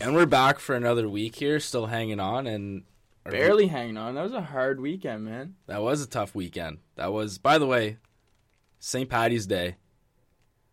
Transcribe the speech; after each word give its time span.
And 0.00 0.14
we're 0.14 0.26
back 0.26 0.58
for 0.58 0.74
another 0.74 1.08
week 1.08 1.36
here, 1.36 1.60
still 1.60 1.86
hanging 1.86 2.20
on, 2.20 2.46
and 2.46 2.84
our- 3.24 3.32
Barely 3.32 3.68
hanging 3.68 3.96
on. 3.96 4.14
That 4.14 4.22
was 4.22 4.32
a 4.32 4.42
hard 4.42 4.80
weekend, 4.80 5.24
man. 5.24 5.56
That 5.66 5.82
was 5.82 6.02
a 6.02 6.06
tough 6.08 6.34
weekend. 6.34 6.78
That 6.96 7.12
was, 7.12 7.38
by 7.38 7.58
the 7.58 7.66
way, 7.66 7.98
St. 8.78 9.08
Patty's 9.08 9.46
Day. 9.46 9.76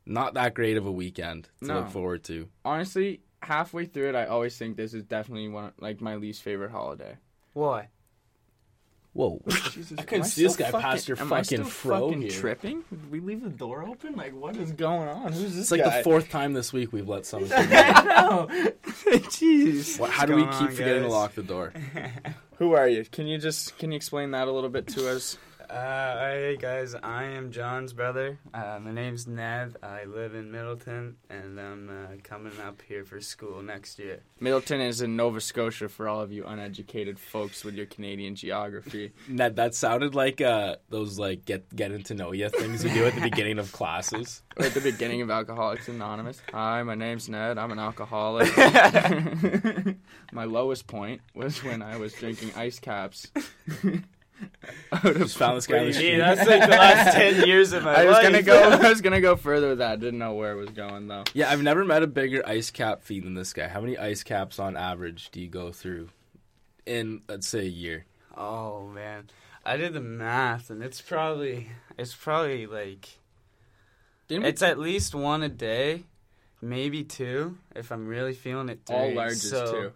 Not 0.05 0.33
that 0.33 0.53
great 0.55 0.75
of 0.77 0.85
a 0.85 0.91
weekend 0.91 1.49
to 1.61 1.65
No. 1.67 1.79
look 1.79 1.89
forward 1.89 2.23
to. 2.25 2.49
Honestly, 2.65 3.21
halfway 3.43 3.85
through 3.85 4.09
it, 4.09 4.15
I 4.15 4.25
always 4.25 4.57
think 4.57 4.75
this 4.75 4.93
is 4.93 5.03
definitely 5.03 5.47
one 5.47 5.73
like 5.79 6.01
my 6.01 6.15
least 6.15 6.41
favorite 6.41 6.71
holiday. 6.71 7.17
Why? 7.53 7.89
Whoa! 9.13 9.41
Jesus, 9.71 9.93
I 9.97 10.03
couldn't 10.03 10.23
see 10.25 10.43
this 10.43 10.53
still 10.53 10.71
guy 10.71 10.79
past 10.81 11.07
your 11.09 11.19
am 11.19 11.33
I 11.33 11.41
fucking 11.43 11.57
still 11.57 11.65
fro 11.65 12.07
fucking 12.07 12.21
here. 12.21 12.31
tripping? 12.31 12.83
Did 12.89 13.11
we 13.11 13.19
leave 13.19 13.43
the 13.43 13.49
door 13.49 13.83
open? 13.83 14.15
Like, 14.15 14.33
what 14.33 14.55
is 14.55 14.71
going 14.71 15.09
on? 15.09 15.33
Who's 15.33 15.53
this 15.53 15.63
It's 15.63 15.71
like 15.71 15.83
guy? 15.83 15.97
the 15.97 16.03
fourth 16.03 16.29
time 16.29 16.53
this 16.53 16.71
week 16.71 16.93
we've 16.93 17.09
let 17.09 17.25
someone. 17.25 17.51
I 17.55 18.03
know. 18.03 18.47
Jeez. 18.85 19.99
What, 19.99 20.11
how 20.11 20.25
do 20.25 20.35
we 20.37 20.43
keep 20.43 20.53
on, 20.53 20.67
forgetting 20.69 21.03
to 21.03 21.09
lock 21.09 21.35
the 21.35 21.43
door? 21.43 21.73
Who 22.59 22.73
are 22.73 22.87
you? 22.87 23.03
Can 23.05 23.27
you 23.27 23.37
just 23.37 23.77
can 23.77 23.91
you 23.91 23.97
explain 23.97 24.31
that 24.31 24.47
a 24.47 24.51
little 24.51 24.69
bit 24.69 24.87
to 24.89 25.09
us? 25.09 25.37
Uh, 25.71 26.31
hey 26.31 26.57
guys, 26.57 26.95
I 26.95 27.23
am 27.23 27.49
John's 27.49 27.93
brother. 27.93 28.37
Uh, 28.53 28.77
my 28.81 28.91
name's 28.91 29.25
Ned. 29.25 29.77
I 29.81 30.03
live 30.03 30.35
in 30.35 30.51
Middleton, 30.51 31.15
and 31.29 31.57
I'm 31.57 31.89
uh, 31.89 32.17
coming 32.23 32.51
up 32.67 32.81
here 32.81 33.05
for 33.05 33.21
school 33.21 33.61
next 33.61 33.97
year. 33.97 34.19
Middleton 34.41 34.81
is 34.81 35.01
in 35.01 35.15
Nova 35.15 35.39
Scotia 35.39 35.87
for 35.87 36.09
all 36.09 36.19
of 36.19 36.29
you 36.29 36.45
uneducated 36.45 37.17
folks 37.17 37.63
with 37.63 37.75
your 37.75 37.85
Canadian 37.85 38.35
geography. 38.35 39.13
Ned, 39.29 39.55
that 39.55 39.73
sounded 39.73 40.13
like 40.13 40.41
uh, 40.41 40.75
those 40.89 41.17
like 41.17 41.45
get 41.45 41.73
getting 41.73 42.03
to 42.03 42.15
know 42.15 42.33
you 42.33 42.49
things 42.49 42.83
you 42.83 42.89
do 42.89 43.05
at 43.05 43.15
the 43.15 43.21
beginning 43.21 43.57
of 43.57 43.71
classes. 43.71 44.43
Or 44.57 44.65
at 44.65 44.73
the 44.73 44.81
beginning 44.81 45.21
of 45.21 45.31
Alcoholics 45.31 45.87
Anonymous. 45.87 46.41
Hi, 46.51 46.83
my 46.83 46.95
name's 46.95 47.29
Ned. 47.29 47.57
I'm 47.57 47.71
an 47.71 47.79
alcoholic. 47.79 48.49
my 50.33 50.43
lowest 50.43 50.87
point 50.87 51.21
was 51.33 51.63
when 51.63 51.81
I 51.81 51.95
was 51.95 52.11
drinking 52.11 52.51
ice 52.57 52.77
caps. 52.77 53.31
Out 54.91 55.03
would 55.03 55.17
have 55.17 55.31
found 55.31 55.57
this 55.57 55.67
guy 55.67 55.85
on 55.85 55.91
Gee, 55.91 56.17
that's 56.17 56.47
like 56.47 56.61
the 56.61 56.67
last 56.67 57.13
ten 57.15 57.47
years 57.47 57.73
of 57.73 57.83
my 57.83 57.93
I 57.93 58.05
was 58.05 58.13
life. 58.13 58.23
gonna 58.23 58.41
go. 58.41 58.59
I 58.83 58.89
was 58.89 59.01
gonna 59.01 59.21
go 59.21 59.35
further 59.35 59.69
with 59.69 59.77
that. 59.79 59.99
Didn't 59.99 60.19
know 60.19 60.33
where 60.33 60.51
it 60.53 60.57
was 60.57 60.69
going 60.69 61.07
though. 61.07 61.23
Yeah, 61.33 61.49
I've 61.49 61.61
never 61.63 61.83
met 61.85 62.03
a 62.03 62.07
bigger 62.07 62.43
ice 62.47 62.69
cap 62.71 63.03
feed 63.03 63.23
than 63.23 63.33
this 63.33 63.53
guy. 63.53 63.67
How 63.67 63.81
many 63.81 63.97
ice 63.97 64.23
caps 64.23 64.59
on 64.59 64.75
average 64.77 65.29
do 65.31 65.41
you 65.41 65.47
go 65.47 65.71
through 65.71 66.09
in, 66.85 67.21
let's 67.27 67.47
say, 67.47 67.59
a 67.61 67.63
year? 67.63 68.05
Oh 68.35 68.87
man, 68.87 69.29
I 69.65 69.77
did 69.77 69.93
the 69.93 70.01
math, 70.01 70.69
and 70.69 70.83
it's 70.83 71.01
probably 71.01 71.69
it's 71.97 72.13
probably 72.15 72.65
like 72.67 73.09
Didn't 74.27 74.43
we 74.43 74.49
it's 74.49 74.61
at 74.61 74.79
least 74.79 75.13
one 75.15 75.43
a 75.43 75.49
day, 75.49 76.03
maybe 76.61 77.03
two 77.03 77.57
if 77.75 77.91
I'm 77.91 78.07
really 78.07 78.33
feeling 78.33 78.69
it. 78.69 78.79
all 78.89 79.07
dirty. 79.07 79.15
larges 79.15 79.49
so, 79.49 79.71
too? 79.71 79.91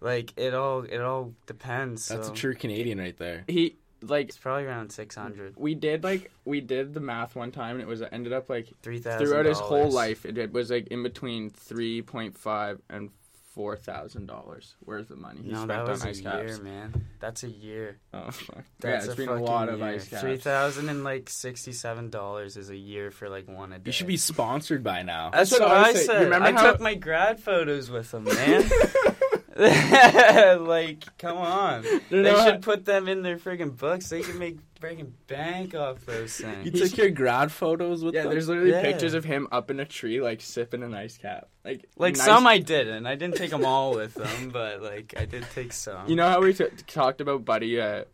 Like 0.00 0.32
it 0.36 0.54
all 0.54 0.82
it 0.82 1.00
all 1.00 1.32
depends. 1.46 2.08
That's 2.08 2.26
so 2.26 2.32
a 2.32 2.36
true 2.36 2.54
Canadian 2.54 2.98
right 2.98 3.16
there. 3.16 3.44
He 3.46 3.76
like 4.10 4.28
It's 4.28 4.38
probably 4.38 4.64
around 4.64 4.90
six 4.90 5.14
hundred. 5.14 5.54
we 5.56 5.74
did 5.74 6.04
like 6.04 6.30
we 6.44 6.60
did 6.60 6.94
the 6.94 7.00
math 7.00 7.34
one 7.36 7.50
time 7.52 7.76
and 7.76 7.82
it 7.82 7.86
was 7.88 8.00
it 8.00 8.08
ended 8.12 8.32
up 8.32 8.48
like 8.48 8.68
Three 8.82 8.98
thousand 8.98 9.26
throughout 9.26 9.46
his 9.46 9.58
whole 9.58 9.90
life 9.90 10.24
it, 10.26 10.38
it 10.38 10.52
was 10.52 10.70
like 10.70 10.88
in 10.88 11.02
between 11.02 11.50
three 11.50 12.02
point 12.02 12.36
five 12.38 12.80
and 12.90 13.10
four 13.54 13.76
thousand 13.76 14.26
dollars 14.26 14.74
worth 14.84 15.10
of 15.10 15.18
money 15.18 15.40
he 15.42 15.50
No, 15.52 15.58
spent 15.58 15.68
that 15.68 15.80
on 15.82 15.88
was 15.90 16.04
a 16.04 16.08
ice 16.08 16.20
year, 16.20 16.32
caps. 16.48 16.60
man. 16.60 17.04
That's 17.20 17.44
a 17.44 17.48
year. 17.48 17.98
Oh 18.12 18.30
fuck. 18.32 18.56
Yeah, 18.56 18.62
That's 18.80 19.04
it's 19.04 19.14
a 19.14 19.16
been 19.16 19.28
a 19.28 19.32
fucking 19.32 19.46
lot 19.46 19.68
of 19.68 19.80
ice 19.80 20.08
caps. 20.08 20.22
Three 20.22 20.38
thousand 20.38 20.88
and 20.88 21.04
like 21.04 21.30
sixty-seven 21.30 22.10
dollars 22.10 22.56
is 22.56 22.70
a 22.70 22.76
year 22.76 23.12
for 23.12 23.28
like 23.28 23.46
one 23.48 23.72
a 23.72 23.78
day. 23.78 23.82
You 23.86 23.92
should 23.92 24.08
be 24.08 24.16
sponsored 24.16 24.82
by 24.82 25.02
now. 25.02 25.30
That's, 25.30 25.50
That's 25.50 25.60
what, 25.60 25.68
what 25.68 25.78
I 25.78 25.88
I 25.90 25.92
say. 25.94 26.04
said. 26.06 26.22
Remember 26.24 26.48
I 26.48 26.52
how- 26.52 26.72
took 26.72 26.80
my 26.80 26.94
grad 26.96 27.38
photos 27.38 27.90
with 27.90 28.10
them, 28.10 28.24
man. 28.24 28.68
like, 29.56 31.04
come 31.18 31.36
on. 31.38 31.84
They 32.10 32.22
know 32.22 32.36
how- 32.36 32.44
should 32.46 32.62
put 32.62 32.84
them 32.84 33.08
in 33.08 33.22
their 33.22 33.36
friggin' 33.38 33.76
books. 33.76 34.08
They 34.08 34.22
can 34.22 34.38
make 34.38 34.58
friggin' 34.80 35.12
bank 35.28 35.74
off 35.74 36.04
those 36.06 36.36
things. 36.36 36.64
You 36.64 36.70
took 36.72 36.96
your 36.96 37.10
grad 37.10 37.52
photos 37.52 38.04
with 38.04 38.14
Yeah, 38.14 38.22
them? 38.24 38.32
there's 38.32 38.48
literally 38.48 38.70
Yeah. 38.70 38.82
pictures 38.82 39.14
of 39.14 39.24
him 39.24 39.46
up 39.52 39.70
in 39.70 39.80
a 39.80 39.84
tree, 39.84 40.20
like 40.20 40.40
sipping 40.40 40.82
an 40.82 40.94
ice 40.94 41.16
cap. 41.18 41.48
Like, 41.64 41.86
Like 41.96 42.16
nice- 42.16 42.24
some 42.24 42.46
I 42.46 42.58
didn't. 42.58 43.06
I 43.06 43.14
didn't 43.14 43.36
take 43.36 43.50
them 43.50 43.64
all 43.64 43.94
with 43.94 44.14
them, 44.14 44.50
but 44.50 44.82
like 44.82 45.14
I 45.16 45.24
did 45.24 45.44
take 45.54 45.72
some. 45.72 46.08
You 46.08 46.16
know 46.16 46.28
how 46.28 46.40
we 46.40 46.52
t- 46.52 46.64
talked 46.86 47.20
about 47.20 47.44
Buddy 47.44 47.80
uh, 47.80 48.04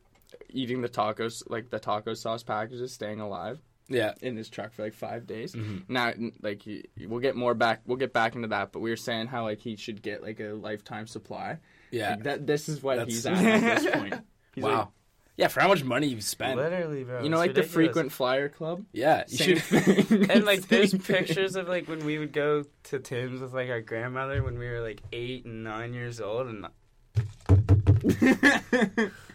eating 0.50 0.82
the 0.82 0.88
tacos, 0.88 1.42
like 1.48 1.70
the 1.70 1.78
taco 1.78 2.15
sauce 2.15 2.42
packages, 2.42 2.92
staying 2.92 3.20
alive 3.20 3.59
yeah. 3.91 4.15
in 4.23 4.37
his 4.37 4.49
truck 4.49 4.73
for 4.73 4.83
like 4.83 4.95
five 4.95 5.27
days. 5.27 5.55
Mhm. 5.55 5.83
Now, 5.89 6.12
like, 6.41 6.62
he, 6.62 6.84
we'll 7.06 7.21
get 7.21 7.37
more 7.37 7.53
back. 7.55 7.83
We'll 7.84 7.99
get 7.99 8.12
back 8.15 8.34
into 8.34 8.49
that. 8.49 8.73
But 8.73 8.81
we 8.81 8.89
were 8.91 8.97
saying 8.97 9.27
how 9.27 9.45
like 9.45 9.61
he 9.61 9.77
should 9.77 10.01
get 10.01 10.23
like 10.23 10.41
a 10.41 10.55
lifetime 10.55 11.06
supply. 11.06 11.59
Yeah. 11.91 12.11
Like, 12.12 12.23
that 12.23 12.47
this 12.47 12.69
is 12.69 12.83
what 12.83 12.97
That's- 12.97 13.12
he's 13.15 13.27
at 13.27 13.45
at 13.45 13.83
this 13.83 13.95
point. 13.95 14.15
He's 14.55 14.65
wow. 14.65 14.78
like, 14.78 14.89
yeah, 15.37 15.49
for 15.49 15.61
how 15.61 15.69
much 15.69 15.83
money 15.84 16.06
you've 16.09 16.23
spent. 16.25 16.59
literally, 16.59 17.03
bro. 17.05 17.23
you 17.23 17.31
know, 17.31 17.41
it's 17.41 17.47
like 17.49 17.55
the 17.55 17.62
frequent 17.62 18.12
flyer 18.12 18.49
club. 18.51 18.84
Yeah, 18.93 19.25
you 19.28 19.39
Same 19.39 19.56
should. 19.59 20.31
And 20.31 20.45
like 20.45 20.69
there's 20.69 20.93
pictures 20.93 21.57
of 21.57 21.67
like 21.67 21.89
when 21.89 22.05
we 22.05 22.19
would 22.19 22.33
go 22.33 22.65
to 22.84 22.99
Tim's 22.99 23.41
with 23.41 23.55
like 23.55 23.71
our 23.71 23.81
grandmother 23.81 24.43
when 24.43 24.59
we 24.59 24.69
were 24.69 24.81
like 24.81 25.01
eight 25.12 25.47
and 25.47 25.65
nine 25.65 25.95
years 25.95 26.21
old 26.21 26.49
and 26.49 26.67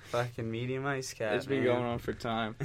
fucking 0.09 0.49
medium 0.49 0.85
ice 0.85 1.13
cap. 1.13 1.33
It's 1.33 1.45
been 1.45 1.63
man. 1.63 1.73
going 1.73 1.85
on 1.85 1.99
for 1.99 2.13
time. 2.13 2.55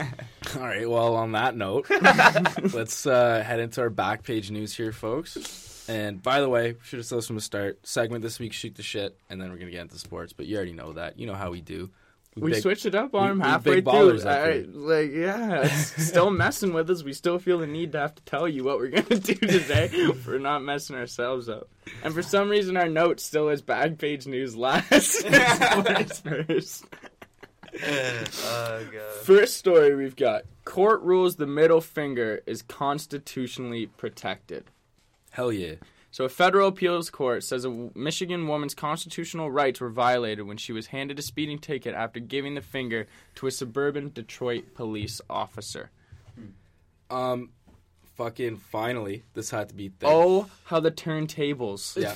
All 0.56 0.62
right. 0.62 0.88
Well, 0.88 1.16
on 1.16 1.32
that 1.32 1.56
note, 1.56 1.88
let's 2.74 3.06
uh, 3.06 3.42
head 3.44 3.60
into 3.60 3.80
our 3.80 3.90
back 3.90 4.22
page 4.22 4.50
news 4.50 4.74
here, 4.74 4.92
folks. 4.92 5.86
And 5.88 6.22
by 6.22 6.40
the 6.40 6.48
way, 6.48 6.76
should 6.82 6.98
have 6.98 7.06
said 7.06 7.18
this 7.18 7.26
from 7.26 7.36
the 7.36 7.42
start. 7.42 7.84
Segment 7.86 8.22
this 8.22 8.38
week, 8.38 8.52
shoot 8.52 8.74
the 8.76 8.82
shit, 8.82 9.18
and 9.28 9.40
then 9.40 9.50
we're 9.50 9.58
gonna 9.58 9.70
get 9.70 9.82
into 9.82 9.98
sports. 9.98 10.32
But 10.32 10.46
you 10.46 10.56
already 10.56 10.72
know 10.72 10.92
that. 10.92 11.18
You 11.18 11.26
know 11.26 11.34
how 11.34 11.50
we 11.50 11.60
do. 11.60 11.90
We 12.36 12.52
big- 12.52 12.62
switched 12.62 12.86
it 12.86 12.94
up 12.94 13.12
on 13.14 13.24
we- 13.24 13.30
him 13.32 13.40
halfway 13.40 13.80
through. 13.80 14.22
I- 14.24 14.64
like, 14.72 15.10
yeah, 15.12 15.66
still 15.74 16.30
messing 16.30 16.72
with 16.72 16.88
us. 16.88 17.02
We 17.02 17.12
still 17.12 17.38
feel 17.40 17.58
the 17.58 17.66
need 17.66 17.92
to 17.92 17.98
have 17.98 18.14
to 18.14 18.22
tell 18.22 18.46
you 18.46 18.62
what 18.64 18.78
we're 18.78 18.88
gonna 19.02 19.20
do 19.20 19.34
today 19.34 19.88
for 20.22 20.38
not 20.38 20.62
messing 20.62 20.94
ourselves 20.96 21.48
up. 21.48 21.68
And 22.04 22.14
for 22.14 22.22
some 22.22 22.48
reason, 22.48 22.76
our 22.76 22.88
note 22.88 23.18
still 23.20 23.48
is 23.48 23.62
bag 23.62 23.98
page 23.98 24.26
news 24.28 24.54
last. 24.56 25.26
First. 25.26 26.84
oh 27.82 28.86
god. 28.92 29.14
First 29.24 29.56
story 29.56 29.94
we've 29.96 30.16
got: 30.16 30.42
Court 30.64 31.02
rules 31.02 31.36
the 31.36 31.46
middle 31.46 31.80
finger 31.80 32.42
is 32.46 32.62
constitutionally 32.62 33.86
protected. 33.86 34.64
Hell 35.30 35.52
yeah. 35.52 35.74
So, 36.12 36.24
a 36.24 36.28
federal 36.28 36.68
appeals 36.68 37.08
court 37.08 37.44
says 37.44 37.64
a 37.64 37.70
Michigan 37.94 38.48
woman's 38.48 38.74
constitutional 38.74 39.50
rights 39.50 39.80
were 39.80 39.90
violated 39.90 40.46
when 40.46 40.56
she 40.56 40.72
was 40.72 40.88
handed 40.88 41.18
a 41.18 41.22
speeding 41.22 41.58
ticket 41.58 41.94
after 41.94 42.18
giving 42.18 42.54
the 42.54 42.62
finger 42.62 43.06
to 43.36 43.46
a 43.46 43.50
suburban 43.50 44.10
Detroit 44.10 44.74
police 44.74 45.20
officer. 45.30 45.90
Um, 47.10 47.50
fucking 48.16 48.56
finally, 48.56 49.24
this 49.34 49.50
had 49.50 49.68
to 49.68 49.74
be. 49.74 49.88
Thing. 49.88 50.08
Oh, 50.10 50.48
how 50.64 50.80
the 50.80 50.90
turntables! 50.90 51.96
yeah. 51.96 52.14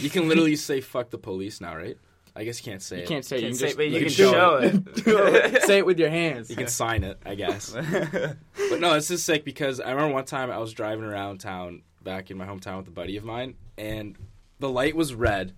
you 0.02 0.10
can 0.10 0.28
literally 0.28 0.56
say 0.56 0.80
"fuck 0.80 1.10
the 1.10 1.18
police" 1.18 1.60
now, 1.60 1.76
right? 1.76 1.98
I 2.34 2.44
guess 2.44 2.64
you 2.64 2.70
can't 2.70 2.82
say 2.82 2.96
it. 2.96 2.98
You 2.98 3.04
it. 3.04 3.08
can't 3.08 3.24
say. 3.24 3.36
it, 3.38 3.40
Can't 3.40 3.52
you 3.52 3.58
say 3.58 3.72
can 3.72 3.72
it, 3.72 3.76
but 3.76 3.82
just 3.84 3.92
you 3.92 3.98
can 3.98 4.08
can 4.08 4.16
show 4.16 4.32
show 4.32 5.44
it. 5.46 5.54
it. 5.54 5.62
say 5.62 5.78
it 5.78 5.86
with 5.86 5.98
your 5.98 6.10
hands. 6.10 6.50
You 6.50 6.56
can 6.56 6.68
sign 6.68 7.02
it, 7.02 7.18
I 7.24 7.34
guess. 7.34 7.74
But 8.68 8.80
no, 8.80 8.94
it's 8.94 9.06
just 9.06 9.24
sick 9.24 9.44
because 9.44 9.78
I 9.80 9.92
remember 9.92 10.12
one 10.12 10.24
time 10.24 10.50
I 10.50 10.58
was 10.58 10.72
driving 10.72 11.04
around 11.04 11.38
town 11.38 11.82
back 12.06 12.30
in 12.30 12.38
my 12.38 12.46
hometown 12.46 12.78
with 12.78 12.88
a 12.88 12.92
buddy 12.92 13.18
of 13.18 13.24
mine, 13.24 13.54
and 13.76 14.16
the 14.58 14.70
light 14.70 14.96
was 14.96 15.12
red, 15.12 15.52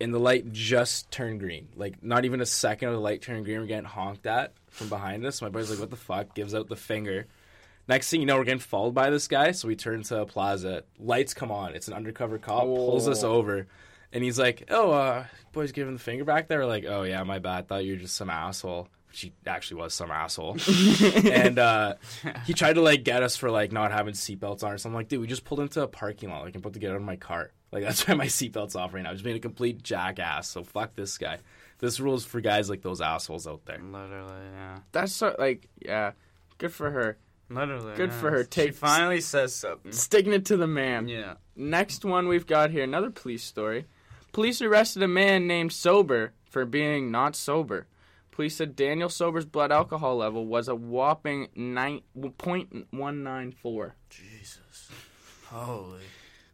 and 0.00 0.14
the 0.14 0.18
light 0.18 0.50
just 0.52 1.10
turned 1.10 1.40
green. 1.40 1.68
Like 1.76 2.02
not 2.02 2.24
even 2.24 2.40
a 2.40 2.46
second 2.46 2.88
of 2.88 2.94
the 2.94 3.00
light 3.00 3.20
turned 3.20 3.44
green. 3.44 3.60
We're 3.60 3.66
getting 3.66 3.84
honked 3.84 4.26
at 4.26 4.54
from 4.70 4.88
behind 4.88 5.26
us. 5.26 5.42
My 5.42 5.50
buddy's 5.50 5.68
like, 5.70 5.80
"What 5.80 5.90
the 5.90 5.96
fuck?" 5.96 6.34
Gives 6.34 6.54
out 6.54 6.68
the 6.68 6.76
finger. 6.76 7.26
Next 7.88 8.08
thing 8.08 8.20
you 8.20 8.26
know, 8.26 8.36
we're 8.38 8.44
getting 8.44 8.60
followed 8.60 8.94
by 8.94 9.10
this 9.10 9.26
guy. 9.28 9.50
So 9.50 9.66
we 9.68 9.74
turn 9.76 10.02
to 10.04 10.20
a 10.22 10.26
plaza. 10.26 10.84
Lights 10.98 11.34
come 11.34 11.50
on. 11.50 11.74
It's 11.74 11.88
an 11.88 11.94
undercover 11.94 12.38
cop. 12.38 12.62
Pulls 12.62 13.08
us 13.08 13.24
Oh. 13.24 13.32
over. 13.32 13.66
And 14.12 14.24
he's 14.24 14.38
like, 14.38 14.64
"Oh, 14.70 14.90
uh, 14.92 15.24
boys, 15.52 15.72
giving 15.72 15.92
the 15.94 16.00
finger 16.00 16.24
back 16.24 16.48
there." 16.48 16.60
We're 16.60 16.66
like, 16.66 16.84
"Oh 16.84 17.02
yeah, 17.02 17.22
my 17.24 17.38
bad. 17.40 17.68
Thought 17.68 17.84
you 17.84 17.92
were 17.94 18.00
just 18.00 18.14
some 18.16 18.30
asshole." 18.30 18.88
She 19.12 19.32
actually 19.46 19.80
was 19.80 19.94
some 19.94 20.10
asshole. 20.10 20.56
and 21.24 21.58
uh, 21.58 21.94
he 22.44 22.54
tried 22.54 22.74
to 22.74 22.80
like 22.80 23.02
get 23.02 23.22
us 23.22 23.36
for 23.36 23.50
like 23.50 23.72
not 23.72 23.92
having 23.92 24.14
seatbelts 24.14 24.62
on 24.62 24.72
or 24.72 24.78
something. 24.78 24.96
Like, 24.96 25.08
dude, 25.08 25.20
we 25.20 25.26
just 25.26 25.44
pulled 25.44 25.60
into 25.60 25.82
a 25.82 25.88
parking 25.88 26.30
lot. 26.30 26.44
Like, 26.44 26.54
I'm 26.54 26.60
about 26.60 26.74
to 26.74 26.78
get 26.78 26.90
out 26.90 26.96
of 26.96 27.02
my 27.02 27.16
car. 27.16 27.50
Like, 27.72 27.82
that's 27.84 28.06
why 28.06 28.14
my 28.14 28.26
seatbelt's 28.26 28.76
off 28.76 28.94
right 28.94 29.02
now. 29.02 29.10
I 29.10 29.12
Just 29.12 29.24
being 29.24 29.36
a 29.36 29.40
complete 29.40 29.82
jackass. 29.82 30.48
So 30.48 30.64
fuck 30.64 30.94
this 30.94 31.18
guy. 31.18 31.38
This 31.78 31.98
rule's 31.98 32.24
for 32.24 32.40
guys 32.40 32.68
like 32.68 32.82
those 32.82 33.00
assholes 33.00 33.46
out 33.46 33.64
there. 33.64 33.78
Literally, 33.78 34.46
yeah. 34.54 34.78
That's 34.92 35.12
so, 35.12 35.34
like, 35.38 35.68
yeah, 35.80 36.12
good 36.58 36.72
for 36.72 36.90
her. 36.90 37.16
Literally. 37.48 37.96
Good 37.96 38.10
yeah. 38.10 38.20
for 38.20 38.30
her. 38.30 38.42
She 38.44 38.48
Take- 38.50 38.74
finally 38.74 39.20
says 39.20 39.54
something. 39.54 39.92
Sticking 39.92 40.32
it 40.32 40.44
to 40.46 40.56
the 40.56 40.66
man. 40.66 41.08
Yeah. 41.08 41.34
Next 41.56 42.04
one 42.04 42.28
we've 42.28 42.46
got 42.46 42.70
here, 42.70 42.84
another 42.84 43.10
police 43.10 43.42
story. 43.42 43.86
Police 44.32 44.62
arrested 44.62 45.02
a 45.02 45.08
man 45.08 45.46
named 45.46 45.72
Sober 45.72 46.32
for 46.44 46.64
being 46.64 47.10
not 47.10 47.34
sober. 47.34 47.86
Police 48.40 48.56
said 48.56 48.74
Daniel 48.74 49.10
Sober's 49.10 49.44
blood 49.44 49.70
alcohol 49.70 50.16
level 50.16 50.46
was 50.46 50.66
a 50.68 50.74
whopping 50.74 51.48
nine, 51.54 52.00
0.194. 52.18 53.92
Jesus. 54.08 54.88
Holy. 55.48 56.00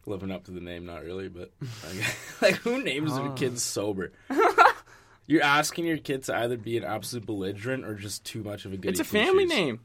living 0.05 0.29
up 0.29 0.43
to 0.43 0.51
the 0.51 0.59
name, 0.59 0.85
not 0.85 1.05
really, 1.05 1.29
but 1.29 1.49
like, 1.61 2.15
like 2.41 2.55
who 2.55 2.83
names 2.83 3.15
their 3.15 3.27
Oh. 3.27 3.31
kids 3.35 3.63
sober? 3.63 4.11
You're 5.27 5.43
asking 5.43 5.85
your 5.85 5.97
kid 5.97 6.23
to 6.23 6.35
either 6.35 6.57
be 6.57 6.75
an 6.75 6.83
absolute 6.83 7.25
belligerent 7.25 7.85
or 7.85 7.93
just 7.95 8.25
too 8.25 8.43
much 8.43 8.65
of 8.65 8.73
a 8.73 8.77
good. 8.77 8.89
It's 8.91 8.99
a 8.99 9.05
family 9.05 9.45
name. 9.45 9.79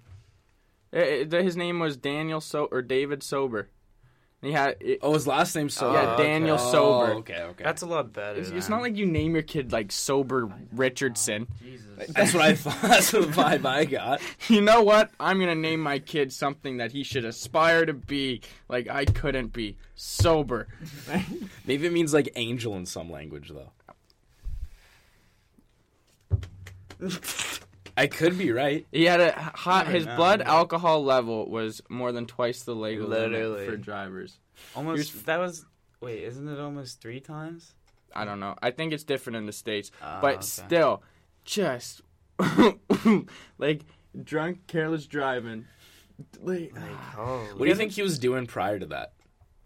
Uh, 0.93 0.99
uh, 0.99 1.41
His 1.41 1.57
name 1.57 1.79
was 1.79 1.97
Daniel 1.97 2.41
so 2.41 2.65
or 2.73 2.83
David 2.83 3.23
Sober. 3.23 3.69
And 4.43 4.49
He 4.49 4.53
had. 4.53 4.77
It, 4.81 4.99
Oh, 5.03 5.15
his 5.15 5.27
last 5.27 5.55
name's 5.55 5.75
Sober. 5.75 5.95
Yeah, 5.97 6.17
Daniel 6.17 6.57
Oh, 6.61 6.73
Sober. 6.73 7.13
Okay, 7.21 7.41
okay. 7.43 7.65
That's 7.65 7.83
a 7.83 7.87
lot 7.87 8.13
better. 8.13 8.41
it's, 8.41 8.51
it's 8.51 8.69
not 8.69 8.83
like 8.83 8.97
you 8.97 9.07
name 9.07 9.35
your 9.35 9.43
kid 9.43 9.73
like 9.73 9.93
Sober 9.93 10.53
Richardson. 10.73 11.47
Oh, 11.51 11.55
Jesus. 11.65 11.87
That's 12.09 12.35
what 12.35 12.43
I 12.43 12.55
thought. 12.55 12.83
That's 12.83 13.11
the 13.13 13.21
vibe 13.21 13.65
I 13.65 13.85
got. 13.85 14.21
You 14.49 14.61
know 14.61 14.83
what? 14.83 15.11
I'm 15.21 15.39
gonna 15.39 15.55
name 15.55 15.81
my 15.81 15.99
kid 16.01 16.33
something 16.33 16.79
that 16.79 16.91
he 16.93 17.05
should 17.05 17.25
aspire 17.25 17.87
to 17.87 17.93
be. 17.95 18.41
Like 18.69 18.89
I 18.89 19.05
couldn't 19.05 19.53
be 19.53 19.77
sober. 19.95 20.67
Maybe 21.67 21.87
it 21.87 21.93
means 21.93 22.13
like 22.13 22.29
angel 22.35 22.75
in 22.77 22.87
some 22.87 23.11
language, 23.11 23.51
though. 23.55 23.71
I 27.97 28.07
could 28.07 28.39
be 28.39 28.53
right. 28.53 28.87
He 28.93 29.05
had 29.05 29.21
a 29.21 29.33
hot. 29.55 29.87
His 29.89 30.07
know. 30.07 30.17
blood 30.17 30.43
alcohol 30.43 31.05
level 31.05 31.49
was 31.51 31.81
more 31.89 32.13
than 32.13 32.27
twice 32.27 32.63
the 32.63 32.75
legal 32.75 33.09
Literally. 33.09 33.45
limit 33.45 33.67
for 33.71 33.77
drivers. 33.77 34.39
almost. 34.75 35.27
That 35.27 35.39
was. 35.39 35.65
Wait, 36.01 36.23
isn't 36.25 36.49
it 36.49 36.59
almost 36.59 37.01
three 37.01 37.21
times? 37.21 37.75
I 38.15 38.25
don't 38.25 38.41
know. 38.41 38.57
I 38.63 38.71
think 38.73 38.93
it's 38.93 39.05
different 39.05 39.37
in 39.37 39.47
the 39.47 39.53
states, 39.53 39.91
Ah, 40.03 40.19
but 40.21 40.35
okay. 40.37 40.43
still, 40.43 41.03
just 41.45 42.03
like 43.59 43.83
drunk, 44.23 44.67
careless 44.67 45.07
driving. 45.07 45.67
Like, 46.41 46.73
Like, 46.75 46.91
holy. 47.15 47.47
What 47.55 47.59
do 47.61 47.67
you 47.67 47.75
think 47.75 47.93
he 47.93 48.03
was 48.03 48.19
doing 48.19 48.47
prior 48.47 48.79
to 48.79 48.87
that? 48.87 49.13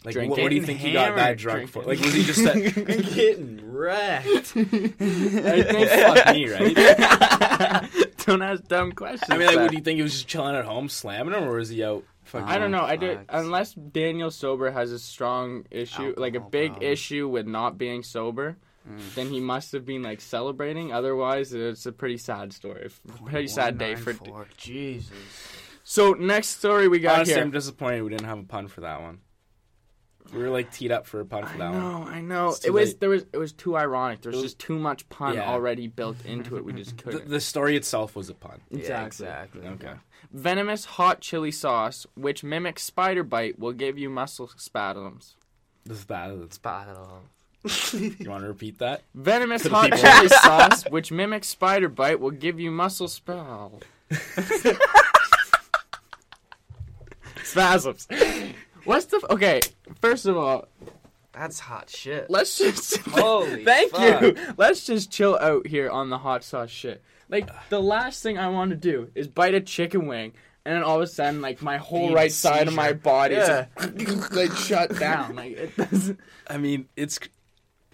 Like, 0.05 0.15
what, 0.17 0.39
what 0.41 0.51
do 0.51 0.55
you 0.55 0.63
think 0.63 0.79
he 0.79 0.93
got 0.93 1.17
that 1.17 1.21
Hammered 1.21 1.39
drunk 1.39 1.69
for? 1.71 1.83
Like, 1.83 1.99
was 1.99 2.13
he 2.15 2.23
just 2.23 2.45
that? 2.45 2.55
getting 3.15 3.61
wrecked? 3.73 4.27
I 4.57 5.63
think 5.63 5.89
fuck 5.91 6.35
me, 6.35 6.49
right? 6.49 8.06
don't 8.27 8.43
ask 8.43 8.65
dumb 8.65 8.93
questions. 8.93 9.31
I 9.31 9.37
mean, 9.37 9.47
like, 9.47 9.55
Zach. 9.55 9.63
what 9.63 9.71
do 9.71 9.77
you 9.77 9.83
think 9.83 9.97
he 9.97 10.03
was 10.03 10.13
just 10.13 10.29
chilling 10.29 10.55
at 10.55 10.65
home 10.65 10.89
slamming 10.89 11.35
him, 11.35 11.45
or 11.45 11.57
was 11.57 11.69
he 11.69 11.85
out? 11.85 12.05
Fucking 12.25 12.49
I 12.49 12.59
don't 12.59 12.73
know. 12.73 12.83
I 12.83 12.97
did 12.97 13.19
Facts. 13.19 13.31
unless 13.31 13.75
Daniel 13.75 14.31
sober 14.33 14.71
has 14.71 14.91
a 14.91 14.99
strong 14.99 15.65
issue, 15.71 16.13
like 16.17 16.35
a 16.35 16.41
big 16.41 16.73
problem. 16.73 16.93
issue 16.93 17.29
with 17.29 17.47
not 17.47 17.79
being 17.79 18.03
sober. 18.03 18.57
Mm. 18.89 19.15
Then 19.15 19.29
he 19.31 19.41
must 19.41 19.73
have 19.73 19.85
been 19.85 20.03
like 20.03 20.21
celebrating. 20.21 20.93
Otherwise, 20.93 21.53
it's 21.53 21.87
a 21.87 21.93
pretty 21.93 22.19
sad 22.19 22.53
story. 22.53 22.91
Pretty 23.25 23.49
sad 23.49 23.79
day 23.79 23.95
for. 23.95 24.13
194. 24.13 24.47
Jesus. 24.57 25.13
So 25.85 26.15
next 26.15 26.49
story 26.49 26.89
we 26.89 26.99
got 26.99 27.17
Honestly, 27.17 27.35
here. 27.35 27.45
I'm 27.45 27.53
disappointed 27.53 28.03
we 28.03 28.11
didn't 28.11 28.27
have 28.27 28.41
a 28.41 28.45
pun 28.45 28.67
for 28.67 28.81
that 28.81 29.01
one. 29.03 29.21
We 30.33 30.43
were 30.43 30.51
like 30.51 30.73
teed 30.73 30.91
up 30.93 31.07
for 31.07 31.21
a 31.21 31.25
pun 31.25 31.45
for 31.45 31.55
I 31.55 31.59
that 31.59 31.71
one. 31.73 31.81
know, 31.81 32.03
I 32.09 32.21
know. 32.21 32.49
It's 32.49 32.61
too 32.61 32.69
It 32.69 32.73
was 32.73 32.89
late. 32.91 33.01
there 33.01 33.09
was 33.09 33.25
it 33.33 33.39
was 33.39 33.53
too 33.53 33.77
ironic. 33.77 34.23
There 34.23 34.31
was 34.31 34.43
was- 34.43 34.53
just 34.55 34.59
too 34.59 34.79
much 34.79 35.09
pun 35.09 35.35
Yeah. 35.35 35.49
already 35.51 35.87
built 35.89 36.25
into 36.25 36.57
it. 36.57 36.65
We 36.65 36.73
just 36.73 36.97
couldn't. 37.03 37.29
the 37.29 37.41
story 37.41 37.77
itself 37.77 38.15
was 38.17 38.29
a 38.31 38.35
pun. 38.35 38.61
Yeah, 38.71 39.05
exactly. 39.07 39.67
Okay. 39.67 39.95
Venomous 40.33 40.85
hot 40.85 41.21
chili 41.21 41.53
sauce, 41.53 42.07
which 42.15 42.43
mimics 42.43 42.83
spider 42.83 43.23
bite, 43.23 43.59
will 43.59 43.73
give 43.73 43.99
you 43.99 44.11
muscle 44.11 44.51
spasms. 44.57 45.37
This 45.85 45.99
is 45.99 46.05
bad. 46.05 46.33
It's- 46.33 46.59
Bottle. 46.59 47.23
You 47.93 48.31
want 48.31 48.43
to 48.43 48.49
repeat 48.49 48.79
that? 48.79 49.03
Venomous 49.15 49.63
For 49.63 49.71
hot 49.71 49.93
chili 49.97 50.29
sauce, 50.43 50.85
which 50.91 51.11
mimics 51.11 51.49
spider 51.49 51.89
bite, 51.89 52.21
will 52.21 52.31
give 52.31 52.61
you 52.61 52.71
muscle 52.71 53.09
spell. 53.09 53.81
Spasms. 57.43 58.07
What's 58.87 59.07
the 59.07 59.17
f- 59.19 59.31
okay? 59.31 59.61
First 60.01 60.27
of 60.27 60.37
all, 60.37 60.69
That's 61.33 61.59
hot 61.61 61.91
shit. 61.91 62.31
let's 62.31 62.57
just 62.59 62.97
Holy 63.09 63.65
thank 63.71 63.93
fuck. 63.93 64.23
you. 64.23 64.37
Let's 64.57 64.87
just 64.87 65.11
chill 65.11 65.37
out 65.41 65.67
here 65.67 65.91
on 65.91 66.09
the 66.11 66.19
hot 66.19 66.45
sauce 66.45 66.71
shit. 66.71 67.03
Like 67.29 67.49
the 67.69 67.81
last 67.83 68.23
thing 68.23 68.39
I 68.39 68.49
want 68.49 68.71
to 68.71 68.77
do 68.77 69.11
is 69.15 69.27
bite 69.29 69.55
a 69.55 69.61
chicken 69.61 70.07
wing, 70.07 70.33
and 70.65 70.75
then 70.77 70.83
all 70.83 70.97
of 70.97 71.03
a 71.03 71.07
sudden, 71.07 71.43
like 71.43 71.61
my 71.61 71.77
whole 71.77 72.09
Need 72.09 72.15
right 72.15 72.33
side 72.33 72.69
of 72.69 72.75
my 72.75 72.89
seizure. 72.89 72.99
body 72.99 73.35
is 73.35 74.31
like 74.33 74.53
shut 74.53 74.97
down. 74.99 75.35
Like 75.37 75.53
it 75.57 75.77
doesn't. 75.77 76.21
I 76.49 76.57
mean, 76.59 76.89
it's. 76.97 77.19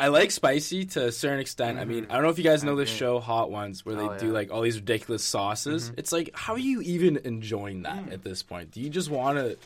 I 0.03 0.09
like 0.09 0.33
spicy 0.33 0.85
to 0.87 1.07
a 1.07 1.13
certain 1.13 1.39
extent. 1.39 1.79
I 1.79 1.85
mean, 1.85 2.07
I 2.11 2.15
don't 2.15 2.25
know 2.25 2.29
if 2.29 2.37
you 2.39 2.43
guys 2.45 2.65
know 2.65 2.75
this 2.75 2.89
show 2.89 3.21
Hot 3.21 3.51
Ones, 3.53 3.87
where 3.87 3.95
they 3.95 4.03
Oh, 4.03 4.19
do 4.19 4.27
yeah. 4.27 4.33
like 4.33 4.51
all 4.53 4.61
these 4.63 4.77
ridiculous 4.81 5.23
sauces. 5.23 5.93
It's 5.97 6.11
like, 6.11 6.31
how 6.35 6.55
are 6.55 6.59
you 6.59 6.81
even 6.83 7.19
enjoying 7.19 7.83
that 7.83 8.07
Mm. 8.07 8.13
at 8.13 8.25
this 8.25 8.43
point? 8.43 8.73
Do 8.73 8.81
you 8.81 8.91
just 8.91 9.11
want 9.11 9.39
to 9.39 9.57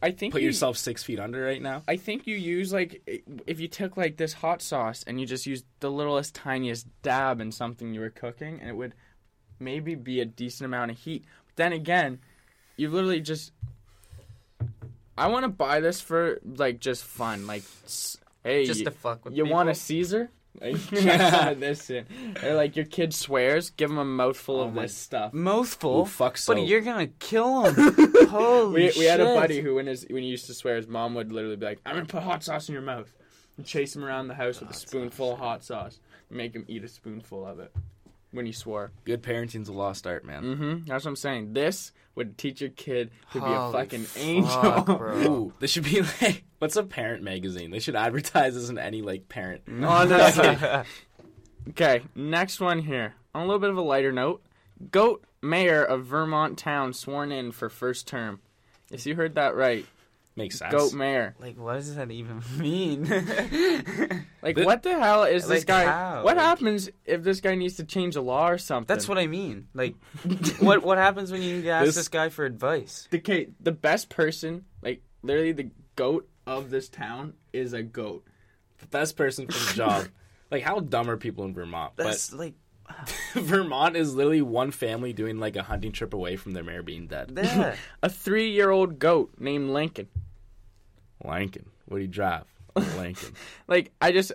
I 0.00 0.10
think 0.12 0.32
put 0.32 0.40
you- 0.40 0.48
yourself 0.48 0.78
six 0.78 1.04
feet 1.04 1.20
under 1.20 1.42
right 1.44 1.60
now? 1.60 1.82
I 1.86 1.96
think 1.98 2.26
you 2.26 2.34
use 2.36 2.72
like 2.72 3.02
if 3.46 3.60
you 3.60 3.68
took 3.68 3.96
like 3.98 4.16
this 4.16 4.32
hot 4.32 4.62
sauce 4.62 5.04
and 5.06 5.20
you 5.20 5.26
just 5.26 5.44
used 5.44 5.66
the 5.80 5.90
littlest 5.90 6.34
tiniest 6.34 6.86
dab 7.02 7.40
in 7.40 7.52
something 7.52 7.92
you 7.92 8.00
were 8.00 8.08
cooking, 8.10 8.58
and 8.60 8.70
it 8.70 8.76
would 8.76 8.94
maybe 9.60 9.94
be 9.94 10.20
a 10.20 10.24
decent 10.24 10.64
amount 10.64 10.92
of 10.92 10.96
heat. 10.98 11.24
But 11.48 11.56
then 11.56 11.72
again, 11.74 12.20
you 12.78 12.88
literally 12.88 13.20
just. 13.20 13.52
I 15.18 15.26
want 15.26 15.42
to 15.44 15.48
buy 15.48 15.80
this 15.80 16.00
for 16.00 16.38
like 16.44 16.78
just 16.80 17.04
fun, 17.04 17.46
like 17.46 17.64
hey, 18.48 18.64
Just 18.64 18.80
you, 18.80 18.84
to 18.86 18.90
fuck 18.90 19.24
with 19.24 19.34
you 19.34 19.44
want 19.44 19.68
a. 19.68 19.74
Caesar? 19.74 20.30
Like, 20.60 20.76
check 20.90 21.32
some 21.32 21.48
of 21.48 21.60
this. 21.60 21.90
Or 21.90 22.54
like 22.54 22.74
your 22.74 22.86
kid 22.86 23.14
swears, 23.14 23.70
give 23.70 23.90
him 23.90 23.98
a 23.98 24.04
mouthful 24.04 24.60
Oh 24.60 24.68
of 24.68 24.74
this 24.74 24.96
stuff. 24.96 25.32
Mouthful. 25.32 26.00
Ooh, 26.00 26.04
fuck 26.04 26.36
so. 26.36 26.54
But 26.54 26.66
you're 26.66 26.80
gonna 26.80 27.06
kill 27.06 27.64
him. 27.66 28.14
Holy 28.28 28.86
We, 28.86 28.92
we 28.98 29.04
had 29.04 29.20
a 29.20 29.34
buddy 29.34 29.60
who, 29.60 29.76
when 29.76 29.86
his 29.86 30.06
when 30.10 30.22
he 30.22 30.28
used 30.28 30.46
to 30.46 30.54
swear, 30.54 30.76
his 30.76 30.88
mom 30.88 31.14
would 31.14 31.30
literally 31.32 31.56
be 31.56 31.66
like, 31.66 31.80
"I'm 31.86 31.94
gonna 31.94 32.06
put 32.06 32.22
hot 32.22 32.42
sauce 32.42 32.68
in 32.68 32.72
your 32.72 32.82
mouth," 32.82 33.14
and 33.56 33.64
chase 33.64 33.94
him 33.94 34.04
around 34.04 34.28
the 34.28 34.34
house 34.34 34.60
with 34.60 34.70
a 34.70 34.74
spoonful 34.74 35.34
of 35.34 35.38
hot 35.38 35.62
sauce, 35.62 36.00
make 36.30 36.54
him 36.54 36.64
eat 36.66 36.82
a 36.82 36.88
spoonful 36.88 37.46
of 37.46 37.60
it 37.60 37.72
when 38.30 38.46
you 38.46 38.52
swore. 38.52 38.92
Good 39.04 39.22
parenting's 39.22 39.68
a 39.68 39.72
lost 39.72 40.06
art, 40.06 40.24
man. 40.24 40.42
Mm-hmm. 40.42 40.84
That's 40.86 41.04
what 41.04 41.10
I'm 41.10 41.16
saying. 41.16 41.52
This 41.52 41.92
would 42.14 42.36
teach 42.36 42.60
your 42.60 42.70
kid 42.70 43.10
to 43.32 43.40
be 43.40 43.46
a 43.46 43.72
fucking 43.72 44.04
fuck, 44.04 44.22
angel. 44.22 44.82
bro. 44.96 45.16
Ooh, 45.26 45.52
this 45.60 45.70
should 45.70 45.84
be 45.84 46.02
like 46.22 46.44
what's 46.58 46.76
a 46.76 46.82
parent 46.82 47.22
magazine? 47.22 47.70
They 47.70 47.78
should 47.78 47.96
advertise 47.96 48.54
this 48.54 48.68
in 48.68 48.78
any 48.78 49.02
like 49.02 49.28
parent. 49.28 49.62
Honestly. 49.82 50.56
okay, 51.70 52.02
next 52.14 52.60
one 52.60 52.80
here. 52.80 53.14
On 53.34 53.42
a 53.42 53.46
little 53.46 53.60
bit 53.60 53.70
of 53.70 53.76
a 53.76 53.82
lighter 53.82 54.12
note, 54.12 54.42
Goat 54.90 55.24
mayor 55.42 55.84
of 55.84 56.06
Vermont 56.06 56.58
town 56.58 56.92
sworn 56.92 57.32
in 57.32 57.52
for 57.52 57.68
first 57.68 58.06
term. 58.06 58.40
Yes, 58.90 59.06
you 59.06 59.14
heard 59.14 59.34
that 59.34 59.54
right. 59.54 59.86
Makes 60.38 60.58
sense. 60.60 60.72
Goat 60.72 60.94
mayor. 60.94 61.34
like, 61.40 61.58
what 61.58 61.74
does 61.74 61.94
that 61.96 62.10
even 62.10 62.42
mean? 62.58 63.04
Like, 64.40 64.54
Th- 64.54 64.64
what 64.66 64.84
the 64.84 64.96
hell 64.96 65.24
is 65.24 65.42
this 65.48 65.58
Like, 65.62 65.66
guy? 65.66 65.84
how? 65.84 66.22
What 66.22 66.36
Like- 66.36 66.46
happens 66.46 66.88
if 67.04 67.24
this 67.24 67.40
guy 67.40 67.56
needs 67.56 67.74
to 67.76 67.84
change 67.84 68.14
a 68.14 68.20
law 68.20 68.48
or 68.48 68.56
something? 68.56 68.86
That's 68.86 69.08
what 69.08 69.18
I 69.18 69.26
mean. 69.26 69.66
Like, 69.74 69.96
what 70.60 70.84
what 70.84 70.96
happens 70.96 71.32
when 71.32 71.42
you 71.42 71.68
ask 71.68 71.86
This- 71.86 71.96
this, 71.96 72.08
guy 72.08 72.28
for 72.28 72.44
advice? 72.44 73.08
the 73.10 73.18
ca- 73.18 73.48
the 73.58 73.72
best 73.72 74.08
person, 74.10 74.64
like 74.80 75.02
literally 75.22 75.50
the 75.52 75.70
goat 75.96 76.28
of 76.46 76.70
this 76.70 76.88
town, 76.88 77.34
is 77.52 77.72
a 77.72 77.82
goat. 77.82 78.24
the 78.78 78.86
best 78.86 79.16
person 79.16 79.48
for 79.48 79.58
the 79.58 79.74
job. 79.76 80.06
like 80.52 80.62
how 80.62 80.78
dumb 80.78 81.10
are 81.10 81.16
people 81.16 81.44
in 81.44 81.52
Vermont? 81.52 81.94
That's 81.96 82.32
like, 82.32 82.54
But 82.86 83.42
Vermont 83.42 83.96
is 83.96 84.14
literally 84.14 84.40
one 84.40 84.70
family 84.70 85.12
doing 85.12 85.38
like 85.40 85.56
a 85.56 85.64
hunting 85.64 85.90
trip 85.90 86.14
away 86.14 86.36
from 86.36 86.52
their 86.52 86.62
mayor 86.64 86.84
being 86.84 87.08
dead. 87.08 87.32
yeah. 87.36 87.74
A 88.04 88.08
three-year-old 88.08 89.00
goat 89.00 89.32
named 89.40 89.70
Lincoln. 89.70 90.08
Lincoln. 91.24 91.66
What 91.86 91.98
do 91.98 92.02
you 92.02 92.08
drive? 92.08 92.44
Lincoln. 92.96 93.34
Like 93.66 93.92
I 94.00 94.12
just, 94.12 94.32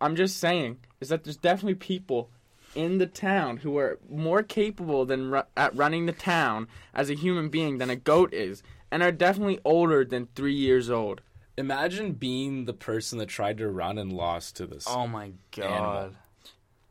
I'm 0.00 0.16
just 0.16 0.36
saying, 0.38 0.78
is 1.00 1.08
that 1.08 1.24
there's 1.24 1.36
definitely 1.36 1.74
people 1.74 2.30
in 2.74 2.98
the 2.98 3.06
town 3.06 3.56
who 3.58 3.78
are 3.78 3.98
more 4.08 4.42
capable 4.42 5.04
than 5.06 5.30
ru- 5.30 5.42
at 5.56 5.74
running 5.74 6.06
the 6.06 6.12
town 6.12 6.68
as 6.94 7.10
a 7.10 7.14
human 7.14 7.48
being 7.48 7.78
than 7.78 7.90
a 7.90 7.96
goat 7.96 8.32
is, 8.34 8.62
and 8.90 9.02
are 9.02 9.10
definitely 9.10 9.58
older 9.64 10.04
than 10.04 10.28
three 10.34 10.54
years 10.54 10.90
old. 10.90 11.20
Imagine 11.56 12.12
being 12.12 12.66
the 12.66 12.74
person 12.74 13.18
that 13.18 13.28
tried 13.28 13.58
to 13.58 13.68
run 13.68 13.96
and 13.98 14.12
lost 14.12 14.56
to 14.56 14.66
this. 14.66 14.84
Oh 14.86 15.06
my 15.06 15.32
god. 15.56 16.14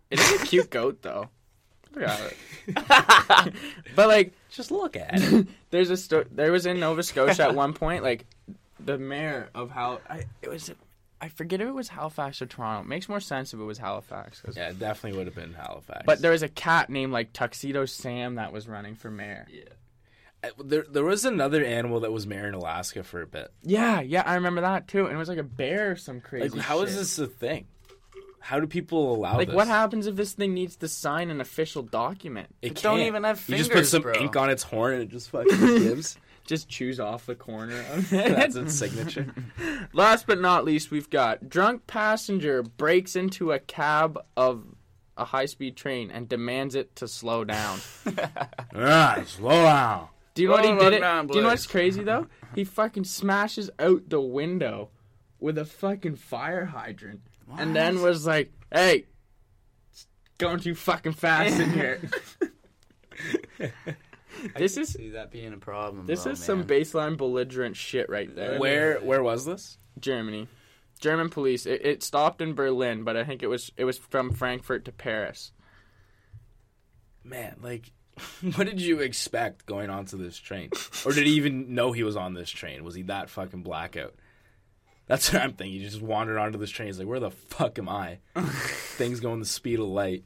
It 0.10 0.20
is 0.20 0.42
a 0.42 0.46
cute 0.46 0.70
goat 0.70 1.02
though. 1.02 1.30
Look 1.94 2.10
but 3.96 4.08
like, 4.08 4.34
Just 4.50 4.72
look 4.72 4.98
at 4.98 5.12
it. 5.14 5.48
there's 5.70 5.90
a 5.90 5.98
sto- 5.98 6.26
there 6.32 6.52
was 6.52 6.66
in 6.66 6.80
Nova 6.80 7.04
Scotia 7.04 7.44
at 7.44 7.56
one 7.56 7.74
point 7.74 8.04
like 8.04 8.26
the 8.80 8.98
mayor 8.98 9.50
of 9.56 9.72
how 9.72 10.00
I 10.10 10.24
it 10.42 10.50
was 10.50 10.72
I 11.22 11.30
forget 11.30 11.62
if 11.62 11.68
it 11.68 11.72
was 11.74 11.88
Halifax 11.88 12.42
or 12.42 12.46
Toronto. 12.46 12.82
It 12.82 12.88
makes 12.90 13.08
more 13.08 13.20
sense 13.22 13.54
if 13.54 13.60
it 13.60 13.64
was 13.64 13.78
Halifax. 13.78 14.42
yeah, 14.56 14.70
it 14.70 14.80
definitely 14.80 15.18
would 15.18 15.28
have 15.28 15.36
been 15.36 15.54
Halifax. 15.54 16.04
But 16.06 16.22
there 16.22 16.32
was 16.32 16.44
a 16.44 16.50
cat 16.50 16.90
named 16.90 17.14
like 17.14 17.32
Tuxedo 17.34 17.86
Sam 17.86 18.36
that 18.36 18.52
was 18.52 18.68
running 18.68 18.96
for 18.96 19.10
mayor. 19.10 19.48
Uh, 20.44 20.50
there, 20.64 20.86
there 20.90 21.04
was 21.06 21.24
another 21.26 21.64
animal 21.64 22.02
that 22.02 22.12
was 22.12 22.28
mayor 22.28 22.48
in 22.48 22.54
Alaska 22.54 23.02
for 23.04 23.22
a 23.22 23.28
bit. 23.28 23.52
Yeah, 23.64 24.02
yeah, 24.02 24.24
I 24.26 24.36
remember 24.36 24.62
that 24.62 24.88
too. 24.88 25.06
And 25.06 25.16
it 25.16 25.18
was 25.18 25.30
like 25.30 25.38
a 25.40 25.44
bear 25.44 25.92
or 25.92 25.96
some 25.96 26.20
crazy. 26.22 26.50
Like, 26.50 26.62
how 26.62 26.82
is 26.82 26.90
shit. 26.92 27.00
this 27.00 27.18
a 27.20 27.28
thing? 27.28 27.66
How 28.42 28.60
do 28.60 28.68
people 28.68 29.16
allow 29.16 29.38
Like, 29.38 29.48
this? 29.48 29.56
what 29.56 29.68
happens 29.68 30.06
if 30.06 30.16
this 30.16 30.34
thing 30.34 30.54
needs 30.54 30.76
to 30.76 30.88
sign 30.88 31.32
an 31.32 31.42
official 31.42 31.82
document? 31.82 32.54
It 32.62 32.74
It 32.74 32.84
don't 32.84 32.98
can't. 32.98 33.08
even 33.08 33.24
have 33.24 33.38
You 33.38 33.56
fingers, 33.56 33.68
just 33.70 33.72
put 33.76 33.86
some 33.88 34.02
bro. 34.04 34.14
ink 34.22 34.36
on 34.36 34.52
its 34.52 34.62
horn 34.62 34.94
and 34.96 35.04
it 35.04 35.10
just 35.10 35.32
fucking 35.32 35.58
gives. 35.60 36.18
Just 36.46 36.70
chews 36.70 37.00
off 37.00 37.26
the 37.26 37.36
corner 37.36 37.84
of 37.92 38.12
it. 38.14 38.36
That's 38.36 38.56
its 38.56 38.74
signature. 38.76 39.34
Last 39.94 40.28
but 40.28 40.40
not 40.40 40.64
least, 40.64 40.92
we've 40.92 41.10
got 41.10 41.50
drunk 41.50 41.88
passenger 41.88 42.64
breaks 42.64 43.16
into 43.16 43.52
a 43.52 43.60
cab 43.60 44.20
of 44.38 44.64
a 45.18 45.26
high 45.26 45.46
speed 45.46 45.76
train 45.76 46.12
and 46.12 46.28
demands 46.30 46.76
it 46.76 46.96
to 46.98 47.08
slow 47.08 47.44
down. 47.44 47.80
ah, 48.76 49.24
slow 49.26 49.50
down. 49.50 50.08
Do 50.34 50.42
you 50.42 50.50
know 50.50 50.56
what 50.56 50.66
he 50.66 50.72
did? 50.76 50.94
It? 50.94 51.00
down, 51.00 51.28
Do 51.28 51.36
you 51.36 51.42
know 51.42 51.50
what's 51.50 51.68
crazy 51.68 52.04
though? 52.04 52.28
He 52.54 52.64
fucking 52.64 53.06
smashes 53.06 53.70
out 53.80 54.10
the 54.10 54.20
window 54.22 54.90
with 55.40 55.58
a 55.58 55.66
fucking 55.66 56.18
fire 56.18 56.66
hydrant, 56.66 57.22
and 57.58 57.76
then 57.76 58.02
was 58.02 58.26
like, 58.26 58.52
"Hey, 58.72 59.06
it's 59.92 60.08
going 60.38 60.60
too 60.60 60.76
fucking 60.76 61.14
fast 61.14 61.60
in 61.60 61.72
here." 61.72 62.02
This 64.58 64.78
is 64.78 64.94
see 64.94 65.10
that 65.12 65.32
being 65.32 65.54
a 65.54 65.58
problem. 65.58 66.06
this 66.06 66.24
though, 66.24 66.32
is 66.32 66.44
some 66.44 66.60
man. 66.60 66.68
baseline 66.68 67.18
belligerent 67.18 67.76
shit 67.76 68.10
right 68.10 68.34
there. 68.36 68.60
Where 68.60 69.00
where 69.00 69.24
was 69.24 69.46
this? 69.46 69.78
Germany. 70.00 70.48
German 71.00 71.30
police. 71.30 71.66
It, 71.66 71.86
it 71.86 72.04
stopped 72.04 72.42
in 72.42 72.54
Berlin, 72.54 73.04
but 73.04 73.18
I 73.18 73.24
think 73.24 73.44
it 73.44 73.48
was 73.48 73.72
it 73.78 73.86
was 73.86 73.98
from 73.98 74.34
Frankfurt 74.34 74.86
to 74.86 74.92
Paris. 74.92 75.52
Man, 77.24 77.58
like, 77.62 77.92
what 78.56 78.68
did 78.68 78.82
you 78.82 79.00
expect 79.00 79.66
going 79.66 79.90
onto 79.90 80.18
this 80.18 80.38
train? 80.38 80.70
Or 81.06 81.12
did 81.12 81.26
he 81.26 81.34
even 81.34 81.74
know 81.74 81.92
he 81.92 82.04
was 82.04 82.16
on 82.16 82.34
this 82.34 82.50
train? 82.50 82.84
Was 82.84 82.96
he 82.96 83.04
that 83.04 83.30
fucking 83.30 83.64
blackout? 83.64 84.16
That's 85.08 85.32
what 85.32 85.42
I'm 85.42 85.54
thinking. 85.54 85.80
He 85.80 85.86
just 85.86 86.02
wandered 86.02 86.40
onto 86.40 86.58
this 86.58 86.72
train. 86.72 86.88
He's 86.88 86.98
like, 86.98 87.08
where 87.08 87.20
the 87.20 87.30
fuck 87.30 87.78
am 87.78 87.88
I? 87.88 88.20
Things 88.36 89.20
going 89.20 89.40
the 89.40 89.46
speed 89.46 89.80
of 89.80 89.86
light. 89.86 90.24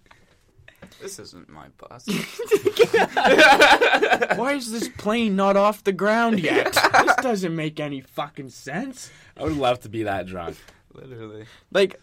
This 1.02 1.20
isn't 1.20 1.50
my 1.50 1.68
bus. 1.78 2.06
Why 4.38 4.54
is 4.54 4.72
this 4.72 4.88
plane 4.90 5.36
not 5.36 5.58
off 5.58 5.84
the 5.84 5.92
ground 5.94 6.40
yet? 6.40 6.74
this 6.74 7.16
doesn't 7.18 7.56
make 7.56 7.80
any 7.80 8.02
fucking 8.02 8.50
sense. 8.50 9.12
I 9.38 9.44
would 9.44 9.58
love 9.58 9.82
to 9.82 9.90
be 9.90 10.04
that 10.04 10.26
drunk. 10.28 10.58
Literally. 10.94 11.46
Like, 11.72 12.00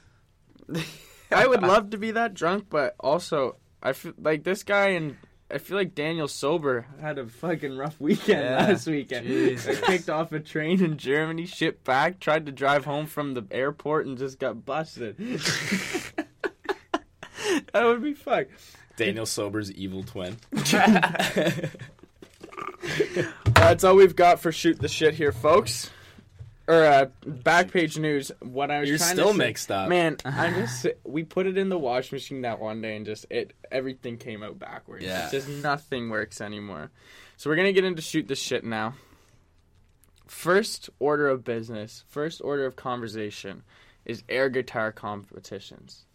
I 1.30 1.47
would 1.47 1.62
love 1.62 1.90
to 1.90 1.99
be 1.99 2.12
that 2.12 2.35
drunk, 2.35 2.66
but 2.71 2.95
also 3.00 3.56
I 3.83 3.92
feel 3.92 4.12
like 4.18 4.45
this 4.45 4.62
guy 4.62 4.88
and 4.90 5.16
I 5.50 5.59
feel 5.59 5.76
like 5.76 5.95
Daniel 5.95 6.26
Sober 6.26 6.87
had 7.00 7.18
a 7.18 7.26
fucking 7.26 7.76
rough 7.76 8.00
weekend 8.00 8.42
Yeah, 8.42 8.56
last 8.66 8.87
weekend. 8.87 9.26
Jesus. 9.26 9.80
Kicked 9.80 10.11
off 10.11 10.33
a 10.33 10.40
train 10.40 10.83
in 10.83 10.99
Germany, 10.99 11.47
shipped 11.47 11.85
back, 11.85 12.18
tried 12.18 12.47
to 12.47 12.52
drive 12.52 12.85
home 12.85 13.06
from 13.06 13.35
the 13.35 13.47
airport, 13.52 14.06
and 14.06 14.18
just 14.18 14.40
got 14.40 14.64
busted. 14.64 15.16
That 17.80 17.85
would 17.87 18.02
be 18.02 18.14
fucked. 18.14 18.50
Daniel 18.97 19.26
Sober's 19.26 19.71
evil 19.73 20.02
twin. 20.02 20.37
That's 23.54 23.85
all 23.85 23.97
we've 23.97 24.16
got 24.16 24.40
for 24.40 24.52
shoot 24.52 24.78
the 24.78 24.88
shit 24.88 25.14
here, 25.14 25.33
folks. 25.33 25.90
Or 26.68 26.85
uh, 26.85 27.06
back 27.25 27.71
page 27.71 27.97
news. 27.99 28.33
What 28.40 28.71
I 28.73 28.80
was 28.80 28.88
You're 28.88 28.99
trying 28.99 29.12
still 29.14 29.26
to 29.28 29.33
say- 29.33 29.38
mixed 29.38 29.71
up. 29.71 29.88
Man, 29.88 30.16
I 30.25 30.50
just 30.50 30.87
we 31.04 31.23
put 31.23 31.47
it 31.47 31.56
in 31.56 31.68
the 31.68 31.78
wash 31.78 32.11
machine 32.11 32.42
that 32.42 32.59
one 32.59 32.80
day 32.80 32.97
and 32.97 33.06
just 33.06 33.26
it 33.30 33.52
everything 33.71 34.18
came 34.18 34.42
out 34.42 34.59
backwards. 34.59 35.04
Yeah. 35.04 35.25
It's 35.25 35.33
just 35.33 35.49
nothing 35.49 36.11
works 36.11 36.40
anymore. 36.40 36.90
So 37.37 37.50
we're 37.50 37.56
gonna 37.56 37.73
get 37.73 37.85
into 37.85 38.02
shoot 38.02 38.26
the 38.26 38.35
shit 38.35 38.64
now. 38.64 38.95
First 40.26 40.90
order 40.99 41.28
of 41.28 41.45
business, 41.45 42.02
first 42.09 42.40
order 42.42 42.66
of 42.66 42.75
conversation 42.75 43.62
is 44.04 44.25
air 44.28 44.49
guitar 44.49 44.90
competitions. 44.90 46.05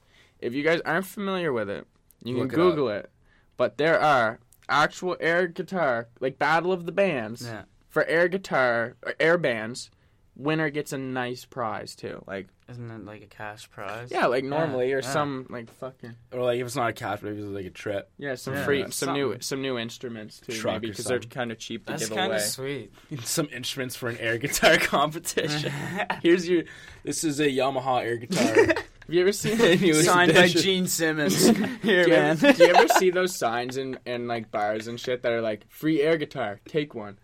If 0.41 0.53
you 0.53 0.63
guys 0.63 0.81
aren't 0.85 1.05
familiar 1.05 1.53
with 1.53 1.69
it, 1.69 1.87
you 2.23 2.37
Look 2.37 2.47
it 2.47 2.49
can 2.55 2.59
Google 2.59 2.89
it, 2.89 3.09
But 3.57 3.77
there 3.77 3.99
are 3.99 4.39
actual 4.67 5.15
air 5.19 5.47
guitar, 5.47 6.07
like 6.19 6.39
battle 6.39 6.71
of 6.73 6.85
the 6.85 6.91
bands 6.91 7.45
Yeah. 7.45 7.63
for 7.89 8.03
air 8.05 8.27
guitar 8.27 8.95
or 9.03 9.13
air 9.19 9.37
bands. 9.37 9.91
Winner 10.37 10.69
gets 10.69 10.93
a 10.93 10.97
nice 10.97 11.43
prize 11.43 11.93
too. 11.95 12.23
Like 12.25 12.47
Isn't 12.69 12.89
it 12.89 13.05
like 13.05 13.21
a 13.21 13.25
cash 13.27 13.69
prize? 13.69 14.09
yeah, 14.11 14.27
like 14.27 14.45
normally 14.45 14.91
or 14.93 15.01
yeah. 15.01 15.11
some 15.11 15.45
like 15.49 15.69
fucking 15.73 16.15
Or 16.31 16.41
like 16.41 16.57
if 16.59 16.65
it's 16.65 16.75
not 16.77 16.89
a 16.89 16.93
cash, 16.93 17.21
maybe 17.21 17.39
it's 17.41 17.47
like 17.49 17.65
a 17.65 17.69
trip. 17.69 18.09
yeah, 18.17 18.35
some 18.35 18.53
Yeah, 18.53 18.63
free, 18.65 18.81
that's 18.83 18.95
some 18.95 19.13
new, 19.13 19.35
some 19.41 19.61
new 19.61 19.77
instruments 19.77 20.39
too, 20.39 20.53
Truck 20.53 20.75
maybe 20.75 20.87
because 20.89 21.05
they're 21.05 21.19
kind 21.19 21.51
of 21.51 21.59
cheap 21.59 21.85
to 21.85 21.91
That's 21.91 22.07
give 22.07 22.17
kind 22.17 22.31
away. 22.31 22.37
of 22.37 22.43
sweet. 22.43 22.93
Some 23.23 23.49
instruments 23.51 23.95
for 23.97 24.07
an 24.07 24.17
air 24.19 24.37
guitar 24.37 24.77
competition. 24.79 25.71
Here's 26.23 26.47
your. 26.47 26.63
This 27.03 27.25
is 27.25 27.39
a 27.41 27.47
Yamaha 27.47 28.01
air 28.03 28.15
guitar. 28.17 28.75
Have 29.11 29.15
you 29.15 29.21
ever 29.23 29.33
seen? 29.33 29.77
He 29.77 29.89
was 29.89 30.05
Signed 30.05 30.33
by. 30.33 30.47
Gene 30.47 30.87
Simmons. 30.87 31.45
Here, 31.81 31.81
do, 32.05 32.09
you 32.11 32.15
man. 32.15 32.29
ever, 32.31 32.53
do 32.53 32.63
you 32.63 32.73
ever 32.73 32.87
see 32.87 33.09
those 33.09 33.35
signs 33.35 33.75
in, 33.75 33.99
in 34.05 34.25
like 34.25 34.51
bars 34.51 34.87
and 34.87 34.97
shit 34.97 35.23
that 35.23 35.33
are 35.33 35.41
like 35.41 35.69
free 35.69 36.01
air 36.01 36.15
guitar, 36.15 36.61
take 36.65 36.95
one? 36.95 37.17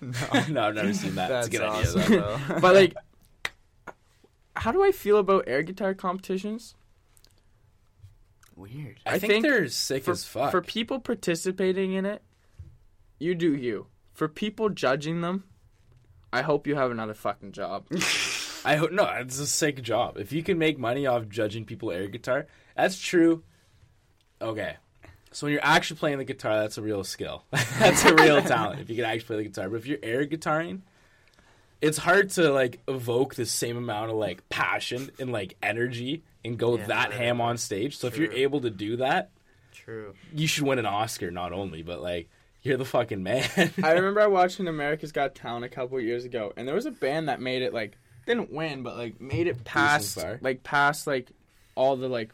no, 0.00 0.10
I've 0.32 0.74
never 0.74 0.92
seen 0.92 1.14
that. 1.14 1.28
That's 1.28 1.46
It's 1.46 1.54
a 1.54 1.58
good 1.60 1.64
awesome, 1.68 2.00
idea. 2.00 2.20
though. 2.48 2.58
But 2.60 2.74
like, 2.74 2.94
how 4.56 4.72
do 4.72 4.82
I 4.82 4.90
feel 4.90 5.18
about 5.18 5.44
air 5.46 5.62
guitar 5.62 5.94
competitions? 5.94 6.74
Weird. 8.56 8.98
I, 9.06 9.10
I 9.14 9.18
think, 9.20 9.32
think 9.34 9.44
they're 9.44 9.68
sick 9.68 10.02
For, 10.02 10.10
as 10.10 10.24
fuck. 10.24 10.50
for 10.50 10.62
people 10.62 10.98
participating 10.98 11.92
in 11.92 12.06
it, 12.06 12.22
you 13.20 13.36
do 13.36 13.54
you. 13.54 13.86
For 14.14 14.26
people 14.26 14.68
judging 14.68 15.20
them, 15.20 15.44
I 16.32 16.42
hope 16.42 16.66
you 16.66 16.74
have 16.74 16.90
another 16.90 17.14
fucking 17.14 17.52
job. 17.52 17.86
I 18.64 18.76
hope 18.76 18.92
no, 18.92 19.04
it's 19.18 19.38
a 19.38 19.46
sick 19.46 19.82
job. 19.82 20.18
If 20.18 20.32
you 20.32 20.42
can 20.42 20.58
make 20.58 20.78
money 20.78 21.06
off 21.06 21.28
judging 21.28 21.64
people 21.64 21.90
air 21.90 22.08
guitar, 22.08 22.46
that's 22.76 22.98
true. 23.00 23.42
Okay. 24.40 24.76
So 25.32 25.46
when 25.46 25.52
you're 25.52 25.64
actually 25.64 25.98
playing 25.98 26.18
the 26.18 26.24
guitar, 26.24 26.58
that's 26.58 26.76
a 26.76 26.82
real 26.82 27.04
skill. 27.04 27.44
that's 27.78 28.04
a 28.04 28.14
real 28.14 28.42
talent 28.42 28.80
if 28.80 28.90
you 28.90 28.96
can 28.96 29.04
actually 29.04 29.26
play 29.26 29.36
the 29.36 29.44
guitar. 29.44 29.68
But 29.68 29.76
if 29.76 29.86
you're 29.86 29.98
air 30.02 30.26
guitaring, 30.26 30.80
it's 31.80 31.98
hard 31.98 32.30
to 32.30 32.50
like 32.52 32.80
evoke 32.88 33.36
the 33.36 33.46
same 33.46 33.76
amount 33.76 34.10
of 34.10 34.16
like 34.16 34.48
passion 34.48 35.10
and 35.18 35.30
like 35.30 35.56
energy 35.62 36.24
and 36.44 36.58
go 36.58 36.76
Yeah, 36.76 36.86
that 36.86 37.12
ham 37.12 37.40
on 37.40 37.58
stage. 37.58 37.96
So 37.96 38.06
if 38.06 38.16
you're 38.16 38.32
able 38.32 38.60
to 38.62 38.70
do 38.70 38.96
that, 38.96 39.30
True. 39.72 40.14
you 40.34 40.46
should 40.46 40.64
win 40.64 40.78
an 40.78 40.86
Oscar 40.86 41.30
not 41.30 41.52
only, 41.52 41.82
but 41.82 42.02
like 42.02 42.28
you're 42.62 42.76
the 42.76 42.84
fucking 42.84 43.22
man. 43.22 43.48
I 43.82 43.92
remember 43.92 44.28
watching 44.28 44.68
America's 44.68 45.12
Got 45.12 45.34
Talent 45.34 45.64
a 45.64 45.68
couple 45.68 45.98
years 46.00 46.24
ago, 46.24 46.52
and 46.56 46.66
there 46.66 46.74
was 46.74 46.86
a 46.86 46.90
band 46.90 47.28
that 47.28 47.40
made 47.40 47.62
it 47.62 47.72
like 47.72 47.96
didn't 48.34 48.52
win, 48.52 48.82
but 48.82 48.96
like 48.96 49.20
made 49.20 49.46
it 49.46 49.64
past 49.64 50.18
like 50.40 50.62
past 50.62 51.06
like 51.06 51.30
all 51.74 51.96
the 51.96 52.08
like 52.08 52.32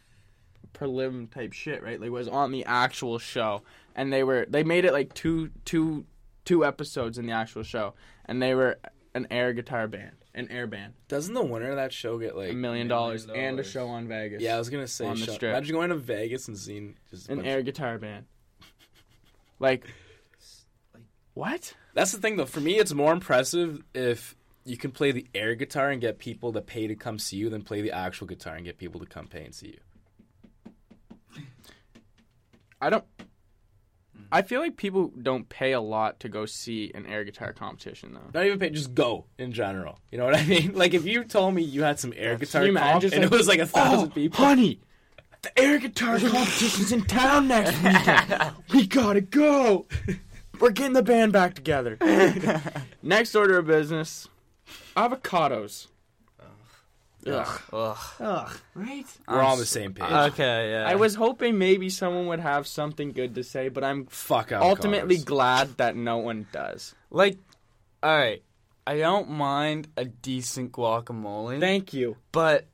prelim 0.75 1.31
type 1.31 1.53
shit, 1.53 1.83
right? 1.83 2.00
Like 2.00 2.11
was 2.11 2.29
on 2.29 2.53
the 2.53 2.65
actual 2.65 3.19
show, 3.19 3.62
and 3.95 4.12
they 4.12 4.23
were 4.23 4.47
they 4.49 4.62
made 4.62 4.85
it 4.85 4.93
like 4.93 5.15
two 5.15 5.50
two 5.65 6.05
two 6.45 6.65
episodes 6.65 7.19
in 7.19 7.26
the 7.26 7.33
actual 7.33 7.62
show, 7.62 7.95
and 8.26 8.41
they 8.43 8.55
were 8.55 8.79
an 9.15 9.26
air 9.31 9.53
guitar 9.53 9.88
band, 9.88 10.12
an 10.35 10.49
air 10.50 10.67
band, 10.67 10.93
Doesn't 11.09 11.33
the 11.33 11.43
winner 11.45 11.71
of 11.71 11.76
that 11.76 11.93
show 11.93 12.19
get 12.19 12.37
like 12.37 12.50
a 12.50 12.53
million 12.53 12.61
million 12.61 12.88
dollars, 12.88 13.26
and 13.26 13.59
a 13.59 13.65
show 13.65 13.88
on 13.88 14.09
Vegas. 14.09 14.43
Yeah, 14.43 14.57
I 14.57 14.59
was 14.59 14.69
gonna 14.69 14.87
say 14.87 15.07
On 15.07 15.19
the 15.19 15.26
strip. 15.33 15.50
Imagine 15.55 15.75
going 15.75 15.88
to 15.91 15.97
Vegas 15.97 16.49
and 16.49 16.59
seeing 16.59 16.97
just 17.11 17.29
an 17.29 17.37
bunch 17.37 17.49
air 17.49 17.62
guitar 17.62 17.99
band. 17.99 18.26
Like, 19.59 19.87
what? 21.33 21.73
That's 21.95 22.12
the 22.12 22.19
thing, 22.19 22.37
though. 22.37 22.45
For 22.45 22.61
me, 22.61 22.79
it's 22.79 22.93
more 22.93 23.11
impressive 23.11 23.83
if 23.95 24.37
you 24.66 24.76
can 24.76 24.90
play 24.90 25.12
the 25.12 25.26
air 25.35 25.54
guitar 25.54 25.90
and 25.90 26.00
get 26.00 26.18
people 26.18 26.52
to 26.52 26.61
pay 26.61 26.87
to 26.87 26.94
come 26.94 27.18
see 27.18 27.37
you 27.37 27.49
than 27.49 27.62
play 27.62 27.80
the 27.80 27.92
actual 27.92 28.26
guitar 28.26 28.56
and 28.56 28.64
get 28.64 28.78
people 28.78 29.00
to 29.00 29.06
come 29.06 29.26
pay 29.26 29.44
and 29.44 29.54
see 29.54 29.68
you. 29.68 29.78
I 32.80 32.90
don't. 32.90 33.04
I 34.32 34.42
feel 34.42 34.61
like 34.61 34.76
people 34.76 35.12
don't 35.23 35.49
pay 35.49 35.73
a 35.73 35.80
lot 35.80 36.20
to 36.20 36.28
go 36.28 36.46
see 36.46 36.90
an 36.94 37.06
air 37.06 37.25
guitar 37.25 37.52
competition 37.52 38.12
though. 38.12 38.30
Not 38.35 38.44
even 38.44 38.58
pay, 38.58 38.70
just 38.70 38.94
go 38.94 39.26
in 39.38 39.52
general. 39.52 39.99
You 40.11 40.18
know 40.18 40.25
what 40.25 40.37
I 40.37 40.44
mean? 40.46 40.75
Like 40.75 40.94
if 40.94 41.06
you 41.06 41.25
told 41.25 41.54
me 41.54 41.62
you 41.62 41.82
had 41.85 42.00
some 42.00 42.12
air 42.16 42.37
guitar 42.37 42.62
comp 42.62 43.04
and 43.04 43.12
like, 43.12 43.23
it 43.23 43.30
was 43.30 43.49
like 43.49 43.61
a 43.61 43.66
thousand 43.66 44.11
oh, 44.11 44.14
people. 44.14 44.44
honey, 44.44 44.80
the 45.42 45.58
air 45.58 45.78
guitar 45.78 46.18
competition's 46.18 46.92
in 46.92 47.04
town 47.04 47.49
next 47.49 47.73
weekend. 47.82 48.52
we 48.73 48.87
gotta 48.87 49.20
go. 49.20 49.87
We're 50.58 50.70
getting 50.70 50.94
the 50.94 51.02
band 51.02 51.32
back 51.32 51.54
together. 51.54 51.99
next 53.02 53.35
order 53.35 53.58
of 53.58 53.66
business: 53.66 54.28
avocados. 54.96 55.88
Ugh. 57.26 57.61
Ugh. 57.73 57.99
Ugh. 58.20 58.56
Right. 58.75 59.04
We're 59.26 59.40
I'm 59.40 59.46
on 59.46 59.58
the 59.58 59.66
same 59.66 59.92
page. 59.94 60.08
Okay, 60.11 60.70
yeah. 60.70 60.85
I 60.87 60.94
was 60.94 61.16
hoping 61.16 61.58
maybe 61.58 61.90
someone 61.90 62.26
would 62.28 62.38
have 62.38 62.68
something 62.68 63.11
good 63.11 63.35
to 63.35 63.42
say, 63.42 63.68
but 63.68 63.82
I'm 63.82 64.06
Fuck 64.06 64.50
avocados. 64.50 64.62
ultimately 64.62 65.18
glad 65.18 65.76
that 65.78 65.96
no 65.96 66.18
one 66.18 66.46
does. 66.52 66.94
like, 67.11 67.38
all 68.02 68.16
right. 68.16 68.42
I 68.88 68.99
don't 68.99 69.28
mind 69.30 69.88
a 69.96 70.04
decent 70.04 70.70
guacamole, 70.70 71.58
Thank 71.58 71.92
you. 71.92 72.16
but 72.30 72.68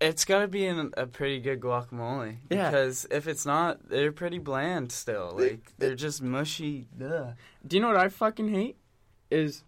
it's 0.00 0.24
got 0.24 0.38
to 0.40 0.48
be 0.48 0.64
in 0.64 0.90
a 0.96 1.06
pretty 1.06 1.38
good 1.38 1.60
guacamole. 1.60 2.38
Yeah. 2.48 2.70
Because 2.70 3.06
if 3.10 3.26
it's 3.28 3.44
not, 3.44 3.86
they're 3.90 4.12
pretty 4.12 4.38
bland 4.38 4.90
still. 4.90 5.34
Like 5.38 5.74
they're 5.76 5.94
just 5.94 6.22
mushy. 6.22 6.88
Ugh. 7.04 7.34
Do 7.66 7.76
you 7.76 7.82
know 7.82 7.88
what 7.88 7.98
I 7.98 8.08
fucking 8.08 8.48
hate? 8.48 8.78
Is 9.30 9.62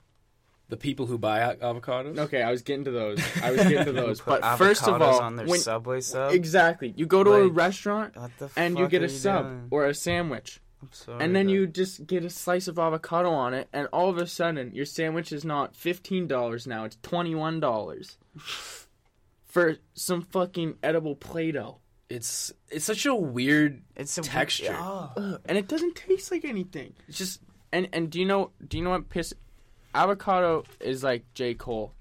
the 0.75 0.81
people 0.89 1.07
who 1.07 1.17
buy 1.19 1.39
a- 1.41 1.57
avocados. 1.57 2.19
okay. 2.19 2.43
I 2.43 2.51
was 2.51 2.63
getting 2.63 2.85
to 2.85 2.91
those. 2.91 3.19
I 3.43 3.51
was 3.53 3.63
getting 3.63 3.85
to 3.85 3.93
those. 4.03 4.21
Put 4.21 4.41
but 4.41 4.57
first 4.57 4.83
of 4.89 4.95
avocados 4.95 5.13
all, 5.15 5.21
on 5.23 5.37
their 5.37 5.47
when, 5.47 5.61
Subway 5.61 6.01
sub. 6.01 6.33
exactly, 6.33 6.93
you 6.97 7.07
go 7.07 7.23
to 7.25 7.31
a 7.35 7.43
Like, 7.45 7.57
restaurant 7.57 8.17
What 8.17 8.31
the 8.39 8.51
and 8.57 8.77
you 8.79 8.85
fuck 8.85 8.91
get 8.91 9.03
are 9.03 9.07
a 9.07 9.09
sub 9.09 9.45
doing? 9.47 9.69
or 9.71 9.87
a 9.87 9.95
sandwich. 9.95 10.61
I'm 10.83 10.93
sorry, 10.93 11.25
and 11.25 11.35
then 11.37 11.47
but- 11.47 11.53
you 11.53 11.67
just 11.67 12.07
get 12.07 12.25
a 12.25 12.31
slice 12.31 12.69
of 12.69 12.79
avocado 12.79 13.31
on 13.31 13.55
it, 13.55 13.69
and 13.73 13.89
all 13.93 14.11
of 14.11 14.19
a 14.19 14.27
sudden 14.27 14.75
your 14.75 14.85
sandwich 14.85 15.33
is 15.33 15.45
not 15.45 15.75
fifteen 15.77 16.27
dollars 16.27 16.67
now; 16.67 16.85
it's 16.85 16.99
twenty 17.03 17.35
one 17.35 17.59
dollars 17.61 18.19
for 19.47 19.77
some 19.95 20.23
fucking 20.23 20.77
edible 20.83 21.15
Play-Doh, 21.15 21.79
It's 22.09 22.53
it's 22.71 22.85
such 22.85 23.07
a 23.07 23.15
weird. 23.15 23.83
it's 23.97 24.19
a 24.19 24.23
texture. 24.23 24.77
Oh. 24.79 25.11
Ugh, 25.17 25.41
and 25.47 25.57
it 25.57 25.69
doesn't 25.69 25.95
taste 25.97 26.31
like 26.31 26.45
anything. 26.45 26.93
It's 27.09 27.19
just 27.19 27.41
And 27.73 27.89
and 27.93 28.11
do 28.11 28.19
you 28.21 28.27
know 28.27 28.51
do 28.67 28.77
you 28.77 28.85
know 28.85 28.91
what 28.91 29.09
piss? 29.09 29.33
Avocado 29.95 30.65
is 30.81 31.03
like 31.05 31.25
J 31.35 31.55
Cole. 31.55 31.93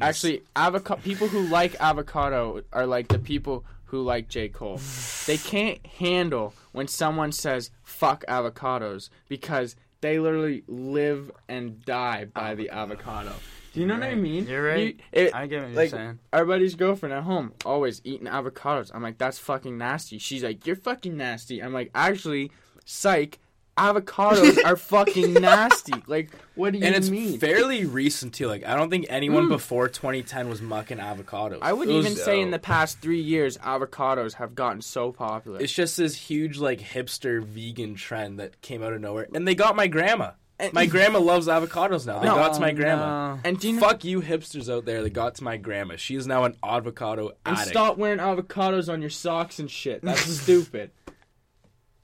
Actually, 0.00 0.42
avocado 0.54 1.00
people 1.02 1.26
who 1.28 1.42
like 1.48 1.74
avocado 1.80 2.62
are 2.72 2.86
like 2.86 3.08
the 3.08 3.18
people 3.18 3.64
who 3.86 4.02
like 4.02 4.28
J 4.28 4.48
Cole. 4.48 4.80
they 5.26 5.36
can't 5.36 5.84
handle 5.84 6.54
when 6.72 6.86
someone 6.86 7.32
says 7.32 7.70
"fuck 7.82 8.24
avocados" 8.28 9.10
because 9.28 9.74
they 10.00 10.18
literally 10.18 10.62
live 10.68 11.30
and 11.48 11.84
die 11.84 12.24
by 12.24 12.54
the 12.54 12.70
avocado. 12.70 13.32
Do 13.72 13.80
you 13.80 13.86
know 13.86 13.94
what 13.94 14.04
I 14.04 14.14
mean? 14.14 14.46
You're 14.46 14.64
right. 14.64 14.78
You- 14.78 14.96
it- 15.12 15.34
I 15.34 15.46
get 15.46 15.60
what 15.62 15.68
you're 15.70 15.76
like 15.76 15.90
saying. 15.90 16.18
our 16.32 16.44
buddy's 16.44 16.74
girlfriend 16.76 17.12
at 17.12 17.24
home 17.24 17.52
always 17.64 18.00
eating 18.04 18.26
avocados. 18.26 18.90
I'm 18.94 19.02
like, 19.02 19.18
that's 19.18 19.38
fucking 19.38 19.76
nasty. 19.76 20.18
She's 20.18 20.42
like, 20.42 20.66
you're 20.66 20.76
fucking 20.76 21.16
nasty. 21.16 21.60
I'm 21.62 21.72
like, 21.72 21.90
actually, 21.94 22.52
psych. 22.84 23.38
Avocados 23.78 24.62
are 24.64 24.76
fucking 24.92 25.34
nasty. 25.34 25.94
Like, 26.06 26.30
what 26.54 26.72
do 26.72 26.78
you 26.78 26.84
and 26.84 26.94
it's 26.94 27.08
mean? 27.08 27.38
fairly 27.38 27.86
recent 27.86 28.34
too. 28.34 28.46
Like 28.46 28.66
I 28.66 28.76
don't 28.76 28.90
think 28.90 29.06
anyone 29.08 29.46
Mm. 29.46 29.50
before 29.50 29.88
2010 29.88 30.48
was 30.50 30.60
mucking 30.60 30.98
avocados. 30.98 31.58
I 31.62 31.72
would 31.72 31.88
It 31.88 31.94
was 31.94 32.06
even 32.06 32.18
say 32.18 32.40
in 32.40 32.50
the 32.50 32.58
past 32.58 33.00
three 33.00 33.20
years, 33.20 33.56
avocados 33.58 34.34
have 34.34 34.54
gotten 34.54 34.82
so 34.82 35.12
popular. 35.12 35.60
It's 35.60 35.72
just 35.72 35.96
this 35.96 36.14
huge 36.14 36.58
like 36.58 36.80
hipster 36.80 37.42
vegan 37.42 37.94
trend 37.94 38.38
that 38.38 38.60
came 38.60 38.82
out 38.82 38.92
of 38.92 39.00
nowhere, 39.00 39.28
and 39.34 39.46
they 39.48 39.54
got 39.54 39.76
my 39.76 39.86
grandma. 39.86 40.32
And- 40.58 40.74
My 40.74 40.84
grandma 40.94 41.20
loves 41.20 41.46
avocados 41.46 42.06
now. 42.06 42.18
They 42.18 42.26
No. 42.26 42.34
got 42.34 42.52
to 42.54 42.60
my 42.60 42.72
grandma. 42.72 43.36
no. 43.36 43.40
and 43.44 43.58
do 43.58 43.68
you 43.68 43.74
know, 43.76 43.80
Fuck 43.80 44.04
you 44.04 44.20
hipsters 44.20 44.70
out 44.70 44.84
there. 44.84 45.02
They 45.02 45.08
got 45.08 45.36
to 45.36 45.44
my 45.44 45.56
grandma. 45.56 45.96
She 45.96 46.16
is 46.16 46.26
now 46.26 46.44
an 46.44 46.54
avocado 46.62 47.28
and 47.46 47.56
addict. 47.56 47.68
stop 47.70 47.96
wearing 47.96 48.18
avocados 48.18 48.92
on 48.92 49.00
your 49.00 49.08
socks 49.08 49.58
and 49.58 49.70
shit. 49.70 50.02
That's 50.02 50.20
stupid. 50.42 50.90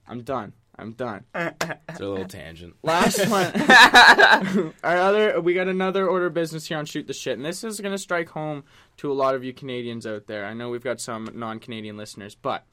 I'm 0.09 0.23
done. 0.23 0.55
I'm 0.79 0.93
done. 0.93 1.25
It's 1.35 2.01
a 2.01 2.07
little 2.07 2.27
tangent. 2.27 2.77
Last 2.83 3.27
one. 3.29 3.53
Our 4.85 4.97
other, 4.97 5.41
we 5.41 5.55
got 5.55 5.69
another 5.69 6.07
order 6.07 6.27
of 6.27 6.35
business 6.35 6.67
here 6.67 6.79
on 6.79 6.85
Shoot 6.85 7.07
the 7.07 7.15
Shit, 7.15 7.39
and 7.39 7.45
this 7.45 7.65
is 7.65 7.81
going 7.81 7.93
to 7.95 7.99
strike 7.99 8.29
home 8.29 8.65
to 8.99 9.11
a 9.11 9.15
lot 9.15 9.35
of 9.35 9.43
you 9.43 9.53
Canadians 9.53 10.07
out 10.07 10.27
there. 10.27 10.45
I 10.45 10.53
know 10.53 10.69
we've 10.69 10.85
got 10.85 11.01
some 11.01 11.29
non-Canadian 11.35 11.97
listeners, 11.97 12.35
but 12.35 12.65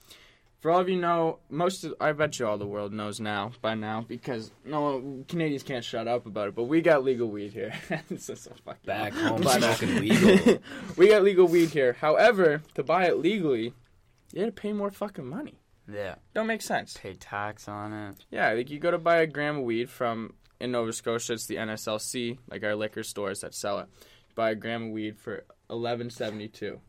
for 0.63 0.71
all 0.71 0.79
of 0.79 0.87
you 0.87 0.95
know, 0.95 1.39
most 1.49 1.83
of, 1.83 1.93
I 1.99 2.13
bet 2.13 2.39
you 2.39 2.47
all 2.47 2.57
the 2.57 2.65
world 2.65 2.93
knows 2.93 3.19
now 3.19 3.51
by 3.61 3.75
now 3.75 4.05
because 4.07 4.51
no 4.63 5.25
Canadians 5.27 5.63
can't 5.63 5.83
shut 5.83 6.07
up 6.07 6.25
about 6.25 6.47
it. 6.47 6.55
But 6.55 6.63
we 6.63 6.81
got 6.81 7.03
legal 7.03 7.27
weed 7.29 7.51
here. 7.51 7.73
this 8.09 8.29
is 8.29 8.41
so 8.41 8.51
fucking 8.63 8.85
Back 8.85 9.13
home 9.13 9.43
smoking 9.43 9.99
legal. 9.99 10.59
we 10.95 11.09
got 11.09 11.23
legal 11.23 11.47
weed 11.47 11.71
here. 11.71 11.97
However, 11.99 12.63
to 12.75 12.83
buy 12.83 13.07
it 13.07 13.17
legally, 13.17 13.73
you 14.31 14.41
had 14.41 14.55
to 14.55 14.61
pay 14.61 14.71
more 14.71 14.89
fucking 14.89 15.27
money. 15.27 15.59
Yeah. 15.91 16.15
Don't 16.33 16.47
make 16.47 16.61
sense. 16.61 16.97
Pay 16.97 17.13
tax 17.15 17.67
on 17.67 17.93
it. 17.93 18.25
Yeah, 18.31 18.53
like 18.53 18.69
you 18.69 18.79
go 18.79 18.91
to 18.91 18.97
buy 18.97 19.17
a 19.17 19.27
gram 19.27 19.57
of 19.57 19.63
weed 19.63 19.89
from 19.89 20.33
in 20.59 20.71
Nova 20.71 20.93
Scotia, 20.93 21.33
it's 21.33 21.45
the 21.45 21.57
NSLC, 21.57 22.37
like 22.49 22.63
our 22.63 22.75
liquor 22.75 23.03
stores 23.03 23.41
that 23.41 23.53
sell 23.53 23.79
it. 23.79 23.87
You 24.29 24.35
buy 24.35 24.51
a 24.51 24.55
gram 24.55 24.83
of 24.87 24.89
weed 24.91 25.17
for 25.17 25.43
eleven 25.69 26.09
seventy 26.09 26.47
two, 26.47 26.79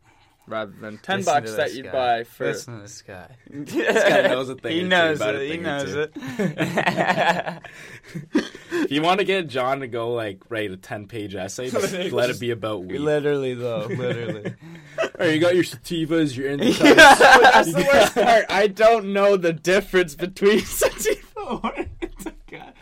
rather 0.47 0.71
than 0.79 0.97
ten 0.99 1.19
Listen 1.19 1.33
bucks 1.33 1.53
that 1.55 1.73
you'd 1.73 1.85
guy. 1.85 1.91
buy 1.91 2.23
for. 2.23 2.45
Listen 2.47 2.75
to 2.75 2.81
this 2.81 3.01
guy. 3.01 3.35
This 3.49 4.03
guy 4.03 4.21
knows 4.27 4.49
a 4.49 4.55
thing 4.55 4.71
He 4.71 4.79
or 4.79 4.83
two 4.83 4.87
knows 4.89 5.17
about 5.17 5.35
it. 5.35 5.41
He 5.41 5.49
thing 5.51 5.59
or 5.61 5.63
knows 5.63 5.93
it. 5.95 6.11
If 8.77 8.91
you 8.91 9.01
want 9.01 9.19
to 9.19 9.25
get 9.25 9.47
John 9.47 9.79
to 9.79 9.87
go 9.87 10.13
like 10.13 10.41
write 10.49 10.69
a 10.69 10.77
10 10.77 11.07
page 11.07 11.33
essay, 11.33 11.69
just 11.69 12.11
let 12.11 12.29
it 12.29 12.39
be 12.39 12.51
about 12.51 12.83
weed. 12.85 12.99
literally 12.99 13.53
though, 13.55 13.85
literally. 13.89 14.53
All 14.99 15.09
right, 15.19 15.33
you 15.33 15.39
got 15.39 15.55
your 15.55 15.63
sativas, 15.63 16.35
your 16.37 16.49
indica. 16.51 16.83
That's 16.93 17.73
the 17.73 17.81
worst 17.91 18.13
part. 18.13 18.45
I 18.49 18.67
don't 18.67 19.11
know 19.13 19.37
the 19.37 19.53
difference 19.53 20.13
between 20.15 20.59
sativa 20.59 21.21
or 21.39 21.73
indica. 22.01 22.73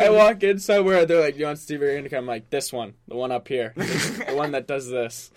I 0.00 0.10
walk 0.10 0.42
in 0.42 0.58
somewhere, 0.58 1.04
they're 1.04 1.20
like, 1.20 1.36
"You 1.36 1.44
want 1.46 1.58
sativa 1.58 1.84
or 1.84 1.90
indica?" 1.90 2.16
I'm 2.16 2.26
like, 2.26 2.48
"This 2.48 2.72
one, 2.72 2.94
the 3.08 3.16
one 3.16 3.32
up 3.32 3.46
here, 3.48 3.72
the 3.76 4.32
one 4.34 4.52
that 4.52 4.66
does 4.66 4.88
this." 4.88 5.30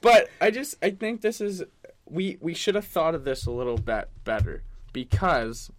But 0.00 0.28
I 0.40 0.50
just, 0.50 0.76
I 0.82 0.90
think 0.90 1.20
this 1.20 1.40
is 1.40 1.62
we 2.06 2.38
we 2.40 2.54
should 2.54 2.74
have 2.74 2.86
thought 2.86 3.14
of 3.14 3.24
this 3.24 3.46
a 3.46 3.50
little 3.50 3.76
bit 3.78 4.08
better 4.24 4.62
because 4.92 5.70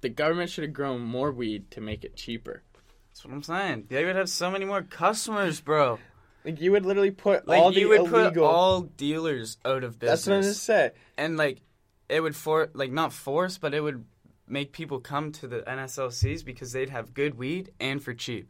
the 0.00 0.08
government 0.08 0.50
should 0.50 0.64
have 0.64 0.72
grown 0.72 1.00
more 1.00 1.30
weed 1.30 1.70
to 1.72 1.80
make 1.80 2.04
it 2.04 2.16
cheaper. 2.16 2.62
That's 3.08 3.24
what 3.24 3.34
I'm 3.34 3.42
saying. 3.42 3.86
They 3.88 4.04
would 4.04 4.16
have 4.16 4.28
so 4.30 4.50
many 4.50 4.64
more 4.64 4.82
customers, 4.82 5.60
bro. 5.60 5.98
Like 6.44 6.60
you 6.60 6.72
would 6.72 6.86
literally 6.86 7.10
put 7.10 7.46
Like 7.46 7.60
all 7.60 7.70
the 7.70 7.80
you 7.80 7.88
would 7.90 8.00
illegal. 8.00 8.30
put 8.30 8.38
all 8.38 8.80
dealers 8.82 9.58
out 9.64 9.84
of 9.84 9.98
business. 9.98 10.24
that's 10.24 10.26
what 10.26 10.34
I'm 10.36 10.40
gonna 10.42 10.54
say. 10.54 10.90
and 11.18 11.36
like 11.36 11.60
it 12.08 12.20
would 12.22 12.34
for 12.34 12.70
like 12.72 12.90
not 12.92 13.12
force, 13.12 13.58
but 13.58 13.74
it 13.74 13.80
would 13.82 14.04
make 14.48 14.72
people 14.72 15.00
come 15.00 15.32
to 15.32 15.46
the 15.46 15.60
NSLCs 15.60 16.44
because 16.44 16.72
they'd 16.72 16.90
have 16.90 17.14
good 17.14 17.36
weed 17.38 17.70
and 17.78 18.02
for 18.02 18.14
cheap. 18.14 18.48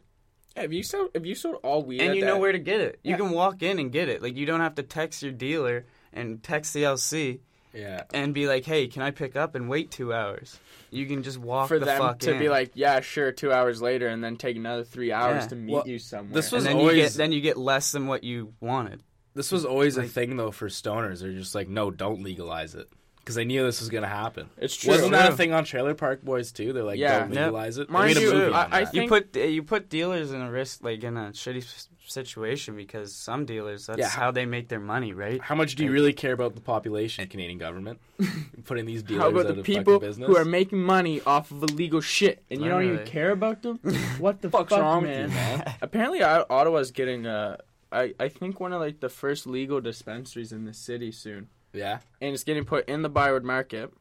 Yeah, 0.55 0.63
if 0.63 0.73
you 0.73 0.83
sold, 0.83 1.11
if 1.13 1.25
you 1.25 1.35
sold 1.35 1.57
all 1.63 1.81
weed, 1.83 2.01
and 2.01 2.11
at 2.11 2.15
you 2.17 2.25
know 2.25 2.37
where 2.37 2.51
to 2.51 2.59
get 2.59 2.81
it. 2.81 2.99
You 3.03 3.11
Yeah. 3.11 3.17
can 3.17 3.31
walk 3.31 3.63
in 3.63 3.79
and 3.79 3.91
get 3.91 4.09
it. 4.09 4.21
Like 4.21 4.35
you 4.35 4.45
don't 4.45 4.59
have 4.59 4.75
to 4.75 4.83
text 4.83 5.23
your 5.23 5.31
dealer 5.31 5.85
and 6.13 6.43
text 6.43 6.73
the 6.73 6.83
LC 6.83 7.39
yeah. 7.73 8.03
and 8.13 8.33
be 8.33 8.47
like, 8.47 8.65
"Hey, 8.65 8.87
can 8.87 9.01
I 9.01 9.11
pick 9.11 9.35
up?" 9.37 9.55
and 9.55 9.69
wait 9.69 9.91
two 9.91 10.13
hours. 10.13 10.59
You 10.89 11.05
can 11.05 11.23
just 11.23 11.37
walk 11.37 11.69
for 11.69 11.79
the 11.79 11.85
them 11.85 11.99
fuck 12.01 12.19
to 12.19 12.33
in. 12.33 12.39
be 12.39 12.49
like, 12.49 12.71
yeah, 12.73 12.99
sure, 12.99 13.31
two 13.31 13.53
hours 13.53 13.81
later, 13.81 14.07
and 14.09 14.21
then 14.21 14.35
take 14.35 14.57
another 14.57 14.83
three 14.83 15.13
hours 15.13 15.43
Yeah. 15.43 15.47
to 15.47 15.55
meet 15.55 15.73
Well, 15.73 15.87
you 15.87 15.99
somewhere. 15.99 16.33
this 16.33 16.51
was 16.51 16.65
and 16.65 16.71
then 16.71 16.75
you 16.77 16.89
always- 16.89 17.11
get 17.13 17.17
then 17.17 17.31
you 17.31 17.39
get 17.39 17.55
less 17.55 17.93
than 17.93 18.07
what 18.07 18.25
you 18.25 18.53
wanted. 18.59 19.01
This 19.33 19.53
was 19.53 19.63
always 19.63 19.95
a 19.95 20.03
thing 20.03 20.35
though 20.35 20.51
for 20.51 20.67
stoners. 20.67 21.21
They're 21.21 21.31
just 21.31 21.55
like, 21.55 21.69
no, 21.69 21.91
don't 21.91 22.21
legalize 22.21 22.75
it. 22.75 22.89
Because 23.21 23.35
they 23.35 23.45
knew 23.45 23.63
this 23.63 23.79
was 23.79 23.89
going 23.89 24.01
to 24.01 24.09
happen. 24.09 24.49
it's 24.57 24.75
true. 24.75 24.91
Wasn't 24.91 25.11
that 25.11 25.31
a 25.31 25.35
thing 25.35 25.53
on 25.53 25.63
Trailer 25.63 25.93
Park 25.93 26.23
Boys 26.23 26.51
too? 26.51 26.73
They're 26.73 26.83
like, 26.83 26.97
Yeah. 26.97 27.19
don't 27.19 27.29
Yep. 27.33 27.37
legalize 27.37 27.77
it. 27.77 27.89
Mind 27.89 28.17
you, 28.19 28.51
I- 28.51 28.79
I. 28.81 28.87
You 28.93 29.07
put 29.07 29.35
you 29.35 29.61
put 29.63 29.89
dealers 29.89 30.31
in 30.31 30.41
a 30.41 30.49
risk 30.51 30.83
like 30.83 31.03
in 31.03 31.15
a 31.17 31.29
shitty 31.31 31.63
situation 32.07 32.75
because 32.75 33.13
some 33.13 33.45
dealers 33.45 33.85
that's 33.85 33.99
Yeah. 33.99 34.07
how 34.09 34.31
they 34.31 34.45
make 34.45 34.67
their 34.69 34.79
money, 34.79 35.13
right? 35.13 35.39
How 35.39 35.53
much 35.55 35.75
do 35.75 35.83
you 35.85 35.91
really 35.91 36.13
care 36.13 36.33
about 36.33 36.55
the 36.55 36.61
population, 36.61 37.27
Canadian 37.27 37.59
government? 37.59 37.99
Putting 38.65 38.85
these 38.85 39.03
dealers 39.03 39.21
How 39.21 39.29
about 39.29 39.45
out 39.45 39.53
the 39.53 39.59
of 39.59 39.65
people 39.65 39.93
fucking 39.95 40.07
business? 40.09 40.27
who 40.27 40.35
are 40.35 40.43
making 40.45 40.81
money 40.81 41.21
off 41.21 41.51
of 41.51 41.63
illegal 41.63 42.01
shit, 42.01 42.43
and 42.49 42.61
you 42.61 42.69
don't 42.69 42.83
even 42.83 43.05
care 43.05 43.31
about 43.31 43.61
them? 43.61 43.79
What 44.19 44.41
the 44.41 44.49
fuck's 44.49 44.69
fuck, 44.71 44.81
wrong 44.81 45.03
man? 45.03 45.23
with 45.25 45.29
you, 45.31 45.35
man? 45.37 45.73
Apparently, 45.81 46.23
O- 46.23 46.45
Ottawa's 46.49 46.91
getting 46.91 47.25
uh, 47.27 47.57
I 47.91 48.13
I 48.19 48.27
think 48.29 48.59
one 48.59 48.73
of 48.73 48.81
like 48.81 48.99
the 48.99 49.09
first 49.09 49.45
legal 49.47 49.79
dispensaries 49.79 50.51
in 50.51 50.65
the 50.65 50.73
city 50.73 51.11
soon. 51.11 51.47
Yeah. 51.73 51.99
and 52.19 52.33
it's 52.33 52.43
getting 52.43 52.65
put 52.65 52.87
in 52.89 53.01
the 53.01 53.09
Byward 53.09 53.43
Market. 53.45 53.91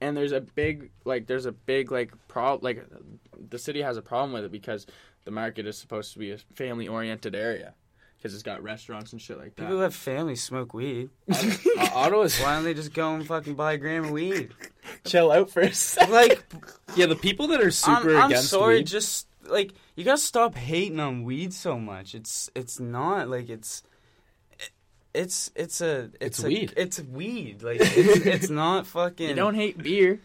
And 0.00 0.16
there's 0.16 0.32
a 0.32 0.40
big 0.40 0.90
like 1.04 1.26
there's 1.26 1.46
a 1.46 1.52
big 1.52 1.90
like 1.90 2.12
prob 2.28 2.62
like 2.62 2.84
the 3.48 3.58
city 3.58 3.80
has 3.82 3.96
a 3.96 4.02
problem 4.02 4.32
with 4.32 4.44
it 4.44 4.52
because 4.52 4.86
the 5.24 5.30
market 5.30 5.66
is 5.66 5.78
supposed 5.78 6.12
to 6.12 6.18
be 6.18 6.32
a 6.32 6.38
family 6.54 6.88
oriented 6.88 7.34
area 7.34 7.74
because 8.18 8.34
it's 8.34 8.42
got 8.42 8.62
restaurants 8.62 9.12
and 9.12 9.20
shit 9.22 9.38
like 9.38 9.54
that. 9.54 9.62
People 9.62 9.76
who 9.76 9.82
have 9.82 9.94
families 9.94 10.42
smoke 10.42 10.74
weed. 10.74 11.10
Uh, 11.76 11.88
Ottawa's 11.94 12.38
Why 12.38 12.54
don't 12.54 12.64
they 12.64 12.72
just 12.74 12.92
go 12.94 13.14
and 13.14 13.26
fucking 13.26 13.54
buy 13.54 13.72
a 13.74 13.78
gram 13.78 14.04
of 14.04 14.10
weed? 14.10 14.52
chill 15.04 15.30
out 15.32 15.50
for 15.50 15.60
a 15.60 15.72
second. 15.74 16.12
Like, 16.12 16.44
yeah. 16.96 17.06
The 17.06 17.16
people 17.16 17.48
that 17.48 17.60
are 17.60 17.70
super 17.70 18.10
I'm, 18.16 18.22
I'm 18.24 18.30
against 18.30 18.48
sorry, 18.50 18.76
weed. 18.78 18.86
just 18.86 19.26
like 19.46 19.72
you 19.96 20.04
gotta 20.04 20.18
stop 20.18 20.54
hating 20.54 21.00
on 21.00 21.24
weed 21.24 21.52
so 21.52 21.78
much. 21.78 22.14
It's 22.14 22.50
it's 22.54 22.78
not 22.80 23.28
like 23.28 23.48
it's. 23.48 23.82
It's 25.14 25.50
it's 25.54 25.80
a 25.80 26.10
it's, 26.20 26.38
It's 26.40 26.44
a, 26.44 26.46
weed. 26.48 26.74
It's 26.76 27.00
weed. 27.00 27.62
Like 27.62 27.78
it's, 27.80 28.26
it's 28.26 28.50
not 28.50 28.86
fucking. 28.86 29.28
You 29.28 29.34
don't 29.34 29.54
hate 29.54 29.78
beer. 29.78 30.20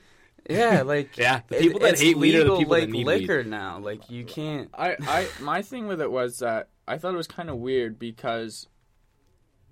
Yeah, 0.49 0.81
like 0.81 1.15
Yeah, 1.17 1.41
the 1.47 1.57
it- 1.57 1.61
people 1.61 1.79
that 1.81 1.91
it's 1.93 2.01
hate 2.01 2.17
weed 2.17 2.33
are 2.35 2.39
the 2.39 2.43
legal, 2.45 2.57
people 2.57 2.73
that 2.75 2.81
like 2.81 2.89
need 2.89 3.05
liquor 3.05 3.43
now. 3.43 3.77
Like 3.79 4.09
you 4.09 4.25
can't. 4.25 4.69
I, 4.73 4.95
I 5.01 5.27
my 5.41 5.61
thing 5.61 5.85
with 5.87 6.01
it 6.01 6.11
was 6.11 6.39
that 6.39 6.69
I 6.87 6.97
thought 6.97 7.13
it 7.13 7.17
was 7.17 7.27
kind 7.27 7.49
of 7.51 7.57
weird 7.57 7.99
because, 7.99 8.67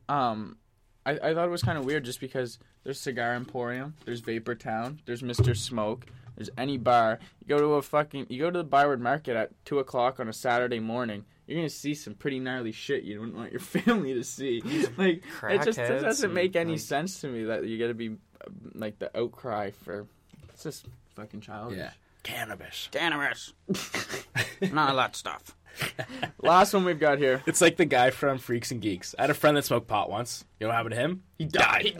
um, 0.09 0.57
I, 1.05 1.11
I 1.13 1.33
thought 1.33 1.47
it 1.47 1.51
was 1.51 1.63
kind 1.63 1.77
of 1.77 1.85
weird 1.85 2.05
just 2.05 2.19
because 2.19 2.59
there's 2.83 2.99
Cigar 2.99 3.33
Emporium, 3.33 3.95
there's 4.05 4.19
Vapor 4.19 4.55
Town, 4.55 4.99
there's 5.05 5.23
Mister 5.23 5.55
Smoke, 5.55 6.05
there's 6.35 6.49
any 6.57 6.77
bar. 6.77 7.19
You 7.41 7.47
go 7.47 7.57
to 7.59 7.73
a 7.73 7.81
fucking 7.81 8.27
you 8.29 8.39
go 8.39 8.51
to 8.51 8.59
the 8.59 8.63
Byward 8.63 9.01
Market 9.01 9.35
at 9.35 9.65
two 9.65 9.79
o'clock 9.79 10.19
on 10.19 10.27
a 10.27 10.33
Saturday 10.33 10.79
morning. 10.79 11.25
You're 11.47 11.59
gonna 11.59 11.69
see 11.69 11.93
some 11.93 12.13
pretty 12.13 12.39
gnarly 12.39 12.73
shit 12.73 13.03
you 13.03 13.19
wouldn't 13.19 13.37
want 13.37 13.51
your 13.51 13.59
family 13.61 14.13
to 14.13 14.23
see. 14.23 14.61
Like 14.97 15.23
it 15.49 15.63
just 15.63 15.79
Crackheads 15.79 16.01
doesn't 16.01 16.33
make 16.33 16.55
any 16.55 16.71
like- 16.73 16.79
sense 16.81 17.21
to 17.21 17.27
me 17.27 17.45
that 17.45 17.65
you 17.65 17.79
gotta 17.79 17.93
be 17.93 18.09
uh, 18.09 18.49
like 18.75 18.99
the 18.99 19.17
outcry 19.17 19.71
for. 19.71 20.05
It's 20.53 20.63
just 20.63 20.87
fucking 21.15 21.41
childish. 21.41 21.77
Yeah. 21.77 21.91
Cannabis. 22.23 22.89
Cannabis. 22.91 23.53
None 24.61 24.89
of 24.89 24.95
that 24.97 25.15
stuff. 25.15 25.55
Last 26.41 26.73
one 26.73 26.83
we've 26.83 26.99
got 26.99 27.19
here. 27.19 27.41
It's 27.45 27.61
like 27.61 27.77
the 27.77 27.85
guy 27.85 28.09
from 28.09 28.39
Freaks 28.39 28.71
and 28.71 28.81
Geeks. 28.81 29.15
I 29.17 29.21
had 29.23 29.29
a 29.29 29.35
friend 29.35 29.55
that 29.55 29.63
smoked 29.63 29.87
pot 29.87 30.09
once. 30.09 30.43
You 30.59 30.65
know 30.65 30.69
what 30.69 30.75
happened 30.75 30.95
to 30.95 30.99
him? 30.99 31.23
He 31.37 31.45
died. 31.45 31.95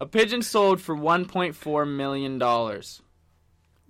A 0.00 0.06
pigeon 0.06 0.42
sold 0.42 0.80
for 0.80 0.96
1.4 0.96 1.88
million 1.96 2.38
dollars. 2.38 3.02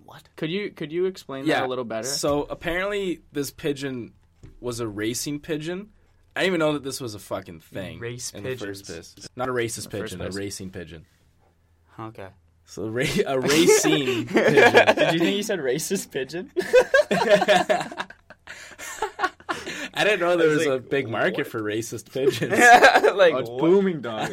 What? 0.05 0.23
Could 0.35 0.49
you 0.49 0.69
could 0.71 0.91
you 0.91 1.05
explain 1.05 1.45
Yeah. 1.45 1.59
that 1.61 1.65
a 1.65 1.69
little 1.69 1.85
better? 1.85 2.07
So 2.07 2.43
apparently, 2.43 3.21
this 3.31 3.51
pigeon 3.51 4.13
was 4.59 4.79
a 4.79 4.87
racing 4.87 5.39
pigeon. 5.39 5.89
I 6.35 6.41
didn't 6.41 6.47
even 6.55 6.59
know 6.59 6.73
that 6.73 6.83
this 6.83 6.99
was 6.99 7.13
a 7.15 7.19
fucking 7.19 7.59
thing. 7.61 7.99
Race 7.99 8.31
in 8.31 8.43
pigeons. 8.43 8.59
the 8.59 8.65
first 8.67 8.85
place. 9.15 9.27
Not 9.35 9.49
a 9.49 9.51
racist 9.53 9.85
In 9.85 9.91
the 9.91 10.03
pigeon, 10.03 10.21
a 10.21 10.29
racing 10.31 10.69
pigeon. 10.71 11.05
Okay. 11.99 12.27
So 12.65 12.87
ra- 12.87 13.03
a 13.27 13.39
racing 13.39 14.25
pigeon. 14.27 14.95
Did 14.95 15.13
you 15.13 15.19
think 15.19 15.37
you 15.37 15.43
said 15.43 15.59
racist 15.59 16.09
pigeon? 16.11 16.51
I 19.95 20.03
didn't 20.03 20.21
know 20.21 20.35
there 20.37 20.47
I 20.49 20.55
was 20.55 20.65
was 20.65 20.75
a 20.75 20.79
big 20.79 21.07
market 21.07 21.37
what? 21.39 21.47
for 21.47 21.61
racist 21.61 22.11
pigeons. 22.11 22.51
like 23.15 23.33
Oh, 23.33 23.37
it's 23.37 23.49
booming, 23.49 24.01
dog. 24.01 24.31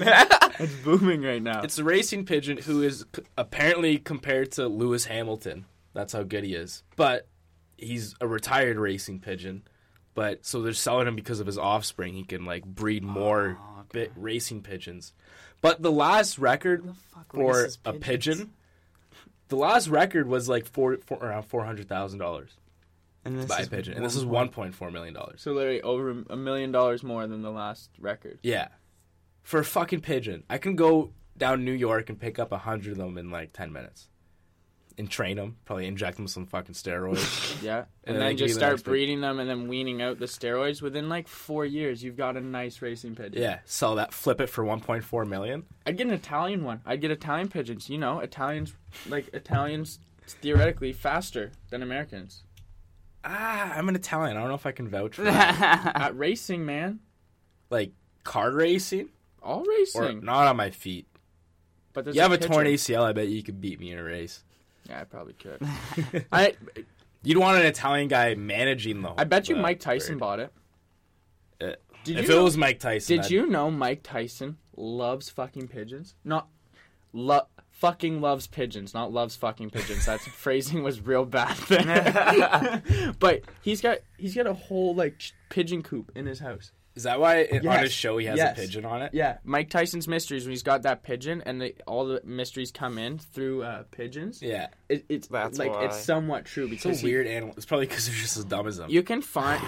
It's 0.61 0.75
booming 0.85 1.23
right 1.23 1.43
now. 1.43 1.63
It's 1.63 1.79
a 1.79 1.85
racing 1.85 2.25
pigeon 2.27 2.59
who 2.59 2.83
is 2.83 3.05
c- 3.15 3.23
apparently 3.39 3.99
compared 3.99 4.53
to 4.53 4.69
Lewis 4.69 5.05
Hamilton. 5.07 5.65
That's 5.95 6.13
how 6.13 6.23
good 6.23 6.45
he 6.45 6.55
is. 6.55 6.83
But 6.97 7.27
he's 7.77 8.15
a 8.21 8.27
retired 8.29 8.77
racing 8.79 9.21
pigeon. 9.21 9.63
But 10.15 10.45
so 10.45 10.61
they're 10.63 10.73
selling 10.73 11.07
him 11.09 11.17
because 11.17 11.41
of 11.41 11.47
his 11.47 11.57
offspring. 11.59 12.15
He 12.15 12.25
can 12.25 12.45
like 12.45 12.65
breed 12.65 13.03
more 13.03 13.59
Oh, 13.61 13.81
okay. 13.91 14.07
bi- 14.09 14.13
racing 14.17 14.63
pigeons. 14.63 15.13
But 15.61 15.83
the 15.83 15.93
last 15.93 16.39
record 16.39 16.85
Fuck 17.15 17.33
for 17.33 17.69
a 17.85 17.93
pigeon, 17.93 18.53
the 19.49 19.57
last 19.57 19.89
record 19.89 20.27
was 20.27 20.49
like 20.49 20.67
four, 20.67 20.97
four 21.07 21.19
around 21.19 21.43
four 21.45 21.65
hundred 21.65 21.89
thousand 21.89 22.19
dollars 22.19 22.51
And 23.25 23.39
this 23.39 23.47
by 23.47 23.59
a 23.59 23.63
is 23.63 23.69
pigeon, 23.69 23.95
and 23.95 24.05
this 24.05 24.17
is 24.17 24.25
one 24.25 24.33
one 24.35 24.47
point- 24.47 24.55
point 24.55 24.75
four 24.75 24.91
million 24.91 25.13
dollars. 25.15 25.43
so 25.43 25.53
literally 25.53 25.83
over 25.83 26.25
a 26.31 26.37
million 26.37 26.73
dollars 26.73 27.03
more 27.03 27.27
than 27.27 27.43
the 27.43 27.51
last 27.51 27.91
record. 27.99 28.39
Yeah, 28.43 28.69
for 29.43 29.61
a 29.61 29.65
fucking 29.65 30.01
pigeon, 30.01 30.45
I 30.51 30.59
can 30.59 30.77
go 30.77 31.13
down 31.37 31.65
New 31.65 31.73
York 31.73 32.09
and 32.11 32.21
pick 32.21 32.39
up 32.39 32.53
a 32.53 32.59
hundred 32.59 32.93
of 32.93 32.99
them 32.99 33.17
in 33.19 33.31
like 33.31 33.53
ten 33.53 33.73
minutes, 33.73 34.09
and 34.99 35.11
train 35.11 35.37
them. 35.37 35.57
Probably 35.65 35.87
inject 35.87 36.17
them 36.17 36.25
with 36.25 36.33
some 36.33 36.47
fucking 36.47 36.75
steroids. 36.75 37.47
Yeah, 37.63 37.85
And 38.05 38.15
and, 38.15 38.17
then 38.17 38.21
then 38.29 38.37
just 38.39 38.55
start 38.55 38.77
big- 38.77 38.85
breeding 38.85 39.21
them 39.21 39.39
and 39.39 39.49
then 39.49 39.69
weaning 39.69 40.01
out 40.01 40.19
the 40.19 40.25
steroids. 40.27 40.81
Within 40.81 41.09
like 41.11 41.29
four 41.29 41.67
years, 41.67 42.03
you've 42.03 42.17
got 42.17 42.37
a 42.37 42.41
nice 42.41 42.81
racing 42.81 43.15
pigeon. 43.17 43.41
yeah, 43.43 43.59
sell 43.67 43.97
that, 43.97 44.13
flip 44.15 44.41
it 44.41 44.49
for 44.49 44.65
one 44.65 44.81
point 44.81 45.05
four 45.05 45.25
million. 45.25 45.65
I'd 45.87 45.97
get 45.99 46.07
an 46.07 46.13
Italian 46.15 46.65
one. 46.65 46.81
I'd 46.87 47.01
get 47.01 47.11
Italian 47.11 47.49
pigeons. 47.49 47.91
You 47.91 47.99
know, 47.99 48.21
Italians 48.21 48.75
like 49.09 49.29
Italians 49.35 49.99
theoretically 50.27 50.93
faster 50.93 51.51
than 51.71 51.83
Americans 51.83 52.45
Ah, 53.25 53.75
I'm 53.75 53.89
an 53.91 53.97
Italian. 53.97 54.37
I 54.37 54.41
don't 54.41 54.49
know 54.49 54.55
if 54.55 54.65
I 54.65 54.73
can 54.73 54.89
vouch 54.89 55.17
for 55.17 55.23
that. 55.25 55.93
at 55.95 56.17
racing, 56.17 56.65
man. 56.65 57.01
like 57.69 57.93
car 58.25 58.51
racing 58.51 59.09
All 59.43 59.61
or 59.61 59.65
racing. 59.69 60.25
not 60.25 60.47
on 60.47 60.57
my 60.57 60.71
feet. 60.71 61.07
but 61.93 62.05
there's 62.05 62.17
You 62.17 62.23
have 62.23 62.33
a 62.33 62.39
pigeon. 62.39 62.53
torn 62.53 62.67
ACL. 62.67 63.03
I 63.05 63.13
bet 63.13 63.29
you 63.29 63.43
could 63.43 63.61
beat 63.61 63.81
me 63.81 63.91
in 63.93 63.99
a 63.99 64.05
race. 64.05 64.45
Yeah, 64.89 65.01
I 65.01 65.05
probably 65.05 65.35
could. 65.35 65.61
I 66.33 66.55
You'd 67.23 67.37
want 67.39 67.59
an 67.61 67.67
Italian 67.67 68.09
guy 68.09 68.35
managing 68.35 69.03
the. 69.03 69.13
I 69.19 69.25
bet 69.25 69.49
you 69.49 69.57
Mike 69.57 69.81
Tyson 69.81 70.15
bird. 70.15 70.21
bought 70.21 70.41
it. 70.41 70.53
Uh, 71.61 71.77
Did 72.05 72.17
if 72.19 72.29
you 72.29 72.35
it 72.35 72.39
know- 72.39 72.45
was 72.45 72.57
Mike 72.57 72.81
Tyson, 72.81 73.17
Did 73.17 73.25
I'd- 73.27 73.35
you 73.35 73.47
know 73.47 73.71
Mike 73.71 74.01
Tyson 74.03 74.57
loves 74.77 75.29
fucking 75.29 75.69
pigeons? 75.69 76.15
Not 76.25 76.49
lo- 77.13 77.47
fucking 77.71 78.21
loves 78.23 78.47
pigeons, 78.47 78.95
not 78.95 79.13
loves 79.13 79.37
fucking 79.37 79.69
pigeons. 79.71 80.07
That 80.07 80.21
phrasing 80.39 80.83
was 80.83 81.01
real 81.03 81.27
bad 81.27 81.57
there. 81.69 82.83
but 83.19 83.43
he's 83.63 83.81
got 83.83 83.99
he's 84.17 84.35
got 84.35 84.47
a 84.47 84.55
whole 84.55 84.95
like 84.95 85.21
pigeon 85.51 85.83
coop 85.83 86.11
in 86.15 86.25
his 86.27 86.39
house. 86.41 86.73
Is 86.97 87.05
that 87.05 87.21
why 87.21 87.37
it, 87.39 87.65
on 87.67 87.79
his 87.79 87.93
show 87.93 88.19
he 88.19 88.27
has 88.27 88.37
Yes. 88.37 88.59
a 88.59 88.61
pigeon 88.61 88.85
on 88.85 89.03
it? 89.03 89.13
Yeah, 89.15 89.39
Mike 89.45 89.71
Tyson's 89.71 90.09
mysteries 90.09 90.45
when 90.45 90.51
he's 90.51 90.63
got 90.65 90.83
that 90.83 91.03
pigeon 91.03 91.43
and 91.47 91.61
they, 91.61 91.75
all 91.87 92.05
the 92.07 92.21
mysteries 92.25 92.73
come 92.73 92.99
in 92.99 93.19
through 93.19 93.63
uh, 93.63 93.85
pigeons. 93.93 94.43
Yeah. 94.43 94.69
It, 94.89 95.05
it's 95.09 95.29
That's 95.29 95.59
like 95.59 95.71
why. 95.73 95.85
it's 95.87 96.01
somewhat 96.01 96.45
true 96.47 96.69
because 96.69 96.75
It's 96.75 96.83
because 96.85 97.05
a 97.05 97.07
he- 97.07 97.13
weird 97.13 97.27
animal. 97.29 97.55
It's 97.57 97.65
probably 97.67 97.87
because 97.87 98.07
they're 98.07 98.17
just 98.17 98.37
as 98.37 98.45
dumb 98.45 98.67
as 98.67 98.79
him. 98.81 98.91
you 98.91 99.03
can 99.05 99.23
find 99.23 99.63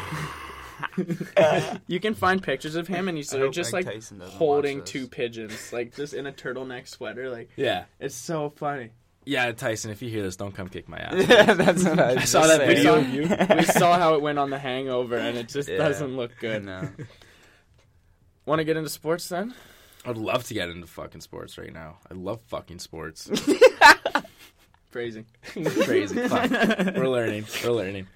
you 1.87 2.01
can 2.01 2.15
find 2.15 2.43
pictures 2.43 2.75
of 2.75 2.89
him 2.89 3.09
and 3.09 3.17
he's 3.17 3.29
sort 3.31 3.45
of 3.47 3.53
just 3.53 3.73
Mike 3.73 3.87
like 3.87 4.03
holding 4.23 4.83
two 4.83 5.07
pigeons, 5.07 5.73
like 5.73 5.95
just 5.95 6.15
in 6.15 6.27
a 6.27 6.33
turtleneck 6.33 6.89
sweater. 6.89 7.31
Like 7.31 7.51
yeah. 7.57 7.85
it's 8.01 8.15
so 8.15 8.51
funny. 8.51 8.91
Yeah, 9.25 9.53
Tyson, 9.53 9.91
if 9.93 10.03
you 10.03 10.11
hear 10.11 10.23
this, 10.23 10.35
don't 10.37 10.53
come 10.55 10.69
kick 10.69 10.89
my 10.89 10.99
ass. 10.99 11.15
yeah, 11.29 11.55
that's 11.55 11.85
what 11.85 11.99
I, 12.01 12.11
I 12.23 12.25
saw 12.25 12.47
that 12.47 12.57
saying. 12.59 12.69
video 12.69 12.97
of 12.97 13.09
you. 13.09 13.23
we 13.57 13.65
saw 13.65 13.97
how 13.99 14.15
it 14.15 14.23
went 14.23 14.39
on 14.39 14.51
The 14.51 14.59
Hangover, 14.59 15.17
and 15.17 15.39
it 15.39 15.49
just 15.49 15.69
Yeah. 15.69 15.79
doesn't 15.79 16.17
look 16.17 16.33
good. 16.41 16.65
No. 16.65 16.89
Want 18.47 18.59
to 18.59 18.65
get 18.65 18.77
into 18.77 18.89
sports 18.91 19.29
then? 19.29 19.55
I'd 20.05 20.17
love 20.17 20.43
to 20.49 20.55
get 20.55 20.69
into 20.69 20.89
fucking 20.89 21.21
sports 21.21 21.57
right 21.57 21.73
now. 21.73 21.99
I 22.11 22.15
love 22.15 22.41
fucking 22.49 22.81
sports. 22.81 23.31
Phrasing. 24.91 25.27
Crazy. 25.45 26.27
Fuck. 26.29 26.51
We're 26.51 27.09
learning. 27.09 27.45
We're 27.63 27.71
learning. 27.71 28.09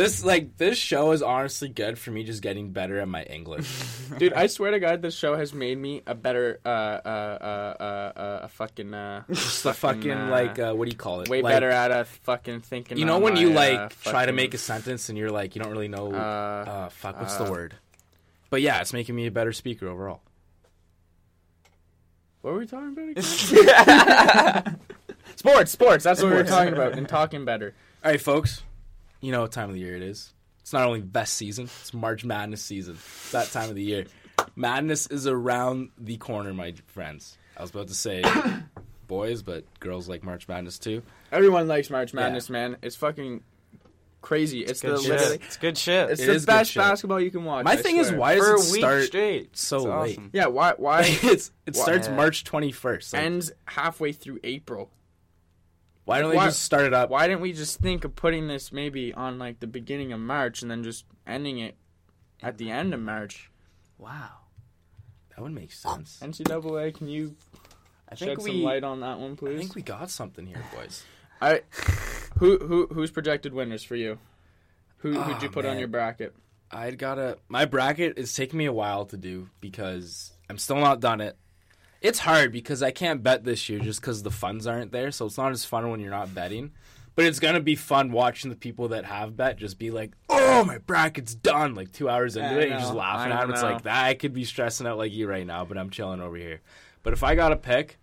This 0.00 0.24
like 0.24 0.56
this 0.56 0.78
show 0.78 1.12
is 1.12 1.20
honestly 1.20 1.68
good 1.68 1.98
for 1.98 2.10
me 2.10 2.24
just 2.24 2.40
getting 2.40 2.70
better 2.70 2.98
at 3.00 3.06
my 3.06 3.22
English. 3.24 3.70
Dude, 4.18 4.32
I 4.32 4.46
swear 4.46 4.70
to 4.70 4.80
God, 4.80 5.02
this 5.02 5.14
show 5.14 5.36
has 5.36 5.52
made 5.52 5.76
me 5.76 6.00
a 6.06 6.14
better, 6.14 6.58
uh, 6.64 6.68
uh, 6.68 6.98
uh, 7.04 7.82
uh, 7.82 8.18
uh, 8.18 8.40
a 8.44 8.48
fucking, 8.48 8.94
uh, 8.94 9.24
Just 9.30 9.62
the 9.62 9.74
fucking 9.74 10.10
uh, 10.10 10.30
like 10.30 10.58
uh, 10.58 10.72
what 10.72 10.86
do 10.86 10.90
you 10.90 10.96
call 10.96 11.20
it? 11.20 11.28
way 11.28 11.42
Like, 11.42 11.54
better 11.54 11.68
at 11.68 11.90
a 11.90 12.06
fucking 12.06 12.62
thinking. 12.62 12.96
You 12.96 13.04
know 13.04 13.18
when 13.18 13.34
my, 13.34 13.40
you 13.40 13.50
uh, 13.50 13.52
like 13.52 14.02
try 14.02 14.24
to 14.24 14.32
make 14.32 14.54
a 14.54 14.58
sentence 14.58 15.10
and 15.10 15.18
you're 15.18 15.30
like 15.30 15.54
you 15.54 15.60
don't 15.60 15.70
really 15.70 15.88
know. 15.88 16.14
Uh, 16.14 16.64
Uh, 16.66 16.88
fuck, 16.88 17.20
what's 17.20 17.36
the 17.36 17.44
uh, 17.44 17.50
word? 17.50 17.74
But 18.48 18.62
yeah, 18.62 18.80
it's 18.80 18.94
making 18.94 19.14
me 19.14 19.26
a 19.26 19.30
better 19.30 19.52
speaker 19.52 19.86
overall. 19.86 20.22
what 22.40 22.54
were 22.54 22.60
we 22.60 22.66
talking 22.66 22.88
about 22.88 23.10
again? 23.10 24.78
sports, 25.36 25.72
sports. 25.72 26.04
That's 26.04 26.22
what 26.22 26.30
we 26.30 26.38
were 26.38 26.44
talking 26.44 26.72
about. 26.72 26.94
And 26.94 27.06
talking 27.06 27.44
better. 27.44 27.74
All 28.02 28.12
right, 28.12 28.20
folks. 28.20 28.62
You 29.20 29.32
know 29.32 29.42
what 29.42 29.52
time 29.52 29.68
of 29.68 29.74
the 29.74 29.80
year 29.80 29.96
it 29.96 30.02
is. 30.02 30.32
It's 30.60 30.72
not 30.72 30.86
only 30.86 31.00
best 31.00 31.34
season; 31.34 31.64
it's 31.64 31.92
March 31.94 32.24
Madness 32.24 32.62
season. 32.62 32.94
It's 32.94 33.32
that 33.32 33.48
time 33.50 33.68
of 33.70 33.74
the 33.76 33.82
year. 33.82 34.06
Madness 34.56 35.06
is 35.08 35.26
around 35.26 35.90
the 35.98 36.16
corner, 36.16 36.52
my 36.54 36.74
friends. 36.86 37.36
I 37.56 37.62
was 37.62 37.70
about 37.70 37.88
to 37.88 37.94
say 37.94 38.22
boys, 39.06 39.42
but 39.42 39.64
girls 39.80 40.08
like 40.08 40.22
March 40.22 40.48
Madness 40.48 40.78
too. 40.78 41.02
Everyone 41.32 41.68
likes 41.68 41.90
March 41.90 42.14
Madness, 42.14 42.48
man. 42.50 42.76
It's 42.82 42.96
fucking 42.96 43.42
crazy. 44.22 44.60
It's 44.60 44.80
the 44.80 44.88
Good 44.88 45.00
literally. 45.00 45.32
shit. 45.38 45.42
It's 45.46 45.56
good 45.56 45.78
shit. 45.78 46.10
It's 46.10 46.20
It 46.22 46.26
the 46.26 46.32
is 46.32 46.44
good 46.44 46.52
best 46.52 46.70
shit. 46.72 46.80
basketball 46.80 47.20
you 47.20 47.30
can 47.30 47.44
watch. 47.44 47.64
My 47.64 47.72
I 47.72 47.76
thing 47.76 47.96
is, 47.96 48.12
why 48.12 48.38
For 48.38 48.52
does 48.52 48.66
a 48.66 48.68
it 48.68 48.72
week 48.72 48.80
start 48.82 49.02
straight. 49.04 49.56
so 49.56 49.76
It's 49.76 49.84
late? 49.86 49.92
awesome. 50.18 50.30
Yeah, 50.32 50.46
why? 50.46 50.74
Why? 50.76 51.00
it's, 51.22 51.52
it 51.66 51.76
Why- 51.76 51.82
starts 51.82 52.08
Yeah. 52.08 52.16
March 52.16 52.44
twenty 52.44 52.72
first. 52.72 53.14
ends 53.14 53.52
halfway 53.66 54.12
through 54.12 54.40
April. 54.44 54.90
Why 56.10 56.20
don't 56.20 56.30
they 56.30 56.36
why- 56.36 56.46
just 56.46 56.62
start 56.62 56.84
it 56.84 56.92
up? 56.94 57.08
Why 57.10 57.26
didn't 57.28 57.40
we 57.40 57.52
just 57.52 57.78
think 57.80 58.04
of 58.04 58.14
putting 58.14 58.48
this 58.48 58.72
maybe 58.72 59.14
on 59.14 59.38
like 59.38 59.60
the 59.60 59.66
beginning 59.66 60.12
of 60.12 60.20
March 60.20 60.62
and 60.62 60.70
then 60.70 60.82
just 60.82 61.04
ending 61.26 61.58
it 61.58 61.76
at 62.42 62.58
the 62.58 62.70
end 62.70 62.92
of 62.94 63.00
March? 63.00 63.50
Wow. 63.98 64.30
That 65.30 65.42
would 65.42 65.52
make 65.52 65.72
sense. 65.72 66.18
NCAA, 66.22 66.94
can 66.96 67.08
you 67.08 67.36
I 68.08 68.14
shed 68.14 68.26
think 68.28 68.40
some 68.40 68.50
we. 68.50 68.62
light 68.62 68.82
on 68.84 69.00
that 69.00 69.18
one, 69.18 69.36
please? 69.36 69.56
I 69.56 69.58
think 69.58 69.74
we 69.74 69.82
got 69.82 70.10
something 70.10 70.46
here, 70.46 70.62
boys. 70.74 71.04
I 71.40 71.62
who 72.38 72.58
who 72.58 72.86
who's 72.92 73.10
projected 73.10 73.54
winners 73.54 73.82
for 73.82 73.96
you? 73.96 74.18
Who 74.98 75.12
who'd 75.12 75.36
Oh, 75.36 75.40
you 75.40 75.48
ah, 75.48 75.52
put 75.52 75.64
on 75.64 75.78
your 75.78 75.88
bracket? 75.88 76.34
I'd 76.70 76.98
gotta. 76.98 77.38
My 77.48 77.64
bracket 77.64 78.18
is 78.18 78.32
taking 78.34 78.58
me 78.58 78.66
a 78.66 78.72
while 78.72 79.06
to 79.06 79.16
do 79.16 79.48
because 79.60 80.32
I'm 80.50 80.58
still 80.58 80.76
not 80.76 81.00
done 81.00 81.20
it. 81.20 81.36
It's 82.00 82.20
hard 82.20 82.52
because 82.52 82.82
I 82.82 82.90
can't 82.92 83.22
bet 83.22 83.44
this 83.44 83.68
year 83.68 83.78
just 83.78 84.00
because 84.00 84.22
the 84.22 84.30
funds 84.30 84.66
aren't 84.66 84.90
there, 84.92 85.10
so 85.10 85.26
it's 85.26 85.36
not 85.36 85.52
as 85.52 85.64
fun 85.64 85.90
when 85.90 86.00
you're 86.00 86.10
not 86.10 86.34
betting. 86.34 86.70
But 87.16 87.24
it's 87.26 87.40
gonna 87.40 87.60
be 87.60 87.74
fun 87.74 88.12
watching 88.12 88.48
the 88.50 88.56
people 88.56 88.88
that 88.88 89.04
have 89.04 89.36
bet 89.36 89.56
just 89.56 89.78
be 89.78 89.90
like, 89.90 90.12
"Oh, 90.28 90.64
my 90.64 90.78
bracket's 90.78 91.34
done!" 91.34 91.74
Like 91.74 91.92
two 91.92 92.08
hours 92.08 92.36
into 92.36 92.48
I 92.48 92.52
it, 92.54 92.60
and 92.62 92.70
you're 92.70 92.78
just 92.80 92.94
laughing 92.94 93.32
I 93.32 93.42
at 93.42 93.48
it. 93.48 93.52
It's 93.52 93.62
know. 93.62 93.72
like 93.72 93.82
that. 93.82 94.04
I 94.06 94.14
could 94.14 94.32
be 94.32 94.44
stressing 94.44 94.86
out 94.86 94.96
like 94.96 95.12
you 95.12 95.26
right 95.28 95.46
now, 95.46 95.64
but 95.66 95.76
I'm 95.76 95.90
chilling 95.90 96.20
over 96.22 96.36
here. 96.36 96.60
But 97.02 97.12
if 97.12 97.22
I 97.22 97.34
got 97.34 97.52
a 97.52 97.56
pick, 97.56 97.98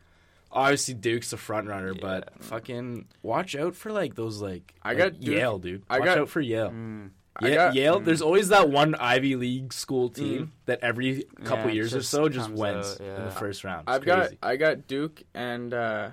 obviously 0.52 0.94
Duke's 0.94 1.32
the 1.32 1.38
front 1.38 1.68
runner. 1.68 1.96
But 1.96 2.44
fucking 2.44 3.08
watch 3.24 3.56
out 3.56 3.76
for 3.76 3.92
like 3.92 4.14
those 4.16 4.42
like 4.42 4.76
I 4.84 4.90
like 4.90 4.98
got 4.98 5.20
Duke- 5.20 5.36
Yale, 5.36 5.58
dude. 5.58 5.84
I 5.90 6.00
Watch 6.00 6.06
got- 6.06 6.18
out 6.20 6.30
for 6.30 6.42
Yale. 6.42 6.70
Mm. 6.70 7.10
I 7.39 7.47
Yeah, 7.50 7.56
got- 7.56 7.76
Yale. 7.76 8.00
There's 8.00 8.21
always 8.21 8.50
that 8.50 8.69
one 8.69 8.95
Ivy 8.95 9.36
League 9.36 9.71
school 9.73 10.10
team 10.10 10.54
that 10.65 10.80
every 10.82 11.23
couple 11.43 11.67
Yeah, 11.67 11.76
years 11.76 11.93
or 11.95 12.02
so 12.02 12.28
just 12.30 12.50
wins 12.50 13.00
out, 13.00 13.02
in 13.02 13.26
the 13.26 13.32
first 13.32 13.63
round. 13.63 13.88
It's 13.88 13.95
I've 13.95 14.06
got. 14.06 14.32
I 14.41 14.56
got 14.56 14.88
Duke 14.88 15.23
and 15.34 15.73
uh, 15.73 16.10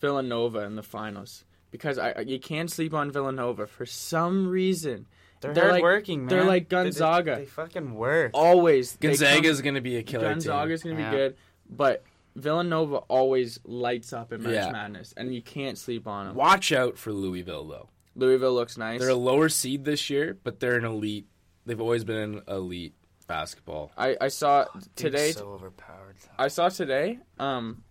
Villanova 0.00 0.60
in 0.60 0.76
the 0.76 0.82
finals 0.82 1.44
because 1.70 1.98
I 1.98 2.12
I- 2.12 2.20
you 2.20 2.38
can't 2.38 2.70
sleep 2.70 2.94
on 2.94 3.10
Villanova 3.10 3.66
for 3.66 3.84
some 3.86 4.48
reason. 4.48 5.06
They're, 5.40 5.54
They're 5.54 5.64
hard 5.64 5.72
like- 5.74 5.82
working, 5.82 6.20
man. 6.20 6.28
they're 6.28 6.44
like 6.44 6.68
They- 6.68 6.76
they- 6.76 6.82
Gonzaga. 6.84 7.36
They, 7.36 7.46
fucking 7.46 7.94
work. 7.94 8.32
Always 8.34 8.96
they 8.96 9.08
Gonzaga's 9.08 9.58
come- 9.58 9.64
gonna 9.66 9.80
be 9.80 9.96
a 9.96 10.02
killer 10.02 10.28
Gonzaga's 10.28 10.82
team. 10.82 10.92
gonna 10.92 11.04
Yeah. 11.04 11.10
be 11.10 11.16
good, 11.16 11.36
but 11.68 12.04
Villanova 12.36 12.96
always 13.08 13.58
lights 13.64 14.12
up 14.12 14.32
in 14.32 14.42
March 14.42 14.54
Yeah. 14.54 14.70
Madness, 14.70 15.14
and 15.16 15.34
you 15.34 15.42
can't 15.42 15.76
sleep 15.78 16.06
on 16.06 16.26
them. 16.26 16.36
Watch 16.36 16.70
out 16.72 16.96
for 16.98 17.12
Louisville 17.12 17.64
though. 17.66 17.88
Louisville 18.20 18.54
looks 18.54 18.76
nice. 18.78 19.00
They're 19.00 19.08
a 19.08 19.14
lower 19.14 19.48
seed 19.48 19.84
this 19.84 20.10
year, 20.10 20.38
but 20.44 20.60
they're 20.60 20.76
an 20.76 20.84
elite. 20.84 21.26
They've 21.66 21.80
always 21.80 22.04
been 22.04 22.16
an 22.16 22.42
elite 22.48 22.94
basketball. 23.26 23.90
I, 23.96 24.16
I 24.20 24.28
saw 24.28 24.64
Duke's 24.74 24.88
today. 24.94 25.32
so 25.32 25.48
overpowered. 25.48 26.16
I 26.38 26.48
saw 26.48 26.68
today. 26.68 27.18
Um, 27.38 27.82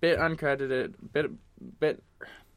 bit 0.00 0.18
uncredited, 0.18 0.94
bit 1.12 1.30
bit 1.80 2.02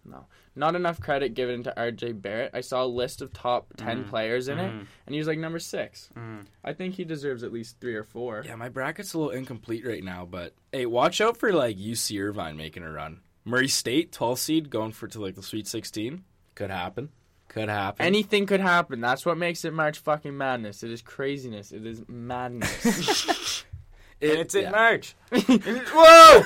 no, 0.03 0.25
not 0.55 0.75
enough 0.75 0.99
credit 0.99 1.35
given 1.35 1.61
to 1.63 1.79
R.J. 1.79 2.13
Barrett. 2.13 2.51
I 2.55 2.61
saw 2.61 2.83
a 2.83 2.87
list 2.87 3.21
of 3.21 3.31
top 3.33 3.67
10 3.77 4.05
Mhm. 4.05 4.09
players 4.09 4.47
in 4.47 4.57
it, 4.57 4.71
Mhm. 4.71 4.85
and 5.05 5.13
he 5.13 5.19
was 5.19 5.27
like 5.27 5.37
number 5.37 5.59
six. 5.59 6.09
Mm. 6.17 6.45
I 6.63 6.73
think 6.73 6.95
he 6.95 7.03
deserves 7.03 7.43
at 7.43 7.53
least 7.53 7.79
three 7.79 7.93
or 7.95 8.03
four. 8.03 8.41
Yeah, 8.45 8.55
my 8.55 8.69
bracket's 8.69 9.13
a 9.13 9.19
little 9.19 9.31
incomplete 9.31 9.85
right 9.85 10.03
now, 10.03 10.25
but 10.25 10.55
hey, 10.71 10.87
watch 10.87 11.21
out 11.21 11.37
for 11.37 11.53
like 11.53 11.77
UC 11.77 12.19
Irvine 12.19 12.57
making 12.57 12.81
a 12.83 12.91
run. 12.91 13.21
Murray 13.45 13.67
State, 13.67 14.11
12 14.11 14.39
seed, 14.39 14.69
going 14.71 14.91
for 14.91 15.07
to 15.07 15.19
like 15.21 15.35
the 15.35 15.43
Sweet 15.43 15.67
16. 15.67 16.23
Could 16.55 16.69
happen. 16.69 17.09
Could 17.47 17.69
happen. 17.69 18.05
Anything 18.05 18.45
could 18.45 18.61
happen. 18.61 19.01
That's 19.01 19.25
what 19.25 19.37
makes 19.37 19.65
it 19.65 19.73
March 19.73 19.99
fucking 19.99 20.37
madness. 20.37 20.83
It 20.83 20.91
is 20.91 21.01
craziness. 21.01 21.71
It 21.71 21.85
is 21.85 22.03
madness. 22.07 23.65
It- 24.21 24.39
it's 24.39 24.53
in 24.53 24.61
yeah. 24.65 24.69
March. 24.69 25.15
Whoa! 25.31 26.43